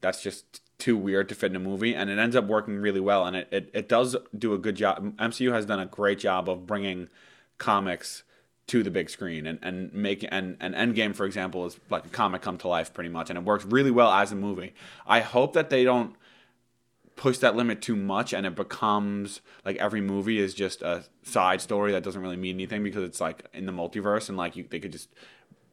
that's 0.00 0.22
just 0.22 0.60
too 0.78 0.96
weird 0.96 1.28
to 1.28 1.34
fit 1.34 1.50
in 1.50 1.56
a 1.56 1.60
movie, 1.60 1.94
and 1.94 2.08
it 2.08 2.18
ends 2.18 2.36
up 2.36 2.46
working 2.46 2.78
really 2.78 3.00
well, 3.00 3.26
and 3.26 3.34
it, 3.34 3.48
it, 3.50 3.70
it 3.74 3.88
does 3.88 4.16
do 4.36 4.54
a 4.54 4.58
good 4.58 4.76
job. 4.76 5.16
MCU 5.16 5.52
has 5.52 5.66
done 5.66 5.80
a 5.80 5.86
great 5.86 6.20
job 6.20 6.48
of 6.48 6.66
bringing 6.66 7.08
comics 7.58 8.22
to 8.68 8.82
the 8.82 8.90
big 8.90 9.08
screen 9.10 9.46
and 9.46 9.58
and 9.62 9.92
make 9.94 10.24
and 10.30 10.56
and 10.60 10.74
Endgame 10.74 11.14
for 11.14 11.24
example 11.24 11.64
is 11.64 11.80
like 11.88 12.04
a 12.04 12.10
comic 12.10 12.42
come 12.42 12.58
to 12.58 12.68
life 12.68 12.94
pretty 12.94 13.10
much, 13.10 13.30
and 13.30 13.38
it 13.38 13.44
works 13.44 13.64
really 13.64 13.90
well 13.90 14.10
as 14.12 14.30
a 14.30 14.36
movie. 14.36 14.74
I 15.06 15.20
hope 15.20 15.54
that 15.54 15.70
they 15.70 15.84
don't 15.84 16.14
push 17.18 17.38
that 17.38 17.56
limit 17.56 17.82
too 17.82 17.96
much 17.96 18.32
and 18.32 18.46
it 18.46 18.54
becomes 18.54 19.40
like 19.64 19.76
every 19.76 20.00
movie 20.00 20.38
is 20.38 20.54
just 20.54 20.80
a 20.82 21.04
side 21.24 21.60
story 21.60 21.90
that 21.90 22.04
doesn't 22.04 22.22
really 22.22 22.36
mean 22.36 22.54
anything 22.54 22.82
because 22.82 23.02
it's 23.02 23.20
like 23.20 23.44
in 23.52 23.66
the 23.66 23.72
multiverse 23.72 24.28
and 24.28 24.38
like 24.38 24.54
you, 24.54 24.64
they 24.70 24.78
could 24.78 24.92
just 24.92 25.08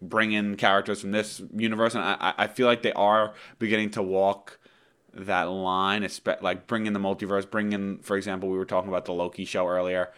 bring 0.01 0.33
in 0.33 0.57
characters 0.57 0.99
from 0.99 1.11
this 1.11 1.41
universe. 1.55 1.93
And 1.93 2.03
I, 2.03 2.33
I 2.35 2.47
feel 2.47 2.65
like 2.65 2.81
they 2.81 2.93
are 2.93 3.35
beginning 3.59 3.91
to 3.91 4.01
walk 4.01 4.59
that 5.13 5.43
line 5.43 6.05
like 6.41 6.67
bring 6.67 6.87
in 6.87 6.91
the 6.91 6.99
multiverse 6.99 7.49
bring 7.49 7.71
in 7.71 7.99
for 7.99 8.17
example 8.17 8.49
we 8.49 8.57
were 8.57 8.65
talking 8.65 8.89
about 8.89 9.05
the 9.05 9.13
loki 9.13 9.45
show 9.45 9.67
earlier. 9.67 10.11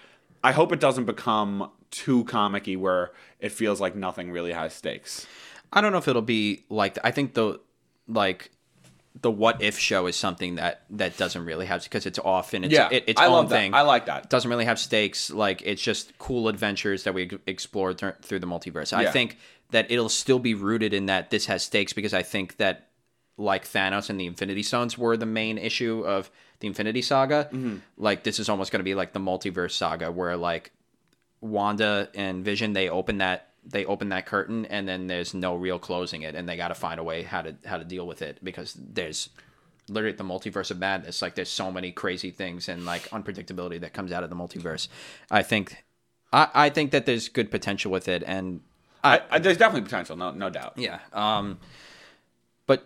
I 0.44 0.54
hope 0.54 0.72
it 0.72 0.80
doesn't 0.80 1.06
become 1.06 1.70
too 1.92 2.24
comicky 2.24 2.78
where 2.78 3.12
it 3.40 3.52
feels 3.52 3.82
like 3.82 3.96
nothing 3.96 4.32
really 4.32 4.54
has 4.54 4.74
stakes. 4.74 5.28
I 5.74 5.82
don't 5.82 5.92
know 5.92 5.98
if 5.98 6.08
it'll 6.08 6.22
be 6.22 6.64
like 6.70 6.98
I 7.04 7.12
think 7.12 7.34
the 7.34 7.60
like 8.08 8.50
the 9.22 9.32
what 9.32 9.62
if 9.62 9.80
show 9.80 10.08
is 10.08 10.16
something 10.16 10.56
that 10.56 10.84
that 10.90 11.18
doesn't 11.18 11.46
really 11.46 11.66
have 11.66 11.84
because 11.84 12.06
it's 12.06 12.20
off 12.20 12.54
and 12.54 12.66
it's 12.66 12.74
yeah 12.74 12.90
it, 12.92 13.04
its 13.08 13.22
i 13.22 13.26
own 13.26 13.32
love 13.32 13.50
thing. 13.50 13.72
that 13.72 13.78
i 13.78 13.82
like 13.82 14.06
that 14.06 14.30
doesn't 14.30 14.50
really 14.50 14.66
have 14.66 14.80
stakes. 14.80 15.30
Like 15.30 15.62
it's 15.64 15.82
just 15.82 16.18
cool 16.18 16.48
adventures 16.48 17.04
that 17.04 17.14
we 17.14 17.30
explore 17.46 17.94
th- 17.94 18.16
through 18.22 18.40
the 18.40 18.48
multiverse. 18.48 18.94
I 18.94 19.12
think 19.12 19.38
that 19.72 19.92
it'll 19.92 20.10
still 20.10 20.40
be 20.40 20.54
rooted 20.54 20.94
in 20.94 21.08
that 21.08 21.30
this 21.30 21.46
has 21.48 21.64
stakes 21.64 21.94
because 21.94 22.14
I 22.14 22.24
think 22.24 22.58
that 22.58 22.88
like 23.38 23.68
Thanos 23.68 24.10
and 24.10 24.20
the 24.20 24.26
Infinity 24.26 24.64
Stones 24.64 24.98
were 24.98 25.18
the 25.18 25.26
main 25.26 25.58
issue 25.58 26.04
of 26.06 26.32
the 26.60 26.68
Infinity 26.68 27.02
Saga. 27.02 27.50
Mm-hmm. 27.52 27.78
Like 27.98 28.24
this 28.24 28.40
is 28.40 28.50
almost 28.50 28.72
going 28.72 28.80
to 28.80 28.84
be 28.84 28.96
like 28.96 29.14
the 29.14 29.20
multiverse 29.20 29.72
saga 29.72 30.12
where 30.12 30.36
like 30.38 30.72
Wanda 31.42 32.10
and 32.16 32.44
Vision 32.44 32.74
they 32.74 32.90
open 32.90 33.20
that 33.20 33.47
they 33.70 33.86
open 33.86 34.10
that 34.10 34.26
curtain 34.26 34.66
and 34.66 34.88
then 34.88 35.08
there's 35.08 35.34
no 35.34 35.56
real 35.56 35.80
closing 35.80 36.22
it 36.22 36.36
and 36.36 36.48
they 36.48 36.56
got 36.56 36.70
to 36.70 36.76
find 36.76 37.00
a 37.00 37.04
way 37.04 37.24
how 37.24 37.42
to 37.42 37.56
how 37.66 37.78
to 37.78 37.84
deal 37.84 38.08
with 38.08 38.22
it 38.22 38.40
because 38.44 38.74
there's 38.74 39.30
literally 39.90 40.16
the 40.16 40.24
multiverse 40.24 40.72
of 40.72 40.80
madness. 40.80 41.22
Like 41.22 41.36
there's 41.36 41.50
so 41.50 41.72
many 41.72 41.92
crazy 41.92 42.32
things 42.32 42.70
and 42.70 42.86
like 42.86 43.04
unpredictability 43.10 43.80
that 43.82 43.94
comes 43.94 44.12
out 44.12 44.24
of 44.24 44.30
the 44.30 44.36
multiverse. 44.36 44.88
I 45.32 45.44
think 45.44 45.84
i 46.34 46.48
i 46.54 46.70
think 46.70 46.92
that 46.92 47.06
there's 47.06 47.30
good 47.30 47.50
potential 47.50 47.90
with 47.90 48.08
it 48.10 48.22
and 48.26 48.60
I, 49.04 49.22
I, 49.30 49.40
there's 49.40 49.58
definitely 49.58 49.84
potential 49.84 50.16
no 50.18 50.32
no 50.32 50.50
doubt. 50.50 50.74
Yeah 50.76 51.00
um 51.14 51.60
but 52.66 52.86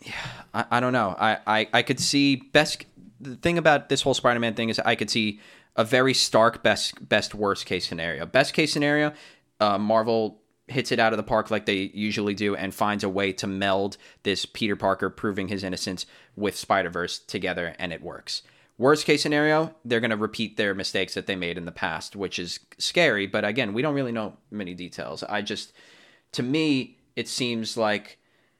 yeah 0.00 0.12
i, 0.52 0.64
I 0.72 0.80
don't 0.80 0.92
know. 0.92 1.14
I, 1.18 1.38
I 1.46 1.68
i 1.72 1.82
could 1.82 2.00
see 2.00 2.36
best 2.36 2.84
the 3.20 3.36
thing 3.36 3.56
about 3.56 3.88
this 3.88 4.02
whole 4.02 4.14
spider-man 4.14 4.54
thing 4.54 4.68
is 4.68 4.78
i 4.80 4.94
could 4.94 5.08
see 5.08 5.40
a 5.76 5.84
very 5.84 6.14
stark 6.14 6.62
best 6.62 7.08
best 7.08 7.34
worst 7.34 7.66
case 7.66 7.86
scenario. 7.86 8.26
Best 8.26 8.54
case 8.54 8.72
scenario 8.72 9.12
uh, 9.62 9.78
marvel 9.78 10.42
hits 10.66 10.90
it 10.90 10.98
out 10.98 11.12
of 11.12 11.16
the 11.16 11.22
park 11.22 11.50
like 11.50 11.66
they 11.66 11.90
usually 11.94 12.34
do 12.34 12.56
and 12.56 12.74
finds 12.74 13.04
a 13.04 13.08
way 13.08 13.32
to 13.32 13.46
meld 13.46 13.96
this 14.24 14.44
peter 14.44 14.76
parker 14.76 15.08
proving 15.08 15.48
his 15.48 15.62
innocence 15.62 16.04
with 16.36 16.56
spider-verse 16.56 17.18
together 17.20 17.74
and 17.78 17.92
it 17.92 18.02
works. 18.02 18.42
Worst 18.78 19.06
case 19.06 19.22
scenario 19.22 19.74
they're 19.84 20.00
going 20.00 20.10
to 20.10 20.16
repeat 20.16 20.56
their 20.56 20.74
mistakes 20.74 21.14
that 21.14 21.26
they 21.26 21.36
made 21.36 21.58
in 21.58 21.64
the 21.64 21.72
past 21.72 22.16
which 22.16 22.38
is 22.38 22.58
scary 22.78 23.26
but 23.26 23.44
again 23.44 23.72
we 23.72 23.82
don't 23.82 23.94
really 23.94 24.12
know 24.12 24.36
many 24.50 24.74
details. 24.74 25.22
I 25.22 25.42
just 25.42 25.72
to 26.32 26.42
me 26.42 26.98
it 27.14 27.28
seems 27.28 27.76
like 27.76 28.18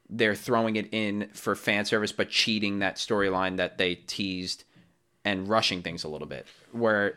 they're 0.08 0.34
throwing 0.34 0.76
it 0.76 0.88
in 0.92 1.30
for 1.32 1.56
fan 1.56 1.84
service 1.84 2.12
but 2.12 2.28
cheating 2.30 2.78
that 2.78 2.96
storyline 2.96 3.56
that 3.56 3.78
they 3.78 3.96
teased 3.96 4.64
and 5.24 5.48
rushing 5.48 5.82
things 5.82 6.04
a 6.04 6.08
little 6.08 6.28
bit 6.28 6.46
where 6.72 7.16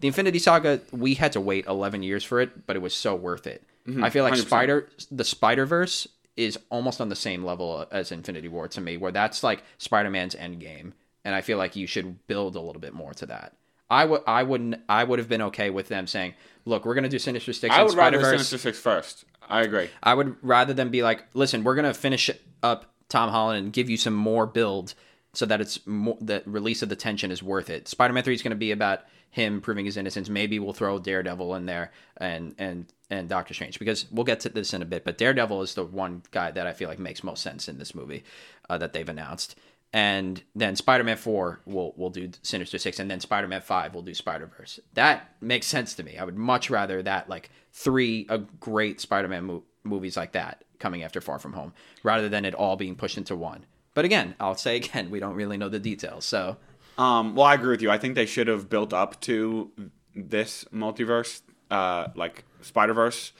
the 0.00 0.08
infinity 0.08 0.38
saga 0.38 0.80
we 0.92 1.14
had 1.14 1.32
to 1.32 1.40
wait 1.40 1.66
11 1.66 2.02
years 2.02 2.24
for 2.24 2.40
it 2.40 2.66
but 2.66 2.76
it 2.76 2.80
was 2.80 2.94
so 2.94 3.14
worth 3.14 3.46
it 3.46 3.62
mm-hmm. 3.86 4.02
i 4.02 4.10
feel 4.10 4.24
like 4.24 4.34
100%. 4.34 4.46
spider 4.46 4.88
the 5.10 5.24
spider 5.24 5.66
verse 5.66 6.06
is 6.36 6.58
almost 6.70 7.00
on 7.00 7.08
the 7.08 7.16
same 7.16 7.44
level 7.44 7.78
uh, 7.78 7.94
as 7.94 8.12
infinity 8.12 8.48
war 8.48 8.68
to 8.68 8.80
me 8.80 8.96
where 8.96 9.12
that's 9.12 9.42
like 9.42 9.62
spider-man's 9.78 10.34
end 10.34 10.60
game 10.60 10.94
and 11.24 11.34
i 11.34 11.40
feel 11.40 11.58
like 11.58 11.76
you 11.76 11.86
should 11.86 12.26
build 12.26 12.56
a 12.56 12.60
little 12.60 12.80
bit 12.80 12.94
more 12.94 13.12
to 13.14 13.26
that 13.26 13.54
I 13.90 14.04
would, 14.04 14.22
I 14.26 14.44
wouldn't, 14.44 14.80
I 14.88 15.02
would 15.02 15.18
have 15.18 15.28
been 15.28 15.42
okay 15.42 15.68
with 15.68 15.88
them 15.88 16.06
saying, 16.06 16.34
"Look, 16.64 16.84
we're 16.84 16.94
gonna 16.94 17.08
do 17.08 17.18
Sinister 17.18 17.52
Six 17.52 17.74
i 17.74 17.82
would 17.82 17.94
rather 17.94 18.18
Spider 18.18 18.18
Verse." 18.20 18.48
sinister 18.48 18.58
six 18.58 18.78
first 18.78 19.24
i 19.48 19.62
agree 19.62 19.90
I 20.02 20.14
would 20.14 20.36
rather 20.42 20.72
than 20.72 20.90
be 20.90 21.02
like, 21.02 21.24
listen, 21.34 21.64
we're 21.64 21.74
gonna 21.74 21.92
finish 21.92 22.30
up 22.62 22.94
Tom 23.08 23.30
Holland 23.30 23.64
and 23.64 23.72
give 23.72 23.90
you 23.90 23.96
some 23.96 24.14
more 24.14 24.46
build 24.46 24.94
so 25.32 25.44
that 25.46 25.60
it's 25.60 25.84
more 25.86 26.16
the 26.20 26.42
release 26.46 26.82
of 26.82 26.88
the 26.88 26.96
tension 26.96 27.30
is 27.30 27.42
worth 27.42 27.68
it. 27.68 27.88
Spider 27.88 28.14
Man 28.14 28.22
Three 28.22 28.34
is 28.34 28.42
gonna 28.42 28.54
be 28.54 28.70
about 28.70 29.00
him 29.30 29.60
proving 29.60 29.84
his 29.84 29.96
innocence. 29.96 30.28
Maybe 30.28 30.58
we'll 30.58 30.72
throw 30.72 30.98
Daredevil 30.98 31.54
in 31.54 31.66
there 31.66 31.92
and 32.16 32.54
and 32.58 32.86
and 33.08 33.28
Doctor 33.28 33.54
Strange 33.54 33.78
because 33.78 34.06
we'll 34.10 34.24
get 34.24 34.40
to 34.40 34.48
this 34.48 34.74
in 34.74 34.82
a 34.82 34.86
bit. 34.86 35.04
But 35.04 35.18
Daredevil 35.18 35.62
is 35.62 35.74
the 35.74 35.84
one 35.84 36.22
guy 36.30 36.50
that 36.50 36.66
I 36.66 36.72
feel 36.72 36.88
like 36.88 36.98
makes 36.98 37.24
most 37.24 37.42
sense 37.42 37.68
in 37.68 37.78
this 37.78 37.94
movie 37.94 38.24
uh, 38.68 38.78
that 38.78 38.92
they've 38.92 39.08
announced. 39.08 39.56
And 39.92 40.40
then 40.54 40.76
Spider 40.76 41.02
Man 41.02 41.16
Four 41.16 41.60
will 41.64 41.92
will 41.96 42.10
do 42.10 42.30
Sinister 42.42 42.78
Six, 42.78 43.00
and 43.00 43.10
then 43.10 43.20
Spider 43.20 43.48
Man 43.48 43.60
Five 43.60 43.94
will 43.94 44.02
do 44.02 44.14
Spider 44.14 44.46
Verse. 44.46 44.78
That 44.94 45.34
makes 45.40 45.66
sense 45.66 45.94
to 45.94 46.02
me. 46.02 46.16
I 46.18 46.24
would 46.24 46.36
much 46.36 46.70
rather 46.70 47.02
that 47.02 47.28
like 47.28 47.50
three 47.72 48.26
a 48.28 48.38
great 48.38 49.00
Spider 49.00 49.28
Man 49.28 49.44
mo- 49.44 49.64
movies 49.82 50.16
like 50.16 50.32
that 50.32 50.64
coming 50.78 51.02
after 51.02 51.20
Far 51.20 51.38
From 51.38 51.54
Home, 51.54 51.72
rather 52.02 52.28
than 52.28 52.44
it 52.44 52.54
all 52.54 52.76
being 52.76 52.94
pushed 52.94 53.18
into 53.18 53.34
one. 53.34 53.66
But 53.94 54.04
again, 54.04 54.36
I'll 54.38 54.54
say 54.54 54.76
again, 54.76 55.10
we 55.10 55.18
don't 55.18 55.34
really 55.34 55.56
know 55.56 55.68
the 55.68 55.80
details. 55.80 56.24
So 56.24 56.56
Um, 57.00 57.34
well, 57.34 57.46
I 57.46 57.54
agree 57.54 57.70
with 57.70 57.82
you. 57.82 57.90
I 57.90 57.98
think 57.98 58.14
they 58.14 58.26
should 58.26 58.46
have 58.48 58.68
built 58.68 58.92
up 58.92 59.20
to 59.22 59.70
this 60.14 60.64
multiverse, 60.72 61.42
uh, 61.70 62.08
like 62.14 62.44
Spider 62.60 62.92
Verse 62.92 63.32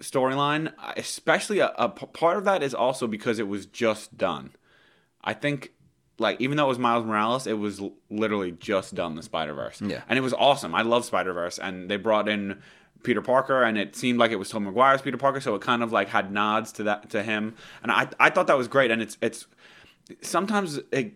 storyline. 0.00 0.72
Especially 0.96 1.58
a, 1.58 1.72
a 1.76 1.88
p- 1.90 2.06
part 2.06 2.36
of 2.38 2.44
that 2.44 2.62
is 2.62 2.74
also 2.74 3.06
because 3.06 3.38
it 3.38 3.46
was 3.48 3.66
just 3.66 4.16
done. 4.16 4.52
I 5.22 5.34
think, 5.34 5.72
like, 6.18 6.40
even 6.40 6.56
though 6.56 6.64
it 6.64 6.68
was 6.68 6.78
Miles 6.78 7.04
Morales, 7.04 7.46
it 7.46 7.58
was 7.58 7.80
l- 7.80 7.92
literally 8.08 8.52
just 8.52 8.94
done 8.94 9.16
the 9.16 9.22
Spider 9.22 9.52
Verse. 9.54 9.80
Yeah. 9.82 10.02
and 10.08 10.18
it 10.18 10.22
was 10.22 10.32
awesome. 10.34 10.74
I 10.74 10.82
love 10.82 11.04
Spider 11.04 11.32
Verse, 11.32 11.58
and 11.58 11.90
they 11.90 11.96
brought 11.96 12.28
in. 12.28 12.62
Peter 13.04 13.22
Parker, 13.22 13.62
and 13.62 13.78
it 13.78 13.94
seemed 13.94 14.18
like 14.18 14.32
it 14.32 14.40
was 14.40 14.48
Tom 14.50 14.64
Maguire's 14.64 15.02
Peter 15.02 15.16
Parker, 15.16 15.40
so 15.40 15.54
it 15.54 15.62
kind 15.62 15.84
of 15.84 15.92
like 15.92 16.08
had 16.08 16.32
nods 16.32 16.72
to 16.72 16.82
that 16.82 17.08
to 17.10 17.22
him, 17.22 17.54
and 17.80 17.92
I 17.92 18.08
I 18.18 18.28
thought 18.28 18.48
that 18.48 18.58
was 18.58 18.66
great. 18.66 18.90
And 18.90 19.00
it's 19.00 19.16
it's 19.22 19.46
sometimes 20.20 20.80
it, 20.90 21.12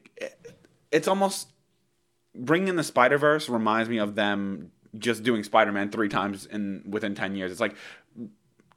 it's 0.93 1.09
almost 1.09 1.52
bringing 2.35 2.69
in 2.69 2.77
the 2.77 2.83
Spider 2.83 3.19
Verse 3.19 3.49
reminds 3.49 3.89
me 3.89 3.99
of 3.99 4.15
them 4.15 4.71
just 4.99 5.23
doing 5.23 5.43
Spider 5.43 5.73
Man 5.73 5.91
three 5.91 6.09
times 6.09 6.47
in 6.47 6.85
within 6.89 7.15
ten 7.15 7.35
years. 7.37 7.51
It's 7.51 7.61
like, 7.61 7.75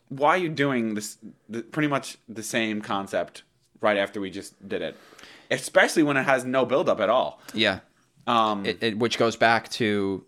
why 0.10 0.30
are 0.30 0.38
you 0.38 0.50
doing 0.50 0.96
this? 0.96 1.18
The, 1.50 1.62
pretty 1.62 1.88
much 1.88 2.18
the 2.30 2.44
same 2.44 2.82
concept 2.82 3.44
right 3.82 3.98
after 3.98 4.20
we 4.22 4.30
just 4.30 4.68
did 4.68 4.82
it, 4.82 4.96
especially 5.52 6.04
when 6.04 6.18
it 6.18 6.24
has 6.24 6.46
no 6.46 6.66
build 6.66 6.90
up 6.90 7.00
at 7.00 7.10
all. 7.10 7.42
yeah, 7.54 7.80
Um, 8.28 8.66
it, 8.66 8.82
it, 8.82 8.98
which 9.00 9.18
goes 9.18 9.36
back 9.36 9.70
to 9.72 10.26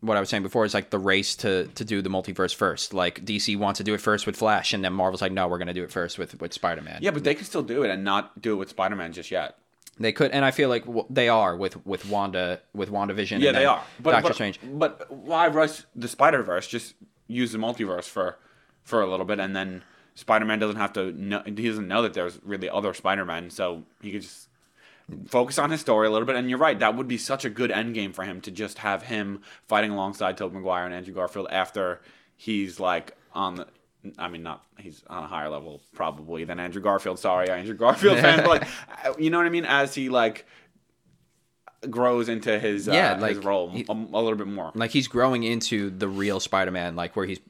what 0.00 0.16
I 0.16 0.20
was 0.20 0.28
saying 0.28 0.44
before 0.44 0.64
is 0.64 0.74
like 0.74 0.90
the 0.90 0.98
race 0.98 1.34
to 1.36 1.66
to 1.74 1.84
do 1.84 2.00
the 2.02 2.08
multiverse 2.08 2.54
first. 2.54 2.94
Like 2.94 3.24
DC 3.24 3.58
wants 3.58 3.78
to 3.78 3.84
do 3.84 3.94
it 3.94 4.00
first 4.00 4.26
with 4.26 4.36
Flash, 4.36 4.72
and 4.72 4.84
then 4.84 4.92
Marvel's 4.92 5.20
like, 5.20 5.32
no, 5.32 5.48
we're 5.48 5.58
gonna 5.58 5.74
do 5.74 5.82
it 5.84 5.90
first 5.90 6.18
with 6.18 6.40
with 6.40 6.52
Spider 6.54 6.82
Man. 6.82 7.00
yeah, 7.02 7.10
but 7.10 7.24
they 7.24 7.34
could 7.34 7.46
still 7.46 7.62
do 7.62 7.82
it 7.82 7.90
and 7.90 8.04
not 8.04 8.40
do 8.40 8.52
it 8.52 8.56
with 8.56 8.70
Spider 8.70 8.96
Man 8.96 9.12
just 9.12 9.30
yet. 9.30 9.58
They 10.00 10.12
could, 10.12 10.30
and 10.30 10.44
I 10.44 10.50
feel 10.50 10.68
like 10.68 10.84
w- 10.84 11.06
they 11.10 11.28
are 11.28 11.56
with 11.56 11.84
with 11.86 12.06
Wanda 12.06 12.60
with 12.74 12.90
WandaVision. 12.90 13.40
Yeah, 13.40 13.48
and 13.48 13.56
they 13.56 13.64
are. 13.64 13.82
But, 14.00 14.12
Doctor 14.12 14.28
but, 14.28 14.34
Strange. 14.34 14.60
But 14.62 15.10
why 15.10 15.48
rush 15.48 15.82
the 15.94 16.08
Spider 16.08 16.42
Verse? 16.42 16.66
Just 16.66 16.94
use 17.26 17.52
the 17.52 17.58
multiverse 17.58 18.04
for 18.04 18.38
for 18.82 19.00
a 19.00 19.06
little 19.06 19.26
bit, 19.26 19.38
and 19.40 19.54
then 19.54 19.82
Spider 20.14 20.44
Man 20.44 20.58
doesn't 20.58 20.76
have 20.76 20.92
to. 20.94 21.12
Know, 21.12 21.42
he 21.44 21.68
doesn't 21.68 21.88
know 21.88 22.02
that 22.02 22.14
there's 22.14 22.38
really 22.42 22.68
other 22.68 22.94
Spider 22.94 23.24
Men, 23.24 23.50
so 23.50 23.84
he 24.00 24.12
could 24.12 24.22
just 24.22 24.48
focus 25.26 25.58
on 25.58 25.70
his 25.70 25.80
story 25.80 26.06
a 26.06 26.10
little 26.10 26.26
bit. 26.26 26.36
And 26.36 26.50
you're 26.50 26.58
right, 26.58 26.78
that 26.78 26.96
would 26.96 27.08
be 27.08 27.18
such 27.18 27.44
a 27.44 27.50
good 27.50 27.70
end 27.70 27.94
game 27.94 28.12
for 28.12 28.24
him 28.24 28.40
to 28.42 28.50
just 28.50 28.78
have 28.78 29.04
him 29.04 29.42
fighting 29.66 29.90
alongside 29.90 30.36
Tobey 30.36 30.56
Maguire 30.56 30.84
and 30.84 30.94
Andrew 30.94 31.14
Garfield 31.14 31.48
after 31.50 32.00
he's 32.36 32.78
like 32.78 33.16
on 33.32 33.56
the. 33.56 33.66
I 34.18 34.28
mean, 34.28 34.42
not 34.42 34.64
he's 34.78 35.02
on 35.08 35.24
a 35.24 35.26
higher 35.26 35.48
level 35.48 35.80
probably 35.94 36.44
than 36.44 36.60
Andrew 36.60 36.80
Garfield. 36.80 37.18
Sorry, 37.18 37.50
Andrew 37.50 37.74
Garfield 37.74 38.18
fan, 38.18 38.44
but 38.44 38.48
like, 38.60 38.68
you 39.18 39.30
know 39.30 39.38
what 39.38 39.46
I 39.46 39.50
mean? 39.50 39.64
As 39.64 39.94
he 39.94 40.08
like 40.08 40.46
grows 41.90 42.28
into 42.28 42.58
his 42.58 42.88
uh, 42.88 42.92
Yeah, 42.92 43.14
his 43.14 43.36
like, 43.36 43.44
role 43.44 43.70
he- 43.70 43.86
a, 43.88 43.92
a 43.92 43.94
little 44.22 44.36
bit 44.36 44.46
more. 44.48 44.72
Like 44.74 44.90
he's 44.90 45.08
growing 45.08 45.42
into 45.44 45.90
the 45.90 46.08
real 46.08 46.40
Spider 46.40 46.70
Man, 46.70 46.96
like 46.96 47.16
where 47.16 47.26
he's 47.26 47.40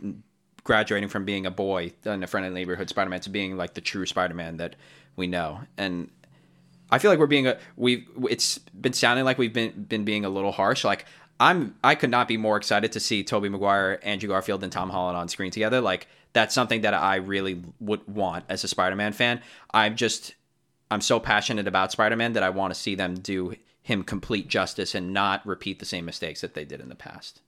graduating 0.64 1.08
from 1.08 1.24
being 1.24 1.46
a 1.46 1.50
boy 1.50 1.92
in 2.04 2.22
a 2.22 2.26
friendly 2.26 2.50
neighborhood 2.50 2.88
Spider 2.88 3.10
Man 3.10 3.20
to 3.20 3.30
being 3.30 3.56
like 3.56 3.74
the 3.74 3.80
true 3.80 4.06
Spider 4.06 4.34
Man 4.34 4.58
that 4.58 4.76
we 5.16 5.26
know. 5.26 5.60
And 5.76 6.10
I 6.90 6.98
feel 6.98 7.10
like 7.10 7.18
we're 7.18 7.26
being 7.26 7.46
a 7.46 7.58
we've 7.76 8.06
It's 8.30 8.58
been 8.58 8.92
sounding 8.92 9.24
like 9.24 9.38
we've 9.38 9.52
been 9.52 9.84
been 9.84 10.04
being 10.04 10.24
a 10.24 10.28
little 10.30 10.52
harsh. 10.52 10.84
Like 10.84 11.04
I'm, 11.40 11.76
I 11.84 11.94
could 11.94 12.10
not 12.10 12.26
be 12.26 12.36
more 12.36 12.56
excited 12.56 12.90
to 12.92 13.00
see 13.00 13.22
Tobey 13.22 13.48
Maguire, 13.48 14.00
Andrew 14.02 14.28
Garfield, 14.28 14.64
and 14.64 14.72
Tom 14.72 14.90
Holland 14.90 15.16
on 15.16 15.28
screen 15.28 15.52
together. 15.52 15.80
Like 15.80 16.08
that's 16.38 16.54
something 16.54 16.82
that 16.82 16.94
I 16.94 17.16
really 17.16 17.60
would 17.80 18.06
want 18.06 18.44
as 18.48 18.62
a 18.62 18.68
Spider 18.68 18.94
Man 18.94 19.12
fan. 19.12 19.40
I'm 19.74 19.96
just, 19.96 20.34
I'm 20.88 21.00
so 21.00 21.18
passionate 21.18 21.66
about 21.66 21.90
Spider 21.90 22.14
Man 22.14 22.34
that 22.34 22.44
I 22.44 22.50
want 22.50 22.72
to 22.72 22.78
see 22.78 22.94
them 22.94 23.14
do 23.14 23.56
him 23.82 24.04
complete 24.04 24.46
justice 24.46 24.94
and 24.94 25.12
not 25.12 25.44
repeat 25.44 25.80
the 25.80 25.84
same 25.84 26.04
mistakes 26.04 26.40
that 26.42 26.54
they 26.54 26.64
did 26.64 26.80
in 26.80 26.88
the 26.88 26.94
past. 26.94 27.40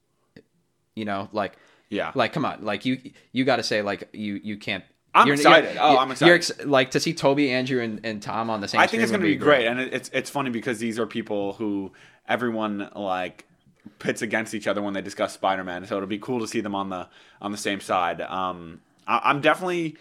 You 0.97 1.05
know, 1.05 1.29
like 1.33 1.53
Yeah. 1.89 2.11
like 2.17 2.33
come 2.33 2.45
on, 2.45 2.65
like 2.65 2.85
you 2.85 2.99
you 3.33 3.45
got 3.45 3.57
to 3.57 3.63
say 3.63 3.81
like 3.83 4.09
you 4.13 4.41
you 4.43 4.57
can't 4.57 4.83
I'm 5.15 5.27
You're- 5.29 5.39
excited. 5.39 5.75
you're- 5.75 5.81
oh, 5.81 5.99
I'm 5.99 6.09
You're 6.21 6.35
excited. 6.37 6.61
ex- 6.61 6.67
like 6.67 6.91
to 6.93 7.01
see 7.01 7.13
Tobey, 7.15 7.51
Andrew, 7.51 7.81
and, 7.83 8.01
and 8.05 8.23
Tom 8.23 8.49
on 8.51 8.61
the 8.61 8.69
same. 8.69 8.81
I 8.81 8.87
think 8.87 9.03
it's 9.03 9.11
going 9.11 9.21
going 9.23 9.33
to 9.33 9.39
be 9.39 9.45
great, 9.45 9.67
and 9.67 9.81
it's 9.81 10.09
it's 10.13 10.31
funny 10.31 10.51
because 10.51 10.79
these 10.79 10.99
are 11.01 11.07
people 11.07 11.55
who 11.55 11.93
everyone 12.29 12.91
like 12.95 13.45
pits 13.99 14.23
against 14.23 14.55
each 14.55 14.67
other 14.67 14.83
when 14.83 14.95
they 14.95 15.03
discuss 15.03 15.33
Spider-Man. 15.35 15.87
So 15.87 15.97
it'll 15.97 16.09
be 16.09 16.19
cool 16.19 16.41
to 16.41 16.47
see 16.49 16.61
them 16.61 16.75
on 16.75 16.91
the 16.91 17.09
on 17.41 17.53
the 17.53 17.59
same 17.59 17.81
side. 17.81 18.21
Um, 18.21 18.81
I, 19.07 19.21
I'm 19.25 19.41
definitely, 19.41 19.97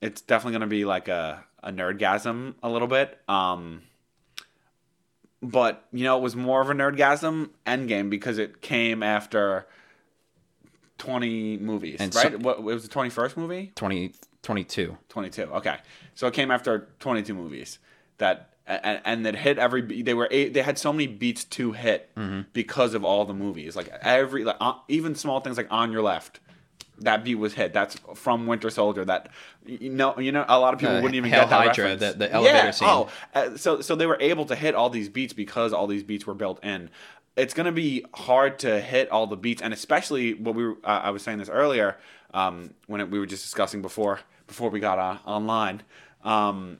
it's 0.00 0.20
definitely 0.20 0.52
going 0.52 0.60
to 0.62 0.66
be 0.66 0.84
like 0.84 1.08
a 1.08 1.44
a 1.62 1.70
nerdgasm 1.72 2.54
a 2.62 2.68
little 2.68 2.88
bit. 2.88 3.18
Um, 3.28 3.82
but 5.42 5.84
you 5.92 6.04
know, 6.04 6.16
it 6.18 6.22
was 6.22 6.36
more 6.36 6.60
of 6.60 6.70
a 6.70 6.74
nerdgasm 6.74 7.50
Endgame 7.66 8.10
because 8.10 8.38
it 8.38 8.60
came 8.60 9.02
after. 9.02 9.66
20 10.98 11.58
movies, 11.58 11.96
And 12.00 12.14
right? 12.14 12.32
so- 12.32 12.38
what 12.38 12.58
it 12.58 12.62
was 12.62 12.88
the 12.88 12.88
21st 12.88 13.36
movie? 13.36 13.72
20, 13.74 14.12
22. 14.42 14.96
22 15.08 15.42
okay 15.42 15.78
so 16.14 16.28
it 16.28 16.32
came 16.32 16.50
after 16.52 16.88
22 17.00 17.34
movies 17.34 17.78
that 18.18 18.53
and, 18.66 19.00
and 19.04 19.26
that 19.26 19.36
hit 19.36 19.58
every 19.58 20.02
they 20.02 20.14
were 20.14 20.28
eight, 20.30 20.54
they 20.54 20.62
had 20.62 20.78
so 20.78 20.92
many 20.92 21.06
beats 21.06 21.44
to 21.44 21.72
hit 21.72 22.10
because 22.52 22.94
of 22.94 23.04
all 23.04 23.24
the 23.24 23.34
movies 23.34 23.76
like 23.76 23.88
every 24.02 24.44
like 24.44 24.56
uh, 24.60 24.74
even 24.88 25.14
small 25.14 25.40
things 25.40 25.56
like 25.56 25.68
on 25.70 25.92
your 25.92 26.02
left 26.02 26.40
that 27.00 27.24
beat 27.24 27.34
was 27.34 27.54
hit 27.54 27.72
that's 27.72 27.96
from 28.14 28.46
winter 28.46 28.70
soldier 28.70 29.04
that 29.04 29.28
you 29.66 29.90
know 29.90 30.18
you 30.18 30.30
know 30.32 30.44
a 30.48 30.58
lot 30.58 30.72
of 30.72 30.78
people 30.80 30.94
Uh, 30.94 31.00
wouldn't 31.00 31.16
even 31.16 31.28
Hail 31.30 31.40
get 31.42 31.50
that 31.50 31.66
Hydra, 31.68 31.84
reference. 31.90 32.12
the- 32.14 32.18
the 32.18 32.32
elevator 32.32 32.56
yeah. 32.66 32.70
scene. 32.70 32.88
oh 32.88 33.08
uh, 33.34 33.56
so 33.56 33.80
so 33.80 33.94
they 33.96 34.06
were 34.06 34.16
able 34.20 34.44
to 34.46 34.54
hit 34.54 34.74
all 34.74 34.88
these 34.90 35.08
beats 35.08 35.32
because 35.32 35.72
all 35.72 35.86
these 35.86 36.02
beats 36.04 36.24
were 36.26 36.34
built 36.34 36.62
in 36.64 36.88
it's 37.36 37.52
going 37.52 37.66
to 37.66 37.72
be 37.72 38.04
hard 38.14 38.60
to 38.60 38.80
hit 38.80 39.10
all 39.10 39.26
the 39.26 39.36
beats 39.36 39.60
and 39.60 39.74
especially 39.74 40.34
what 40.34 40.54
we 40.54 40.64
were, 40.68 40.76
uh, 40.84 41.00
I 41.02 41.10
was 41.10 41.22
saying 41.22 41.38
this 41.38 41.48
earlier 41.48 41.96
um, 42.32 42.70
when 42.86 43.00
it, 43.00 43.10
we 43.10 43.18
were 43.18 43.26
just 43.26 43.42
discussing 43.42 43.82
before 43.82 44.20
before 44.46 44.70
we 44.70 44.78
got 44.78 44.98
uh, 45.00 45.18
online 45.28 45.82
um, 46.22 46.78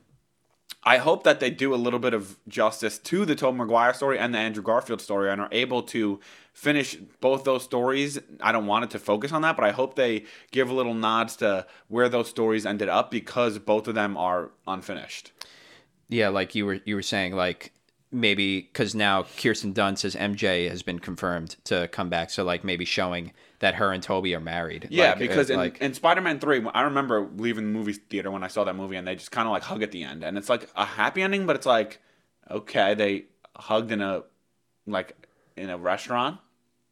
I 0.87 0.99
hope 0.99 1.25
that 1.25 1.41
they 1.41 1.51
do 1.51 1.75
a 1.75 1.77
little 1.77 1.99
bit 1.99 2.13
of 2.13 2.37
justice 2.47 2.99
to 2.99 3.25
the 3.25 3.35
Tobey 3.35 3.57
Maguire 3.59 3.95
story 3.95 4.19
and 4.19 4.35
the 4.35 4.39
Andrew 4.39 4.63
Garfield 4.63 5.01
story 5.01 5.31
and 5.31 5.41
are 5.41 5.49
able 5.51 5.83
to 5.85 6.21
finish 6.53 6.97
both 7.21 7.45
those 7.45 7.65
stories. 7.65 8.19
I 8.41 8.53
don't 8.53 8.67
want 8.67 8.85
it 8.85 8.91
to 8.91 8.99
focus 8.99 9.33
on 9.33 9.43
that, 9.43 9.57
but 9.57 9.65
I 9.65 9.71
hope 9.71 9.97
they 9.97 10.25
give 10.51 10.69
a 10.69 10.75
little 10.75 10.93
nods 10.93 11.37
to 11.37 11.67
where 11.89 12.11
those 12.11 12.29
stories 12.29 12.67
ended 12.67 12.91
up 12.91 13.11
because 13.11 13.59
both 13.59 13.89
of 13.89 13.95
them 13.95 14.17
are 14.19 14.51
unfinished. 14.67 15.33
Yeah, 16.09 16.29
like 16.29 16.55
you 16.55 16.67
were 16.67 16.81
you 16.85 16.97
were 16.97 17.03
saying, 17.03 17.35
like 17.35 17.73
maybe 18.13 18.61
because 18.61 18.95
now 18.95 19.23
Kirsten 19.23 19.73
Dunst 19.73 20.05
as 20.05 20.15
MJ 20.15 20.69
has 20.69 20.83
been 20.83 20.99
confirmed 20.99 21.57
to 21.65 21.89
come 21.89 22.11
back, 22.11 22.29
so 22.31 22.45
like 22.45 22.63
maybe 22.63 22.85
showing 22.85 23.33
that 23.65 23.77
her 23.77 23.93
and 23.93 24.03
Tobey 24.03 24.35
are 24.35 24.41
married. 24.41 24.89
Yeah, 24.91 25.07
Like, 25.07 25.17
uh, 25.17 25.19
because 25.19 25.51
in, 25.51 25.57
like 25.57 25.79
in 25.79 25.95
Spider-Man 25.95 26.39
Three, 26.39 26.63
I 26.75 26.83
remember 26.83 27.27
leaving 27.37 27.65
the 27.65 27.79
movie 27.79 27.95
theater 27.95 28.31
when 28.31 28.45
I 28.45 28.49
saw 28.49 28.65
that 28.65 28.77
movie, 28.77 28.97
and 28.97 29.09
they 29.09 29.15
just 29.15 29.31
kind 29.31 29.49
of 29.49 29.53
like 29.53 29.63
hug 29.63 29.83
at 29.83 29.91
the 29.91 30.05
end, 30.05 30.23
and 30.23 30.37
it's 30.37 30.51
like 30.51 30.69
a 30.77 30.85
happy 30.85 31.23
ending, 31.23 31.47
but 31.47 31.57
it's 31.57 31.67
like, 31.67 32.01
okay, 32.51 32.95
they 32.95 33.25
hugged 33.57 33.91
in 33.91 34.03
a 34.03 34.23
like 34.87 35.17
in 35.57 35.71
a 35.71 35.79
restaurant, 35.79 36.41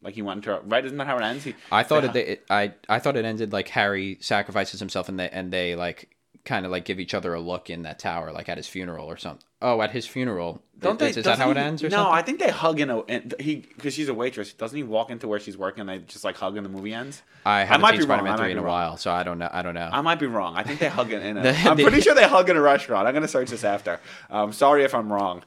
like 0.01 0.15
he 0.15 0.23
went 0.23 0.45
to 0.45 0.59
a, 0.59 0.61
right. 0.63 0.85
Isn't 0.85 0.97
that 0.97 1.07
how 1.07 1.19
it 1.19 1.23
ends? 1.23 1.45
He, 1.45 1.55
I 1.71 1.83
thought 1.83 2.11
they 2.15 2.25
it 2.25 2.45
I 2.49 2.73
I 2.89 2.99
thought 2.99 3.17
it 3.17 3.27
ended 3.27 3.53
like 3.53 3.69
Harry 3.69 4.17
sacrifices 4.21 4.81
himself 4.81 5.11
and 5.11 5.21
they 5.21 5.29
and 5.29 5.53
they 5.53 5.75
like 5.75 6.17
kind 6.45 6.67
of 6.67 6.73
like 6.73 6.85
give 6.85 6.99
each 6.99 7.15
other 7.15 7.33
a 7.35 7.41
look 7.41 7.71
in 7.71 7.83
that 7.83 7.99
tower, 7.99 8.33
like 8.33 8.49
at 8.49 8.57
his 8.57 8.67
funeral 8.67 9.07
or 9.07 9.17
something. 9.17 9.45
Oh, 9.61 9.81
at 9.81 9.93
his 9.93 10.07
funeral. 10.07 10.61
Don't 10.79 10.99
they? 10.99 11.11
is, 11.11 11.19
is 11.19 11.25
that 11.25 11.39
how 11.39 11.51
it 11.53 11.57
ends 11.57 11.85
or 11.85 11.89
no, 11.89 11.97
something? 11.99 12.15
I 12.15 12.23
think 12.23 12.41
they 12.41 12.51
hug 12.51 12.81
in 12.81 12.91
a 12.91 12.99
and 13.03 13.33
he 13.39 13.57
because 13.77 13.95
she's 13.95 14.09
a 14.09 14.15
waitress. 14.15 14.53
Doesn't 14.53 14.77
he 14.77 14.83
walk 14.83 15.11
into 15.11 15.29
where 15.29 15.39
she's 15.39 15.57
working? 15.57 15.83
and 15.83 15.89
They 15.89 15.99
just 16.01 16.25
like 16.25 16.37
hug 16.37 16.57
and 16.57 16.67
the 16.67 16.71
movie 16.71 16.93
ends. 16.93 17.23
I 17.47 17.61
haven't 17.63 17.83
might 17.83 17.93
seen 17.93 18.01
be 18.01 18.07
wrong, 18.07 18.19
Spider-Man 18.19 18.33
I 18.33 18.37
might 18.37 18.43
three 18.45 18.53
in 18.53 18.59
a 18.59 18.63
wrong. 18.63 18.73
while, 18.73 18.97
so 18.97 19.13
I 19.13 19.23
don't 19.23 19.39
know. 19.39 19.49
I 19.53 19.63
don't 19.63 19.75
know. 19.75 19.89
I 19.93 20.01
might 20.01 20.19
be 20.19 20.27
wrong. 20.27 20.57
I 20.57 20.65
think 20.65 20.81
they 20.81 20.89
hug 20.89 21.13
in. 21.13 21.23
in 21.23 21.37
a, 21.39 21.43
The- 21.43 21.51
I'm 21.55 21.77
pretty 21.77 22.01
sure 22.01 22.15
they 22.15 22.27
hug 22.27 22.51
in 22.51 22.57
a 22.57 22.61
restaurant. 22.61 23.07
I'm 23.07 23.15
gonna 23.15 23.29
search 23.29 23.51
this 23.51 23.63
after. 23.63 24.01
Um, 24.29 24.53
sorry 24.53 24.83
if 24.83 24.95
I'm 24.97 25.13
wrong. 25.13 25.45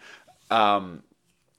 Um, 0.50 1.04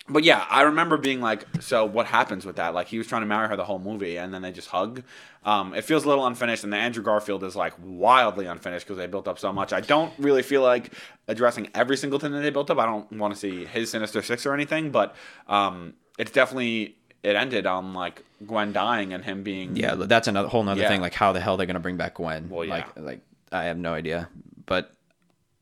but 0.08 0.22
yeah, 0.24 0.46
I 0.48 0.62
remember 0.62 0.96
being 0.96 1.20
like, 1.20 1.44
so 1.60 1.84
what 1.84 2.06
happens 2.06 2.44
with 2.46 2.56
that? 2.56 2.74
Like 2.74 2.86
he 2.88 2.98
was 2.98 3.06
trying 3.06 3.22
to 3.22 3.26
marry 3.26 3.48
her 3.48 3.56
the 3.56 3.64
whole 3.64 3.78
movie, 3.78 4.16
and 4.18 4.32
then 4.32 4.42
they 4.42 4.52
just 4.52 4.68
hug. 4.68 5.02
Um, 5.44 5.74
it 5.74 5.82
feels 5.84 6.04
a 6.04 6.08
little 6.08 6.26
unfinished, 6.26 6.64
and 6.64 6.72
the 6.72 6.76
Andrew 6.76 7.02
Garfield 7.02 7.42
is 7.44 7.54
like 7.56 7.72
wildly 7.82 8.46
unfinished 8.46 8.86
because 8.86 8.98
they 8.98 9.06
built 9.06 9.28
up 9.28 9.38
so 9.38 9.52
much. 9.52 9.72
I 9.72 9.80
don't 9.80 10.12
really 10.18 10.42
feel 10.42 10.62
like 10.62 10.92
addressing 11.28 11.68
every 11.74 11.96
single 11.96 12.18
thing 12.18 12.32
that 12.32 12.40
they 12.40 12.50
built 12.50 12.70
up. 12.70 12.78
I 12.78 12.86
don't 12.86 13.10
want 13.12 13.34
to 13.34 13.38
see 13.40 13.64
his 13.64 13.90
Sinister 13.90 14.22
Six 14.22 14.46
or 14.46 14.54
anything, 14.54 14.90
but 14.90 15.14
um, 15.48 15.94
it's 16.18 16.30
definitely 16.30 16.96
it 17.22 17.34
ended 17.36 17.66
on 17.66 17.92
like 17.94 18.22
Gwen 18.46 18.72
dying 18.72 19.12
and 19.12 19.24
him 19.24 19.42
being 19.42 19.74
yeah, 19.76 19.94
that's 19.96 20.28
another 20.28 20.48
whole 20.48 20.62
nother 20.62 20.82
Yeah. 20.82 20.88
thing. 20.88 21.00
Like 21.00 21.14
how 21.14 21.32
the 21.32 21.40
hell 21.40 21.56
they're 21.56 21.66
gonna 21.66 21.80
bring 21.80 21.96
back 21.96 22.14
Gwen? 22.14 22.48
Well, 22.48 22.64
yeah. 22.64 22.74
Like 22.74 22.86
like 22.96 23.20
I 23.52 23.64
have 23.64 23.78
no 23.78 23.92
idea, 23.92 24.28
but. 24.66 24.92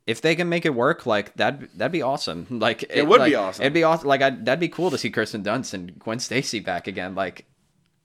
If 0.06 0.20
they 0.20 0.34
can 0.36 0.48
make 0.50 0.66
it 0.66 0.74
work, 0.74 1.06
like 1.06 1.34
that, 1.36 1.76
that'd 1.78 1.92
be 1.92 2.02
awesome. 2.02 2.46
Like 2.50 2.82
it, 2.90 3.06
would 3.06 3.24
be 3.24 3.34
awesome. 3.34 3.62
It'd 3.62 3.72
be 3.72 3.84
awesome. 3.84 4.06
Like 4.08 4.20
I, 4.22 4.30
that'd 4.30 4.60
be 4.60 4.68
cool 4.68 4.90
to 4.90 4.98
see 4.98 5.10
Kirsten 5.10 5.42
Dunst 5.42 5.72
and 5.74 5.98
Gwen 5.98 6.18
Stacy 6.18 6.60
back 6.60 6.86
again. 6.86 7.14
Like 7.14 7.46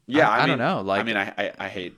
Yeah, 0.08 0.30
I- 0.30 0.38
I, 0.38 0.38
I 0.38 0.48
mean, 0.48 0.58
don't 0.58 0.68
know, 0.76 0.82
like- 0.82 1.02
I 1.02 1.04
mean, 1.04 1.18
I, 1.18 1.34
I, 1.38 1.52
I 1.60 1.68
hate 1.68 1.96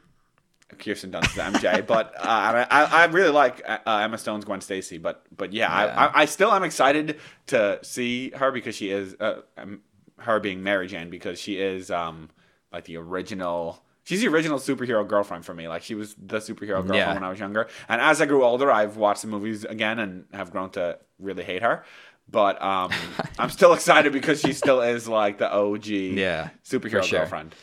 Kirsten 0.80 1.12
Dunst 1.12 1.38
as 1.38 1.54
MJ, 1.62 1.86
but 1.86 2.16
uh, 2.18 2.66
I, 2.72 2.84
I 2.86 3.06
really 3.06 3.30
like 3.32 3.62
uh, 3.68 3.78
Emma 3.86 4.18
Stone's 4.18 4.46
Gwen 4.46 4.62
Stacy. 4.62 4.98
But 4.98 5.24
but 5.36 5.54
yeah, 5.54 5.70
Yeah. 5.86 5.96
I, 5.96 6.06
I 6.06 6.22
I 6.22 6.26
still 6.26 6.52
am 6.52 6.64
excited 6.64 7.20
to 7.48 7.80
see 7.84 8.32
her 8.32 8.52
because 8.52 8.76
she 8.76 8.90
is 8.90 9.16
uh, 9.20 9.42
um, 9.58 9.82
her 10.18 10.40
being 10.40 10.64
Mary 10.64 10.88
Jane 10.88 11.10
because 11.10 11.40
she 11.40 11.58
is 11.60 11.92
um 11.92 12.30
like 12.74 12.86
the 12.86 12.98
original. 12.98 13.84
She's 14.04 14.22
the 14.22 14.28
original 14.30 14.58
superhero 14.60 15.08
girlfriend 15.08 15.46
for 15.46 15.54
me. 15.54 15.68
Like 15.68 15.84
she 15.84 15.94
was 15.96 16.16
the 16.16 16.38
superhero 16.38 16.78
girlfriend 16.86 16.96
Yeah. 16.96 17.14
when 17.14 17.24
I 17.24 17.30
was 17.30 17.40
younger. 17.40 17.68
And 17.88 18.02
as 18.02 18.20
I 18.22 18.26
grew 18.26 18.44
older, 18.44 18.72
I've 18.72 18.98
watched 18.98 19.22
the 19.22 19.28
movies 19.28 19.64
again 19.66 20.00
and 20.00 20.26
have 20.34 20.52
grown 20.52 20.72
to 20.72 20.98
really 21.20 21.44
hate 21.44 21.62
her. 21.62 21.84
But 22.30 22.62
um, 22.62 22.92
I'm 23.40 23.50
still 23.50 23.74
excited 23.74 24.12
because 24.14 24.42
she 24.42 24.54
still 24.54 24.82
is 24.82 25.08
like 25.08 25.38
the 25.38 25.52
OG 25.54 25.86
Yeah, 25.88 26.50
superhero 26.66 27.04
sure. 27.04 27.20
girlfriend. 27.20 27.54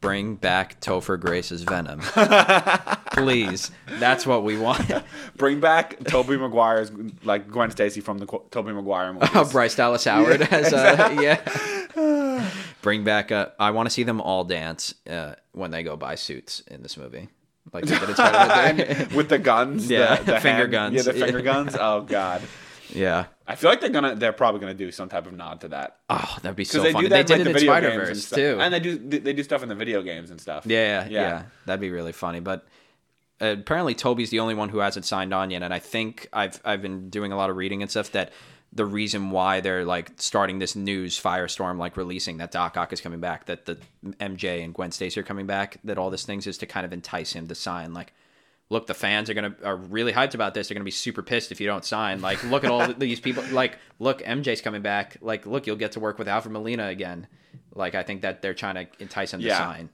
bring 0.00 0.34
back 0.36 0.80
Topher 0.80 1.18
Grace's 1.18 1.62
Venom, 1.62 2.00
please. 3.12 3.70
That's 3.98 4.26
what 4.26 4.44
we 4.44 4.58
want. 4.58 4.90
Bring 5.36 5.60
back 5.60 6.02
Tobey 6.04 6.36
Maguire's 6.36 6.90
like 7.24 7.48
Gwen 7.48 7.70
Stacy 7.70 8.00
from 8.00 8.18
the 8.18 8.26
Tobey 8.50 8.72
Maguire 8.72 9.12
movies. 9.12 9.28
Oh, 9.34 9.44
Bryce 9.50 9.74
Dallas 9.76 10.04
Howard 10.04 10.42
as 10.42 10.72
uh, 10.72 11.16
yeah. 11.20 11.40
Bring 12.82 13.04
back. 13.04 13.30
Uh, 13.32 13.48
I 13.58 13.70
want 13.72 13.86
to 13.86 13.90
see 13.90 14.02
them 14.02 14.20
all 14.20 14.44
dance 14.44 14.94
uh, 15.08 15.34
when 15.52 15.70
they 15.70 15.82
go 15.82 15.96
buy 15.96 16.14
suits 16.14 16.60
in 16.60 16.82
this 16.82 16.96
movie. 16.96 17.28
Like 17.72 17.84
they 17.84 17.98
did 17.98 18.08
in 18.08 18.14
Spider-Man 18.14 18.76
three. 18.76 18.84
And 19.04 19.12
with 19.12 19.28
the 19.28 19.38
guns, 19.38 19.90
Yeah, 19.90 20.16
the, 20.16 20.32
the 20.32 20.40
finger 20.40 20.60
hand- 20.62 20.72
guns. 20.72 20.94
Yeah, 20.96 21.02
the 21.02 21.12
finger 21.12 21.40
guns. 21.52 21.76
Oh 21.78 22.00
god, 22.02 22.42
yeah. 22.90 23.26
I 23.46 23.54
feel 23.56 23.70
like 23.70 23.80
they're 23.80 23.90
gonna, 23.90 24.14
they're 24.14 24.32
probably 24.32 24.60
gonna 24.60 24.74
do 24.74 24.90
some 24.90 25.08
type 25.08 25.26
of 25.26 25.32
nod 25.34 25.62
to 25.62 25.68
that 25.68 25.96
Oh, 26.10 26.36
that'd 26.42 26.54
be 26.56 26.64
so 26.64 26.82
they 26.82 26.92
funny. 26.92 27.04
do 27.06 27.08
that 27.10 27.26
They 27.26 27.34
in, 27.34 27.38
did 27.44 27.46
like, 27.46 27.50
it 27.50 27.52
the 27.52 27.58
in 27.60 27.66
Spider 27.66 27.90
Verse 28.06 28.30
too. 28.30 28.58
and 28.60 28.72
they 28.74 28.80
do 28.80 28.96
they 28.98 29.32
do 29.32 29.42
stuff 29.42 29.62
in 29.62 29.68
the 29.68 29.74
video 29.74 30.02
games 30.02 30.30
and 30.30 30.40
stuff. 30.40 30.64
Yeah, 30.66 31.04
yeah, 31.04 31.08
Yeah. 31.10 31.20
yeah, 31.28 31.42
That'd 31.66 31.80
be 31.80 31.90
really 31.90 32.12
funny. 32.12 32.40
But 32.40 32.66
uh, 33.40 33.56
apparently, 33.58 33.94
Tobey's 33.94 34.30
the 34.30 34.40
only 34.40 34.54
one 34.54 34.68
who 34.70 34.78
hasn't 34.78 35.04
signed 35.04 35.32
on 35.32 35.50
yet, 35.50 35.62
and 35.62 35.72
I 35.72 35.78
think 35.78 36.28
I've 36.32 36.60
I've 36.64 36.82
been 36.82 37.08
doing 37.10 37.32
a 37.32 37.36
lot 37.36 37.50
of 37.50 37.56
reading 37.56 37.82
and 37.82 37.90
stuff 37.90 38.10
that 38.12 38.32
the 38.72 38.84
reason 38.84 39.30
why 39.30 39.60
they're 39.60 39.84
like 39.84 40.12
starting 40.16 40.58
this 40.58 40.76
news 40.76 41.20
firestorm, 41.20 41.78
like 41.78 41.96
releasing 41.96 42.36
that 42.38 42.50
Doc 42.50 42.76
Ock 42.76 42.92
is 42.92 43.00
coming 43.00 43.20
back, 43.20 43.46
that 43.46 43.64
the 43.66 43.78
MJ 44.20 44.62
and 44.62 44.74
Gwen 44.74 44.90
Stacy 44.92 45.18
are 45.20 45.24
coming 45.24 45.46
back, 45.46 45.78
that 45.84 45.96
all 45.98 46.10
this 46.10 46.24
things 46.24 46.46
is 46.46 46.58
to 46.58 46.66
kind 46.66 46.84
of 46.84 46.92
entice 46.92 47.32
him 47.32 47.46
to 47.48 47.54
sign. 47.54 47.94
Like, 47.94 48.12
look, 48.68 48.86
the 48.86 48.94
fans 48.94 49.30
are 49.30 49.34
gonna 49.34 49.54
are 49.64 49.76
really 49.76 50.12
hyped 50.12 50.34
about 50.34 50.52
this. 50.54 50.68
They're 50.68 50.74
gonna 50.74 50.84
be 50.84 50.90
super 50.90 51.22
pissed 51.22 51.50
if 51.50 51.60
you 51.60 51.66
don't 51.66 51.84
sign. 51.84 52.20
Like, 52.20 52.44
look 52.44 52.62
at 52.64 52.70
all 52.70 52.92
these 52.98 53.20
people. 53.20 53.42
Like, 53.52 53.78
look, 53.98 54.20
MJ's 54.22 54.60
coming 54.60 54.82
back. 54.82 55.16
Like, 55.22 55.46
look, 55.46 55.66
you'll 55.66 55.76
get 55.76 55.92
to 55.92 56.00
work 56.00 56.18
with 56.18 56.28
Alfred 56.28 56.52
Molina 56.52 56.88
again. 56.88 57.26
Like, 57.74 57.94
I 57.94 58.02
think 58.02 58.22
that 58.22 58.42
they're 58.42 58.54
trying 58.54 58.74
to 58.74 58.86
entice 59.02 59.32
him 59.32 59.40
Yeah. 59.40 59.56
to 59.58 59.64
sign. 59.64 59.90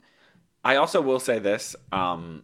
I 0.65 0.75
also 0.77 0.99
will 1.01 1.19
say 1.19 1.39
this. 1.39 1.75
Um, 1.91 2.43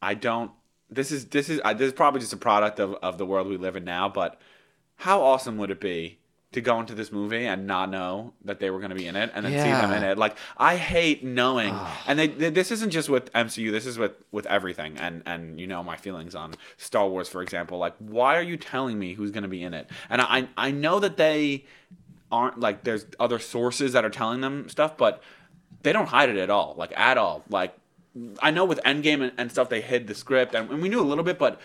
I 0.00 0.14
don't. 0.14 0.50
This 0.88 1.12
is 1.12 1.26
this 1.26 1.50
is 1.50 1.60
uh, 1.62 1.74
this 1.74 1.88
is 1.88 1.92
probably 1.92 2.20
just 2.20 2.32
a 2.32 2.36
product 2.38 2.80
of, 2.80 2.94
of 3.02 3.18
the 3.18 3.26
world 3.26 3.48
we 3.48 3.58
live 3.58 3.76
in 3.76 3.84
now. 3.84 4.08
But 4.08 4.40
how 4.98 5.22
awesome 5.22 5.56
would 5.58 5.70
it 5.70 5.80
be 5.80 6.18
to 6.50 6.60
go 6.60 6.80
into 6.80 6.94
this 6.94 7.12
movie 7.12 7.44
and 7.46 7.66
not 7.66 7.90
know 7.90 8.32
that 8.44 8.58
they 8.58 8.70
were 8.70 8.78
going 8.78 8.90
to 8.90 8.96
be 8.96 9.06
in 9.06 9.16
it, 9.16 9.30
and 9.34 9.44
then 9.44 9.52
see 9.52 9.70
them 9.70 9.92
in 9.92 10.02
it? 10.02 10.18
Like 10.18 10.36
I 10.56 10.76
hate 10.76 11.22
knowing. 11.24 11.74
and 12.06 12.18
they, 12.18 12.28
they, 12.28 12.50
this 12.50 12.70
isn't 12.70 12.90
just 12.90 13.08
with 13.08 13.32
MCU. 13.32 13.70
This 13.70 13.86
is 13.86 13.98
with 13.98 14.12
with 14.32 14.46
everything. 14.46 14.96
And 14.98 15.22
and 15.26 15.60
you 15.60 15.66
know 15.66 15.82
my 15.82 15.96
feelings 15.96 16.34
on 16.34 16.54
Star 16.76 17.08
Wars, 17.08 17.28
for 17.28 17.42
example. 17.42 17.78
Like 17.78 17.94
why 17.98 18.36
are 18.36 18.42
you 18.42 18.56
telling 18.56 18.98
me 18.98 19.14
who's 19.14 19.30
going 19.30 19.42
to 19.42 19.48
be 19.48 19.62
in 19.62 19.74
it? 19.74 19.88
And 20.10 20.20
I 20.20 20.48
I 20.56 20.70
know 20.70 21.00
that 21.00 21.16
they 21.16 21.64
aren't 22.30 22.60
like 22.60 22.84
there's 22.84 23.06
other 23.18 23.38
sources 23.38 23.92
that 23.92 24.04
are 24.04 24.10
telling 24.10 24.40
them 24.40 24.68
stuff, 24.68 24.96
but 24.96 25.22
they 25.82 25.92
don't 25.92 26.08
hide 26.08 26.28
it 26.28 26.36
at 26.36 26.50
all, 26.50 26.74
like 26.76 26.92
at 26.98 27.18
all. 27.18 27.44
Like 27.48 27.74
I 28.42 28.50
know 28.50 28.64
with 28.64 28.80
Endgame 28.84 29.22
and, 29.22 29.32
and 29.38 29.50
stuff, 29.50 29.68
they 29.68 29.80
hid 29.80 30.06
the 30.06 30.14
script, 30.14 30.54
and, 30.54 30.70
and 30.70 30.82
we 30.82 30.88
knew 30.88 31.00
a 31.00 31.04
little 31.04 31.24
bit, 31.24 31.38
but 31.38 31.60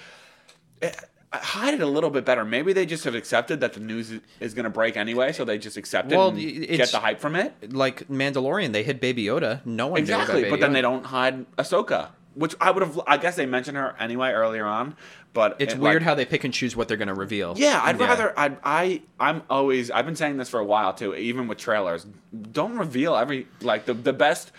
it, 0.82 0.96
hide 1.40 1.74
it 1.74 1.82
a 1.82 1.86
little 1.88 2.10
bit 2.10 2.26
better. 2.26 2.46
Maybe 2.46 2.74
they 2.74 2.86
just 2.86 3.04
have 3.06 3.16
accepted 3.16 3.60
that 3.62 3.74
the 3.74 3.80
news 3.80 4.12
is, 4.40 4.54
going 4.54 4.64
to 4.66 4.70
break 4.70 4.96
anyway, 4.98 5.32
so 5.32 5.44
they 5.46 5.58
just 5.58 5.78
accept 5.78 6.12
it 6.12 6.16
Well, 6.16 6.30
and 6.30 6.38
get 6.68 6.92
the 6.92 7.00
hype 7.00 7.20
from 7.20 7.36
it. 7.36 7.74
like 7.74 8.08
Mandalorian, 8.08 8.72
they 8.72 8.84
hid 8.84 9.00
Baby 9.00 9.26
Yoda. 9.26 9.66
No 9.66 9.88
one 9.88 10.00
Exactly, 10.00 10.42
knew 10.42 10.48
about 10.48 10.50
but 10.52 10.60
then 10.60 10.70
Baby 10.72 10.78
they 10.78 10.82
don't 10.82 11.06
hide 11.06 11.46
Ahsoka. 11.58 12.10
which 12.36 12.56
I 12.62 12.72
would 12.72 12.84
have. 12.84 13.00
I 13.08 13.18
guess 13.18 13.36
they 13.36 13.46
mentioned 13.46 13.78
her 13.78 13.96
anyway 14.00 14.30
earlier 14.32 14.66
on, 14.66 14.96
but 15.34 15.56
It's 15.60 15.74
it, 15.74 15.80
weird 15.80 15.96
like- 15.98 16.04
how 16.04 16.16
they 16.16 16.26
pick 16.26 16.44
and 16.44 16.54
choose 16.54 16.76
what 16.76 16.88
they're 16.88 16.98
going 16.98 17.08
to 17.08 17.14
reveal. 17.14 17.54
Yeah, 17.58 17.80
I'd 17.84 18.00
rather. 18.00 18.34
I 18.38 18.58
I 18.64 19.02
I'm 19.20 19.44
always. 19.50 19.92
I've 19.92 20.06
been 20.06 20.16
saying 20.16 20.38
this 20.38 20.50
for 20.50 20.60
a 20.60 20.66
while 20.66 20.94
too. 20.94 21.14
Even 21.16 21.48
with 21.48 21.58
trailers, 21.60 22.06
don't 22.52 22.78
reveal 22.78 23.16
every 23.16 23.48
like 23.62 23.86
the 23.86 23.94
the 23.94 24.14
best 24.14 24.52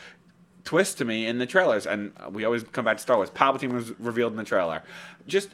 twist 0.65 0.99
to 0.99 1.05
me 1.05 1.27
in 1.27 1.39
the 1.39 1.47
trailers. 1.47 1.87
And 1.87 2.13
we 2.31 2.45
always 2.45 2.63
come 2.65 2.85
back 2.85 2.97
to 2.97 3.03
Star 3.03 3.17
Wars. 3.17 3.31
Palpatine 3.31 3.73
was 3.73 3.99
revealed 4.01 4.33
in 4.33 4.37
the 4.39 4.45
trailer. 4.45 4.83
Just 5.27 5.51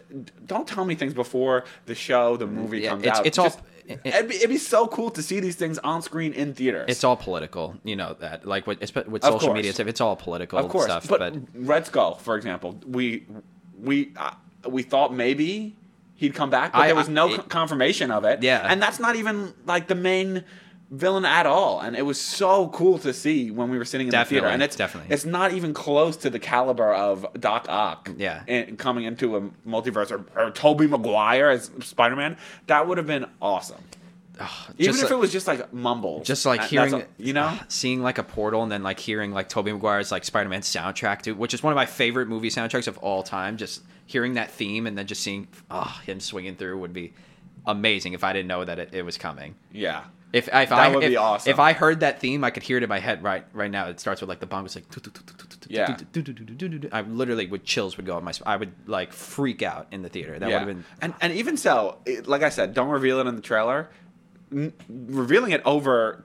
don't 0.46 0.66
tell 0.66 0.84
me 0.84 0.94
things 0.94 1.14
before 1.14 1.64
the 1.86 1.94
show, 1.94 2.36
the 2.36 2.46
movie 2.46 2.80
Yeah, 2.80 2.90
comes 2.90 3.02
it's- 3.04 3.18
out. 3.18 3.26
it's 3.26 3.38
all- 3.38 3.44
Just- 3.46 3.60
it- 3.86 4.00
it'd, 4.04 4.28
be, 4.28 4.36
it'd 4.36 4.50
be 4.50 4.56
so 4.56 4.86
cool 4.86 5.10
to 5.10 5.22
see 5.22 5.40
these 5.40 5.56
things 5.56 5.78
on 5.78 6.00
screen 6.02 6.32
in 6.32 6.54
theaters. 6.54 6.86
It's 6.88 7.02
all 7.04 7.16
political, 7.16 7.76
you 7.84 7.96
know 7.96 8.14
that. 8.20 8.46
Like 8.46 8.66
with, 8.66 8.82
it's- 8.82 9.06
with 9.06 9.22
social 9.24 9.38
course. 9.40 9.54
media 9.54 9.72
stuff, 9.72 9.88
it's 9.88 10.00
all 10.00 10.14
political 10.16 10.58
of 10.58 10.68
course, 10.68 10.84
stuff. 10.84 11.08
but, 11.08 11.18
But, 11.18 11.34
Red 11.54 11.86
Skull, 11.86 12.14
for 12.14 12.36
example, 12.36 12.78
we 12.86 13.26
we 13.80 14.12
uh, 14.16 14.32
we 14.68 14.82
thought 14.82 15.12
maybe 15.14 15.74
he'd 16.16 16.34
come 16.34 16.50
back, 16.50 16.72
but 16.72 16.82
I- 16.82 16.86
there 16.88 16.94
was 16.94 17.08
no 17.08 17.32
I- 17.32 17.36
co- 17.36 17.42
confirmation 17.42 18.10
of 18.10 18.24
it. 18.24 18.42
Yeah. 18.42 18.64
and 18.68 18.80
that's 18.82 19.00
not 19.00 19.16
even 19.16 19.54
like 19.66 19.88
the 19.88 19.94
main 19.94 20.44
villain 20.90 21.24
at 21.24 21.46
all. 21.46 21.80
And 21.80 21.94
it 21.96 22.02
was 22.02 22.20
so 22.20 22.68
cool 22.68 22.98
to 23.00 23.12
see 23.12 23.50
when 23.50 23.70
we 23.70 23.78
were 23.78 23.84
sitting 23.84 24.08
in 24.08 24.10
the 24.10 24.16
theater. 24.18 24.34
Definitely, 24.46 24.54
And 24.54 24.62
it's 24.62 24.76
definitely. 24.76 25.14
it's 25.14 25.24
not 25.24 25.52
even 25.52 25.72
close 25.72 26.16
to 26.18 26.30
the 26.30 26.38
caliber 26.38 26.92
of 26.92 27.26
Doc 27.38 27.66
Ock. 27.68 28.10
Yeah. 28.16 28.42
in, 28.46 28.76
coming 28.76 29.04
into 29.04 29.36
a 29.36 29.40
multiverse 29.68 30.10
or, 30.10 30.24
or 30.40 30.50
Tobey 30.50 30.86
Maguire 30.86 31.50
as 31.50 31.70
Spider 31.80 32.16
Man, 32.16 32.36
that 32.66 32.86
would 32.88 32.98
have 32.98 33.06
been 33.06 33.26
awesome. 33.40 33.82
Even 34.78 34.94
if 34.94 35.02
like- 35.02 35.10
it 35.12 35.18
was 35.18 35.30
just 35.32 35.46
like 35.46 35.70
mumble, 35.72 36.22
just 36.24 36.46
like 36.46 36.62
hearing, 36.64 36.94
a- 36.94 37.06
you 37.18 37.34
know, 37.34 37.58
seeing 37.68 38.02
like 38.02 38.16
a 38.16 38.22
portal 38.22 38.62
and 38.62 38.72
then 38.72 38.82
like 38.82 38.98
hearing 38.98 39.32
like 39.32 39.50
Tobey 39.50 39.70
Maguire's 39.70 40.10
like 40.10 40.24
Spider-Man 40.24 40.62
soundtrack 40.62 41.20
too, 41.22 41.34
which 41.34 41.52
is 41.52 41.62
one 41.62 41.72
of 41.72 41.76
my 41.76 41.84
favorite 41.84 42.26
movie 42.26 42.48
soundtracks 42.48 42.88
of 42.88 42.96
all 42.98 43.22
time. 43.22 43.58
Just 43.58 43.82
hearing 44.06 44.34
that 44.34 44.50
theme 44.50 44.86
and 44.86 44.96
then 44.96 45.06
just 45.06 45.22
seeing 45.22 45.46
oh, 45.70 46.00
him 46.06 46.20
swinging 46.20 46.56
through 46.56 46.78
would 46.78 46.94
be 46.94 47.12
amazing 47.66 48.14
if 48.14 48.24
I 48.24 48.32
didn't 48.32 48.48
know 48.48 48.64
that 48.64 48.78
it, 48.78 48.88
it 48.94 49.02
was 49.02 49.18
coming. 49.18 49.54
yeah. 49.72 50.04
If, 50.32 50.48
if 50.48 50.54
I 50.54 50.64
That 50.64 50.94
would 50.94 51.04
if, 51.04 51.10
be 51.10 51.16
awesome. 51.16 51.50
If 51.50 51.58
I 51.58 51.72
heard 51.72 52.00
that 52.00 52.20
theme, 52.20 52.44
I 52.44 52.50
could 52.50 52.62
hear 52.62 52.76
it 52.76 52.82
in 52.82 52.88
my 52.88 53.00
head 53.00 53.22
right 53.22 53.44
right 53.52 53.70
now. 53.70 53.86
It 53.86 53.98
starts 54.00 54.20
with 54.20 54.28
like 54.28 54.40
the 54.40 54.46
bongos 54.46 54.76
like 54.76 54.84
Yeah. 55.68 55.96
I 56.92 57.00
literally 57.02 57.46
would 57.46 57.64
chills 57.64 57.96
would 57.96 58.06
go 58.06 58.16
on 58.16 58.24
my. 58.24 58.32
sp- 58.34 58.46
I 58.46 58.56
would 58.56 58.72
like 58.86 59.12
freak 59.12 59.62
out 59.62 59.88
in 59.90 60.02
the 60.02 60.08
theater. 60.08 60.38
That 60.38 60.48
yeah. 60.50 60.64
would 60.64 60.68
have 60.68 60.76
been 60.76 60.84
and 61.00 61.14
and 61.20 61.32
even 61.32 61.56
so, 61.56 61.98
it, 62.06 62.26
like 62.26 62.42
I 62.42 62.48
said, 62.48 62.74
don't 62.74 62.90
reveal 62.90 63.18
it 63.20 63.26
in 63.26 63.36
the 63.36 63.42
trailer. 63.42 63.90
N- 64.52 64.72
revealing 64.88 65.52
it 65.52 65.62
over 65.64 66.24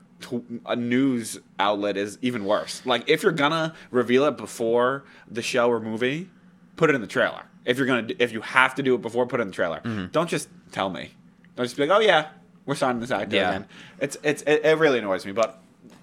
a 0.66 0.76
news 0.76 1.40
outlet 1.60 1.98
is 1.98 2.18
even 2.22 2.46
worse. 2.46 2.82
Like 2.86 3.10
if 3.10 3.24
you're 3.24 3.32
gonna 3.32 3.74
reveal 3.92 4.26
it 4.26 4.38
before 4.38 5.04
the 5.30 5.42
show 5.42 5.70
or 5.70 5.80
movie, 5.80 6.30
put 6.76 6.90
it 6.90 6.96
in 6.96 7.02
the 7.02 7.08
trailer. 7.08 7.44
If 7.66 7.78
you're 7.78 7.88
gonna, 7.88 8.08
if 8.20 8.32
you 8.32 8.42
have 8.42 8.76
to 8.76 8.84
do 8.84 8.96
it 8.96 9.02
before, 9.02 9.26
put 9.26 9.40
it 9.40 9.44
in 9.44 9.48
the 9.50 9.54
trailer. 9.54 9.80
Mm-hmm. 9.80 10.08
Don't 10.08 10.30
just 10.30 10.50
tell 10.72 10.90
me. 10.90 11.12
Don't 11.56 11.66
just 11.66 11.78
be 11.78 11.86
like, 11.86 11.98
oh 11.98 12.02
yeah, 12.02 12.30
we're 12.66 12.76
signing 12.76 13.00
this 13.02 13.12
actor 13.12 13.36
Yeah. 13.36 13.50
again. 13.50 13.66
It's 14.00 14.18
it's 14.24 14.42
it, 14.44 14.66
it 14.66 14.78
really 14.78 15.00
annoys 15.00 15.26
me, 15.26 15.32
but 15.32 15.62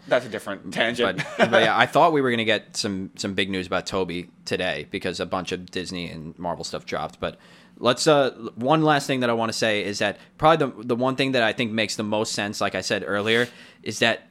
that's 0.09 0.27
a 0.27 0.29
different 0.29 0.73
tangent. 0.75 1.23
but, 1.39 1.51
but 1.51 1.63
yeah, 1.63 1.77
I 1.77 1.87
thought 1.93 2.13
we 2.13 2.21
were 2.21 2.31
gonna 2.31 2.45
get 2.45 2.77
some 2.77 3.11
some 3.17 3.35
big 3.35 3.51
news 3.51 3.67
about 3.67 3.87
Tobey 3.87 4.31
today 4.45 4.87
because 4.91 5.21
a 5.21 5.27
bunch 5.27 5.53
of 5.53 5.71
Disney 5.71 6.11
and 6.11 6.39
Marvel 6.39 6.65
stuff 6.65 6.87
dropped. 6.87 7.21
But 7.21 7.37
let's 7.79 8.07
uh 8.07 8.31
one 8.55 8.83
last 8.83 9.07
thing 9.07 9.21
that 9.21 9.31
I 9.31 9.33
want 9.33 9.51
to 9.51 9.57
say 9.59 9.85
is 9.85 9.99
that 10.01 10.19
probably 10.39 10.67
the 10.67 10.85
the 10.85 10.97
one 10.97 11.17
thing 11.17 11.33
that 11.33 11.43
I 11.43 11.53
think 11.53 11.73
makes 11.73 11.97
the 11.97 12.03
most 12.05 12.33
sense, 12.33 12.61
like 12.61 12.75
I 12.75 12.81
said 12.81 13.05
earlier, 13.07 13.49
is 13.83 13.99
that 14.01 14.23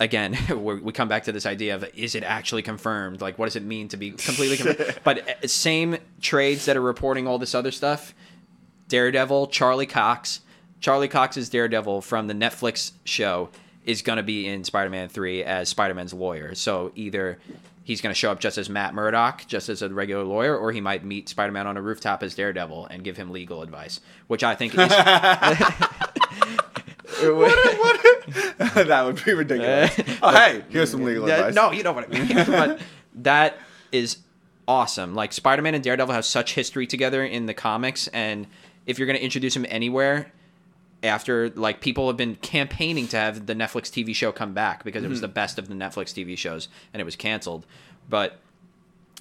again 0.00 0.36
we're, 0.62 0.80
come 0.92 1.08
back 1.08 1.24
to 1.24 1.32
this 1.32 1.46
idea 1.46 1.74
of 1.74 1.84
is 1.94 2.14
it 2.14 2.22
actually 2.24 2.62
confirmed? 2.62 3.20
Like 3.20 3.38
what 3.38 3.46
does 3.46 3.56
it 3.56 3.62
mean 3.64 3.88
to 3.88 3.96
be 3.96 4.10
completely 4.12 4.56
confirmed? 4.56 4.98
but 5.04 5.28
uh, 5.28 5.46
same 5.46 5.96
trades 6.20 6.64
that 6.66 6.76
are 6.76 6.82
reporting 6.82 7.26
all 7.28 7.38
this 7.38 7.54
other 7.54 7.70
stuff. 7.70 8.14
Daredevil, 8.88 9.46
Charlie 9.48 9.86
Cox. 9.86 10.40
Charlie 10.82 11.08
Cox's 11.08 11.48
Daredevil 11.48 12.02
from 12.02 12.26
the 12.26 12.34
Netflix 12.34 12.92
show 13.04 13.48
is 13.86 14.02
going 14.02 14.18
to 14.18 14.22
be 14.22 14.46
in 14.46 14.64
Spider 14.64 14.90
Man 14.90 15.08
3 15.08 15.44
as 15.44 15.68
Spider 15.68 15.94
Man's 15.94 16.12
lawyer. 16.12 16.54
So 16.54 16.92
either 16.96 17.38
he's 17.84 18.00
going 18.00 18.12
to 18.12 18.18
show 18.18 18.30
up 18.32 18.40
just 18.40 18.58
as 18.58 18.68
Matt 18.68 18.92
Murdock, 18.92 19.46
just 19.46 19.68
as 19.68 19.80
a 19.80 19.88
regular 19.88 20.24
lawyer, 20.24 20.56
or 20.56 20.72
he 20.72 20.80
might 20.80 21.04
meet 21.04 21.28
Spider 21.28 21.52
Man 21.52 21.68
on 21.68 21.76
a 21.76 21.82
rooftop 21.82 22.22
as 22.24 22.34
Daredevil 22.34 22.86
and 22.86 23.04
give 23.04 23.16
him 23.16 23.30
legal 23.30 23.62
advice, 23.62 24.00
which 24.26 24.42
I 24.44 24.56
think 24.56 24.74
is. 24.74 24.88
that 28.74 29.02
would 29.04 29.24
be 29.24 29.32
ridiculous. 29.32 30.18
oh 30.22 30.32
hey, 30.32 30.64
here's 30.68 30.90
some 30.90 31.04
legal 31.04 31.28
Yeah, 31.28 31.46
advice. 31.46 31.54
No, 31.54 31.70
you 31.70 31.84
know 31.84 31.92
what 31.92 32.12
I 32.12 32.18
mean. 32.18 32.28
but 32.46 32.80
that 33.14 33.56
is 33.92 34.18
awesome. 34.66 35.14
Like 35.14 35.32
Spider 35.32 35.62
Man 35.62 35.74
and 35.76 35.84
Daredevil 35.84 36.12
have 36.12 36.24
such 36.24 36.54
history 36.54 36.88
together 36.88 37.24
in 37.24 37.46
the 37.46 37.54
comics, 37.54 38.08
and 38.08 38.48
if 38.86 38.98
you're 38.98 39.06
going 39.06 39.18
to 39.18 39.24
introduce 39.24 39.54
him 39.54 39.64
anywhere, 39.68 40.32
after 41.02 41.50
like 41.50 41.80
people 41.80 42.06
have 42.06 42.16
been 42.16 42.36
campaigning 42.36 43.08
to 43.08 43.16
have 43.16 43.46
the 43.46 43.54
Netflix 43.54 43.90
TV 43.90 44.14
show 44.14 44.32
come 44.32 44.52
back 44.54 44.84
because 44.84 45.04
it 45.04 45.08
was 45.08 45.18
mm-hmm. 45.18 45.22
the 45.22 45.28
best 45.28 45.58
of 45.58 45.68
the 45.68 45.74
Netflix 45.74 46.12
TV 46.12 46.36
shows 46.36 46.68
and 46.92 47.00
it 47.00 47.04
was 47.04 47.16
canceled, 47.16 47.66
but. 48.08 48.38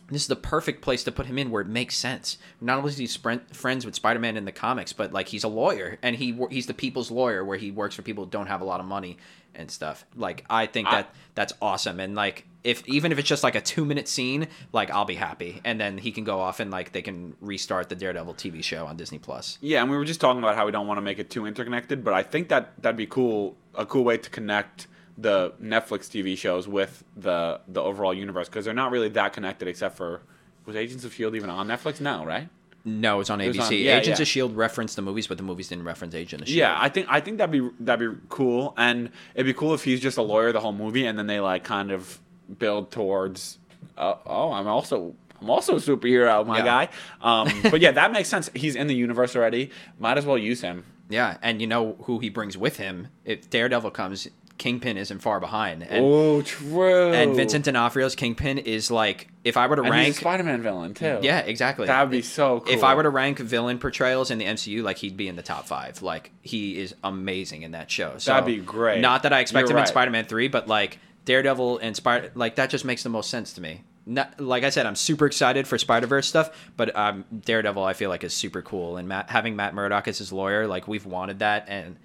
This 0.10 0.24
is 0.24 0.28
the 0.28 0.36
perfect 0.36 0.82
place 0.82 1.06
to 1.06 1.12
put 1.14 1.28
him 1.28 1.38
in 1.38 1.52
where 1.52 1.62
it 1.62 1.70
makes 1.70 1.96
sense. 1.96 2.38
Not 2.60 2.78
only 2.78 2.90
is 2.90 2.98
he 2.98 3.08
friends 3.54 3.86
with 3.86 3.96
Spider-Man 3.96 4.36
in 4.36 4.44
the 4.44 4.52
comics, 4.52 4.92
but 4.92 5.14
like 5.14 5.30
he's 5.30 5.46
a 5.46 5.48
lawyer 5.48 6.00
and 6.02 6.18
he 6.18 6.38
he's 6.50 6.68
the 6.68 6.74
people's 6.74 7.10
lawyer 7.12 7.46
where 7.46 7.58
he 7.58 7.72
works 7.72 7.96
for 7.96 8.02
people 8.02 8.26
who 8.26 8.30
don't 8.30 8.48
have 8.48 8.60
a 8.60 8.66
lot 8.66 8.82
of 8.82 8.86
money 8.86 9.18
and 9.56 9.70
stuff. 9.72 10.06
Like 10.16 10.46
I 10.50 10.66
think 10.66 10.88
I- 10.88 10.92
that 11.04 11.16
that's 11.36 11.54
awesome 11.62 12.00
and 12.00 12.16
like 12.16 12.46
if 12.64 12.88
even 12.88 13.12
if 13.12 13.18
it's 13.18 13.28
just 13.28 13.44
like 13.44 13.56
a 13.56 13.62
2 13.62 13.84
minute 13.86 14.08
scene, 14.08 14.48
like 14.72 14.92
I'll 14.92 15.06
be 15.06 15.16
happy 15.16 15.62
and 15.64 15.80
then 15.82 15.98
he 15.98 16.12
can 16.12 16.24
go 16.24 16.40
off 16.40 16.60
and 16.60 16.70
like 16.70 16.92
they 16.92 17.02
can 17.02 17.36
restart 17.42 17.90
the 17.90 17.96
Daredevil 17.96 18.36
TV 18.36 18.64
show 18.64 18.86
on 18.86 18.98
Disney 18.98 19.18
Plus. 19.18 19.58
Yeah, 19.62 19.82
and 19.82 19.90
we 19.90 19.98
were 19.98 20.06
just 20.06 20.22
talking 20.22 20.40
about 20.40 20.56
how 20.56 20.66
we 20.68 20.72
don't 20.72 20.86
want 20.88 20.98
to 21.00 21.02
make 21.02 21.18
it 21.18 21.30
too 21.32 21.46
interconnected, 21.48 22.04
but 22.04 22.14
I 22.14 22.22
think 22.22 22.50
that 22.50 22.74
that'd 22.82 22.96
be 22.98 23.08
cool, 23.08 23.56
a 23.74 23.86
cool 23.86 24.04
way 24.04 24.18
to 24.18 24.30
connect 24.30 24.88
the 25.18 25.52
Netflix 25.62 26.08
TV 26.10 26.38
shows 26.38 26.68
with 26.68 27.04
the 27.18 27.60
the 27.68 27.82
overall 27.82 28.14
universe 28.14 28.48
because 28.48 28.66
they're 28.66 28.74
not 28.74 28.92
really 28.92 29.10
that 29.10 29.34
connected 29.34 29.68
except 29.68 29.98
for 29.98 30.22
was 30.66 30.76
Agents 30.76 31.04
of 31.04 31.14
Shield 31.14 31.36
even 31.36 31.50
on 31.50 31.68
Netflix? 31.68 32.00
No, 32.00 32.24
right? 32.24 32.48
No, 32.84 33.20
it's 33.20 33.30
on 33.30 33.40
ABC. 33.40 33.60
on- 33.62 33.74
yeah, 33.74 33.98
Agents 33.98 34.20
yeah. 34.20 34.24
of 34.24 34.28
Shield 34.28 34.58
referenced 34.58 34.96
the 34.96 35.02
movies, 35.04 35.28
but 35.28 35.38
the 35.38 35.44
movies 35.44 35.68
didn't 35.70 35.84
reference 35.86 36.16
Agent 36.16 36.42
of 36.42 36.48
Shield. 36.48 36.58
Yeah, 36.58 36.76
I 36.80 36.90
think 36.90 37.08
I 37.10 37.20
think 37.20 37.38
that'd 37.38 37.52
be 37.52 37.70
that'd 37.80 38.12
be 38.16 38.20
cool, 38.30 38.74
and 38.78 39.10
it'd 39.36 39.46
be 39.46 39.54
cool 39.54 39.74
if 39.74 39.84
he's 39.84 40.00
just 40.00 40.18
a 40.18 40.22
lawyer 40.24 40.52
the 40.52 40.60
whole 40.62 40.74
movie, 40.74 41.06
and 41.06 41.18
then 41.18 41.28
they 41.28 41.40
like 41.40 41.64
kind 41.64 41.92
of 41.92 42.20
build 42.58 42.92
towards, 42.92 43.60
uh, 43.98 44.16
oh, 44.26 44.52
I'm 44.52 44.68
also. 44.68 45.16
I'm 45.42 45.50
also 45.50 45.74
a 45.76 45.80
superhero, 45.80 46.46
my 46.46 46.60
Yeah. 46.60 46.64
guy. 46.66 46.90
Um, 47.20 47.50
but 47.72 47.82
yeah, 47.82 47.90
that 47.94 48.12
makes 48.12 48.30
sense. 48.30 48.52
He's 48.54 48.76
in 48.76 48.86
the 48.86 48.94
universe 48.94 49.36
already. 49.36 49.72
Might 49.98 50.20
as 50.20 50.26
well 50.28 50.38
use 50.38 50.62
him. 50.62 50.84
Yeah, 51.10 51.38
and 51.42 51.60
you 51.60 51.66
know 51.66 51.96
who 52.04 52.20
he 52.20 52.30
brings 52.30 52.56
with 52.60 52.78
him? 52.78 53.08
If 53.26 53.50
Daredevil 53.50 53.90
comes, 53.90 54.28
Kingpin 54.62 54.96
isn't 54.96 55.20
far 55.24 55.40
behind. 55.40 55.82
And 55.82 56.06
oh, 56.06 56.44
true. 56.44 57.12
and 57.12 57.36
Vincent 57.36 57.66
D'Onofrio's 57.66 58.14
Kingpin 58.14 58.60
is 58.60 58.92
like 58.92 59.28
if 59.44 59.58
I 59.58 59.66
were 59.66 59.76
to 59.76 59.82
And 59.82 59.90
rank 59.90 60.14
Spider-Man 60.14 60.62
villain 60.62 60.94
too. 60.94 61.18
Yeah, 61.24 61.40
exactly. 61.40 61.88
That 61.88 62.00
would 62.04 62.12
be 62.12 62.22
so 62.22 62.60
cool. 62.60 62.72
If 62.72 62.84
I 62.84 62.94
were 62.94 63.02
to 63.02 63.10
rank 63.10 63.40
villain 63.40 63.80
portrayals 63.80 64.30
in 64.30 64.38
the 64.38 64.46
MCU, 64.46 64.84
like 64.84 65.00
he'd 65.00 65.18
be 65.18 65.28
in 65.28 65.36
the 65.36 65.42
top 65.42 65.66
five. 65.66 66.04
Like 66.04 66.30
he 66.44 66.78
is 66.78 66.94
amazing 67.04 67.64
in 67.64 67.72
that 67.72 67.90
show. 67.90 68.20
So 68.20 68.34
That'd 68.34 68.46
be 68.46 68.58
great. 68.58 69.02
Not 69.02 69.24
that 69.24 69.34
I 69.34 69.40
expect 69.40 69.68
You're 69.68 69.76
him 69.76 69.82
in. 69.82 69.88
Spider-Man 69.88 70.26
three, 70.26 70.48
but 70.48 70.68
like 70.68 71.00
Daredevil 71.26 71.80
and 71.80 71.96
Spider, 71.96 72.32
like 72.36 72.58
that 72.58 72.70
just 72.70 72.86
makes 72.86 73.02
the 73.02 73.10
most 73.10 73.32
sense 73.32 73.54
to 73.54 73.62
me. 73.62 73.82
Not, 74.06 74.40
like 74.40 74.64
I 74.64 74.70
said, 74.70 74.86
I'm 74.86 74.96
super 74.96 75.26
excited 75.26 75.68
for 75.68 75.80
Spider 75.80 76.06
Verse 76.06 76.28
stuff, 76.28 76.70
but 76.78 76.96
um, 76.96 77.26
Daredevil 77.46 77.84
I 77.84 77.94
feel 77.94 78.12
like 78.12 78.24
is 78.24 78.34
super 78.36 78.62
cool, 78.62 78.98
and 78.98 79.08
Matt, 79.08 79.32
having 79.32 79.56
Matt 79.56 79.74
Murdock 79.74 80.08
as 80.08 80.20
his 80.20 80.32
lawyer, 80.32 80.68
like 80.68 80.88
we've 80.88 81.06
wanted 81.08 81.40
that, 81.40 81.66
and 81.68 81.98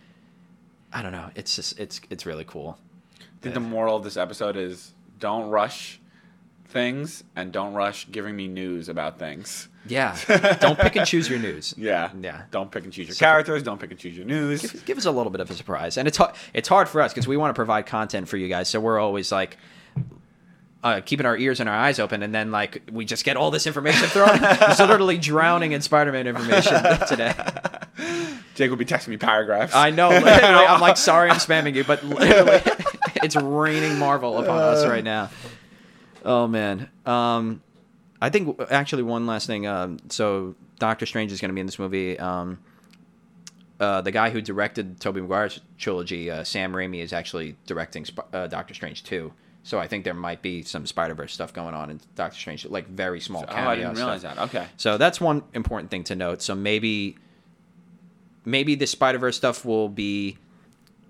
I 0.97 1.03
don't 1.03 1.13
know, 1.13 1.29
it's 1.35 1.57
just 1.57 1.79
it's 1.79 2.01
it's 2.09 2.25
really 2.25 2.45
cool. 2.45 2.79
I 3.21 3.43
think 3.43 3.53
the 3.53 3.61
moral 3.61 3.97
of 3.97 4.03
this 4.03 4.17
episode 4.17 4.57
is 4.57 4.95
don't 5.19 5.51
rush 5.51 6.01
things 6.69 7.23
and 7.37 7.53
don't 7.53 7.75
rush 7.75 8.11
giving 8.11 8.35
me 8.35 8.49
news 8.49 8.89
about 8.89 9.19
things. 9.19 9.69
Yeah, 9.87 10.17
don't 10.61 10.79
pick 10.79 10.97
and 10.97 11.07
choose 11.07 11.29
your 11.29 11.39
news. 11.39 11.75
Yeah. 11.77 12.11
Yeah. 12.19 12.45
Don't 12.51 12.71
pick 12.71 12.85
and 12.85 12.93
choose 12.95 13.09
your 13.09 13.15
characters. 13.15 13.63
Don't 13.63 13.79
pick 13.79 13.91
and 13.91 14.01
choose 14.01 14.17
your 14.17 14.25
news. 14.25 14.63
give, 14.63 14.85
give 14.87 14.99
us 14.99 15.05
a 15.05 15.11
little 15.11 15.31
bit 15.31 15.43
of 15.43 15.51
a 15.51 15.55
surprise. 15.55 15.99
And 15.99 16.09
it's 16.09 16.17
hard, 16.17 16.35
it's 16.55 16.69
hard 16.69 16.89
for 16.89 17.03
us 17.03 17.13
because 17.13 17.29
we 17.29 17.37
want 17.37 17.51
to 17.51 17.55
provide 17.55 17.85
content 17.85 18.27
for 18.27 18.39
you 18.39 18.49
guys. 18.49 18.71
So 18.71 18.81
we're 18.81 18.99
always 18.99 19.31
like 19.31 19.59
uh, 20.87 21.01
keeping 21.01 21.27
our 21.27 21.37
ears 21.37 21.59
and 21.59 21.69
our 21.69 21.75
eyes 21.75 21.99
open, 21.99 22.23
and 22.23 22.33
then 22.33 22.53
like 22.53 22.81
we 22.93 23.05
just 23.05 23.25
get 23.25 23.37
all 23.37 23.51
this 23.51 23.67
information 23.67 24.07
thrown. 24.09 24.39
Just 24.39 24.79
literally 24.79 25.19
drowning 25.33 25.73
in 25.73 25.81
Spider-Man 25.81 26.29
information 26.29 26.75
today. 27.09 27.35
Jake 28.55 28.71
will 28.71 28.77
be 28.77 28.85
texting 28.85 29.09
me 29.09 29.17
paragraphs. 29.17 29.75
I 29.75 29.91
know. 29.91 30.11
I'm 30.11 30.81
like, 30.81 30.97
sorry, 31.11 31.29
I'm 31.29 31.39
spamming 31.39 31.75
you, 31.75 31.83
but 31.83 32.05
literally, 32.05 32.61
it's 33.17 33.35
raining 33.35 33.99
Marvel 33.99 34.39
upon 34.39 34.59
us 34.59 34.87
right 34.87 35.03
now. 35.03 35.31
Oh 36.25 36.47
man. 36.47 36.89
Um, 37.05 37.63
I 38.23 38.31
think 38.31 38.61
actually 38.71 39.03
one 39.03 39.27
last 39.27 39.49
thing. 39.49 39.67
Um, 39.67 39.99
so 40.09 40.55
Doctor 40.79 41.05
Strange 41.05 41.33
is 41.33 41.41
going 41.41 41.49
to 41.49 41.55
be 41.55 41.61
in 41.61 41.67
this 41.67 41.81
movie. 41.81 42.17
Um, 42.17 42.61
uh, 43.81 44.03
the 44.03 44.13
guy 44.13 44.31
who 44.31 44.41
directed 44.41 45.01
Tobey 45.01 45.21
Maguire's 45.21 45.61
trilogy, 45.79 46.31
uh, 46.31 46.45
Sam 46.45 46.73
Raimi, 46.73 47.03
is 47.03 47.13
actually 47.13 47.57
directing 47.67 48.05
Sp- 48.09 48.31
uh, 48.33 48.47
Doctor 48.47 48.73
Strange 48.73 49.03
2. 49.05 49.33
So 49.67 49.81
I 49.81 49.89
think 49.89 50.05
there 50.05 50.15
might 50.15 50.43
be 50.43 50.63
some 50.63 50.87
Spider 50.87 51.15
Verse 51.15 51.33
stuff 51.33 51.53
going 51.53 51.75
on 51.75 51.91
in 51.91 51.99
Doctor 52.15 52.39
Strange, 52.39 52.67
like 52.67 52.87
very 52.87 53.19
small. 53.19 53.45
Oh, 53.49 53.53
cameo 53.53 53.69
I 53.69 53.75
didn't 53.75 53.95
realize 53.97 54.21
stuff. 54.21 54.37
that. 54.37 54.43
Okay. 54.45 54.67
So 54.77 54.97
that's 54.97 55.21
one 55.21 55.43
important 55.55 55.91
thing 55.91 56.05
to 56.05 56.15
note. 56.15 56.41
So 56.41 56.55
maybe 56.55 57.17
maybe 58.45 58.77
the 58.77 58.87
Spider 58.87 59.19
Verse 59.19 59.37
stuff 59.37 59.65
will 59.65 59.89
be 59.89 60.39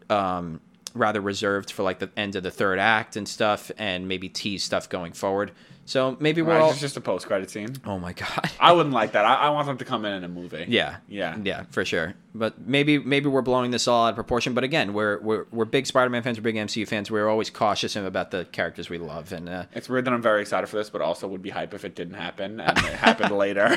um, 0.09 0.63
rather 0.97 1.21
reserved 1.21 1.71
for 1.71 1.83
like 1.83 1.99
the 1.99 2.11
end 2.17 2.37
of 2.37 2.43
the 2.43 2.51
third 2.51 2.79
act 2.79 3.17
and 3.17 3.29
stuff, 3.29 3.71
and 3.79 4.09
maybe 4.09 4.29
tease 4.29 4.65
stuff 4.65 4.89
going 4.89 5.13
forward. 5.13 5.53
So 5.89 6.17
maybe 6.19 6.43
we're 6.43 6.55
Right, 6.55 6.63
all. 6.63 6.71
it's 6.73 6.81
just 6.81 6.97
a 6.97 7.01
post 7.01 7.29
credit 7.29 7.49
scene. 7.49 7.77
Oh 7.85 7.97
my 8.01 8.13
god. 8.13 8.51
I 8.59 8.73
wouldn't 8.73 8.93
like 8.93 9.13
that. 9.13 9.25
I, 9.25 9.35
I 9.37 9.51
want 9.51 9.69
them 9.69 9.79
to 9.79 9.85
come 9.85 10.05
in 10.05 10.15
in 10.15 10.25
a 10.25 10.29
movie. 10.29 10.65
Yeah, 10.67 10.97
Yeah. 11.07 11.37
yeah, 11.41 11.63
for 11.71 11.85
sure. 11.85 12.15
But 12.35 12.61
maybe 12.67 12.99
maybe 12.99 13.29
we're 13.29 13.41
blowing 13.43 13.71
this 13.71 13.87
all 13.87 14.07
out 14.07 14.09
of 14.09 14.15
proportion. 14.17 14.53
But 14.53 14.65
again, 14.65 14.95
we're 14.95 15.21
we're 15.21 15.47
we're 15.53 15.65
big 15.65 15.87
Spider-Man 15.87 16.25
fans, 16.25 16.39
we're 16.39 16.43
big 16.43 16.57
MCU 16.57 16.89
fans. 16.89 17.09
We're 17.09 17.29
always 17.29 17.51
cautious 17.51 17.95
about 17.95 18.33
the 18.33 18.47
characters 18.47 18.91
we 18.91 18.99
love, 18.99 19.31
and 19.33 19.49
uh, 19.49 19.67
It's 19.75 19.89
weird 19.89 20.07
that 20.07 20.13
I'm 20.15 20.23
very 20.23 20.41
excited 20.41 20.67
for 20.67 20.77
this, 20.77 20.91
but 20.91 21.03
also 21.03 21.29
would 21.29 21.43
be 21.43 21.51
hype 21.51 21.73
if 21.73 21.85
it 21.85 21.95
didn't 21.95 22.15
happen 22.15 22.59
and 22.59 22.77
it 22.79 22.85
happened 23.07 23.31
later. 23.37 23.77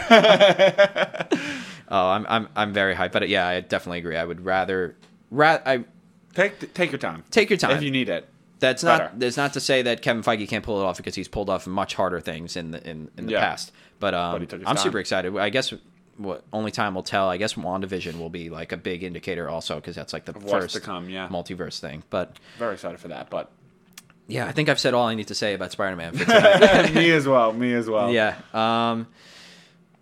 oh, 1.89 2.07
I'm 2.09 2.25
I'm 2.27 2.47
I'm 2.55 2.73
very 2.73 2.95
hyped. 2.95 3.11
But 3.11 3.29
yeah, 3.29 3.47
I 3.47 3.61
definitely 3.61 3.99
agree. 3.99 4.17
I 4.17 4.25
would 4.25 4.43
rather 4.45 4.95
rather 5.31 5.61
I 5.65 5.85
take 6.33 6.73
take 6.73 6.91
your 6.91 6.99
time. 6.99 7.23
Take 7.31 7.49
your 7.49 7.57
time. 7.57 7.77
if 7.77 7.83
you 7.83 7.91
need 7.91 8.09
it. 8.09 8.27
That's 8.59 8.83
Better. 8.83 9.05
not. 9.05 9.19
That's 9.19 9.37
not 9.37 9.53
to 9.53 9.59
say 9.61 9.81
that 9.83 10.01
Kevin 10.01 10.21
Feige 10.21 10.47
can't 10.49 10.65
pull 10.65 10.81
it 10.81 10.83
off 10.85 10.97
because 10.97 11.15
he's 11.15 11.29
pulled 11.29 11.49
off 11.49 11.65
much 11.65 11.93
harder 11.95 12.19
things 12.19 12.57
in 12.57 12.71
the 12.71 12.89
in, 12.89 13.09
in 13.17 13.25
the 13.27 13.31
Yeah. 13.33 13.39
past. 13.39 13.71
But 13.99 14.13
um, 14.13 14.33
But 14.33 14.41
he 14.41 14.47
took 14.47 14.59
his 14.59 14.67
I'm 14.67 14.75
time. 14.75 14.83
super 14.83 14.99
excited. 14.99 15.35
I 15.37 15.49
guess 15.49 15.73
what 16.17 16.43
only 16.51 16.71
time 16.71 16.93
will 16.95 17.03
tell. 17.03 17.29
I 17.29 17.37
guess 17.37 17.53
WandaVision 17.53 18.19
will 18.19 18.29
be 18.29 18.49
like 18.49 18.73
a 18.73 18.77
big 18.77 19.03
indicator 19.03 19.47
also 19.49 19.75
because 19.75 19.95
that's 19.95 20.11
like 20.11 20.25
the 20.25 20.35
Of 20.35 20.49
first 20.49 20.75
to 20.75 20.81
come, 20.81 21.09
yeah. 21.09 21.29
multiverse 21.29 21.79
thing. 21.79 22.03
But 22.09 22.35
Very 22.57 22.73
excited 22.73 22.99
for 22.99 23.07
that, 23.07 23.29
but 23.29 23.49
yeah, 24.27 24.45
I 24.45 24.51
think 24.51 24.67
I've 24.67 24.79
said 24.79 24.93
all 24.93 25.07
I 25.07 25.15
need 25.15 25.29
to 25.29 25.35
say 25.35 25.53
about 25.53 25.71
Spider-Man 25.71 26.13
for 26.17 26.25
me 26.93 27.11
as 27.11 27.25
well. 27.25 27.53
Me 27.53 27.73
as 27.73 27.89
well. 27.89 28.11
yeah. 28.11 28.35
Um, 28.53 29.07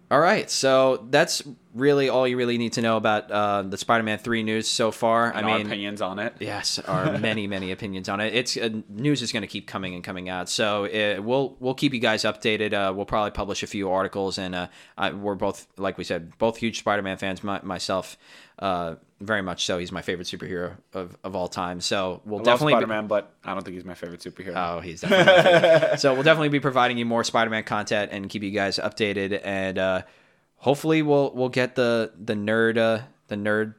all 0.09 0.19
right. 0.19 0.49
So 0.49 1.05
that's 1.09 1.43
really 1.73 2.09
all 2.09 2.27
you 2.27 2.37
really 2.37 2.57
need 2.57 2.73
to 2.73 2.81
know 2.81 2.97
about 2.97 3.29
uh, 3.29 3.61
the 3.61 3.77
Spider-Man 3.77 4.19
three 4.19 4.41
news 4.41 4.67
so 4.67 4.89
far. 4.89 5.31
And 5.31 5.45
I 5.45 5.51
our 5.51 5.57
mean, 5.57 5.67
opinions 5.67 6.01
on 6.01 6.17
it. 6.19 6.33
Yes, 6.39 6.79
are 6.79 7.17
many 7.19 7.45
many 7.45 7.71
opinions 7.71 8.07
on 8.07 8.19
it. 8.19 8.33
It's 8.33 8.55
uh, 8.55 8.69
news 8.89 9.21
is 9.21 9.31
going 9.31 9.41
to 9.41 9.47
keep 9.47 9.67
coming 9.67 9.93
and 9.93 10.03
coming 10.03 10.29
out, 10.29 10.49
so 10.49 10.85
uh 10.85 11.21
we'll 11.21 11.55
we'll 11.59 11.75
keep 11.75 11.93
you 11.93 11.99
guys 11.99 12.23
updated. 12.23 12.73
Uh, 12.73 12.93
we'll 12.93 13.05
probably 13.05 13.31
publish 13.31 13.63
a 13.63 13.67
few 13.67 13.91
articles, 13.91 14.37
and 14.37 14.55
uh, 14.55 14.67
I, 14.97 15.11
we're 15.11 15.35
both 15.35 15.67
like 15.77 15.97
we 15.97 16.03
said, 16.03 16.37
both 16.37 16.57
huge 16.57 16.79
Spider-Man 16.79 17.17
fans. 17.17 17.43
My, 17.43 17.61
myself, 17.61 18.17
uh, 18.59 18.95
very 19.19 19.41
much 19.41 19.65
so. 19.65 19.77
He's 19.77 19.91
my 19.91 20.01
favorite 20.01 20.27
superhero 20.27 20.77
of, 20.93 21.17
of 21.23 21.35
all 21.35 21.47
time. 21.47 21.81
So 21.81 22.21
we'll 22.25 22.41
I 22.41 22.43
definitely. 22.43 22.73
be- 22.73 22.77
Spider 22.77 22.87
Man, 22.87 23.07
but 23.07 23.33
I 23.43 23.53
don't 23.53 23.63
think 23.63 23.75
he's 23.75 23.85
my 23.85 23.93
favorite 23.95 24.21
superhero. 24.21 24.53
Oh, 24.55 24.79
he's 24.79 25.01
definitely 25.01 25.97
so 25.97 26.13
we'll 26.13 26.23
definitely 26.23 26.49
be 26.49 26.59
providing 26.59 26.97
you 26.97 27.05
more 27.05 27.23
Spider-Man 27.23 27.63
content 27.63 28.11
and 28.11 28.29
keep 28.29 28.43
you 28.43 28.51
guys 28.51 28.77
updated, 28.77 29.41
and 29.43 29.77
uh, 29.77 30.01
hopefully 30.57 31.01
we'll 31.01 31.31
we'll 31.33 31.49
get 31.49 31.75
the 31.75 32.11
the 32.17 32.33
nerd 32.33 32.77
uh, 32.77 33.03
the 33.27 33.35
nerd 33.35 33.75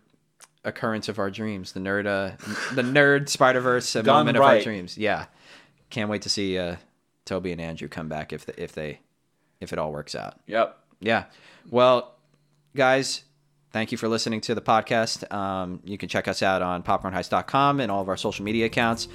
occurrence 0.65 1.09
of 1.09 1.19
our 1.19 1.31
dreams, 1.31 1.73
the 1.73 1.81
nerd 1.81 2.07
uh, 2.07 2.37
the 2.75 2.83
nerd 2.83 3.29
Spider 3.29 3.61
Verse 3.61 3.95
moment 3.97 4.37
of 4.37 4.43
our 4.43 4.61
dreams. 4.61 4.99
Yeah, 4.99 5.27
can't 5.91 6.11
wait 6.11 6.23
to 6.23 6.29
see 6.29 6.59
uh, 6.59 6.77
Tobey 7.25 7.53
and 7.53 7.61
Andrew 7.61 7.89
come 7.89 8.09
back 8.09 8.33
if 8.33 8.47
the, 8.47 8.61
if 8.61 8.73
they 8.73 9.01
if 9.61 9.73
it 9.73 9.79
all 9.79 9.93
works 9.93 10.15
out. 10.15 10.41
Yep. 10.47 10.77
Yeah. 11.01 11.25
Well, 11.71 12.15
guys, 12.75 13.23
thank 13.73 13.93
you 13.93 13.99
for 13.99 14.09
listening 14.09 14.41
to 14.43 14.55
the 14.55 14.61
podcast. 14.61 15.31
Um, 15.33 15.81
you 15.85 15.99
can 15.99 16.09
check 16.09 16.29
us 16.29 16.43
out 16.43 16.63
on 16.63 16.83
popcornheist.com 16.83 17.81
and 17.81 17.91
all 17.91 18.03
of 18.03 18.09
our 18.09 18.17
social 18.17 18.45
media 18.45 18.67
accounts. 18.67 19.09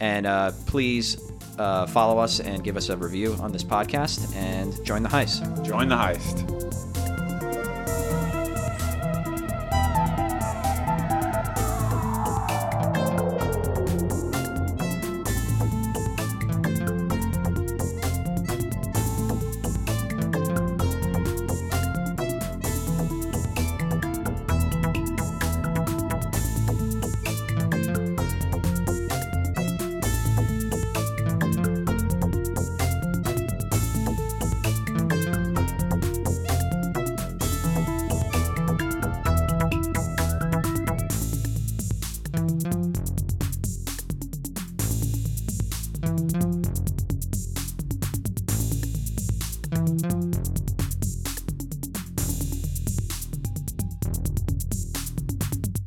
And 0.00 0.26
uh, 0.26 0.52
please 0.66 1.20
uh, 1.58 1.86
follow 1.86 2.18
us 2.18 2.40
and 2.40 2.62
give 2.62 2.76
us 2.76 2.88
a 2.88 2.96
review 2.96 3.34
on 3.40 3.52
this 3.52 3.64
podcast 3.64 4.34
and 4.36 4.72
join 4.84 5.02
the 5.02 5.08
heist. 5.08 5.64
Join 5.64 5.88
the 5.88 5.96
heist. 5.96 7.17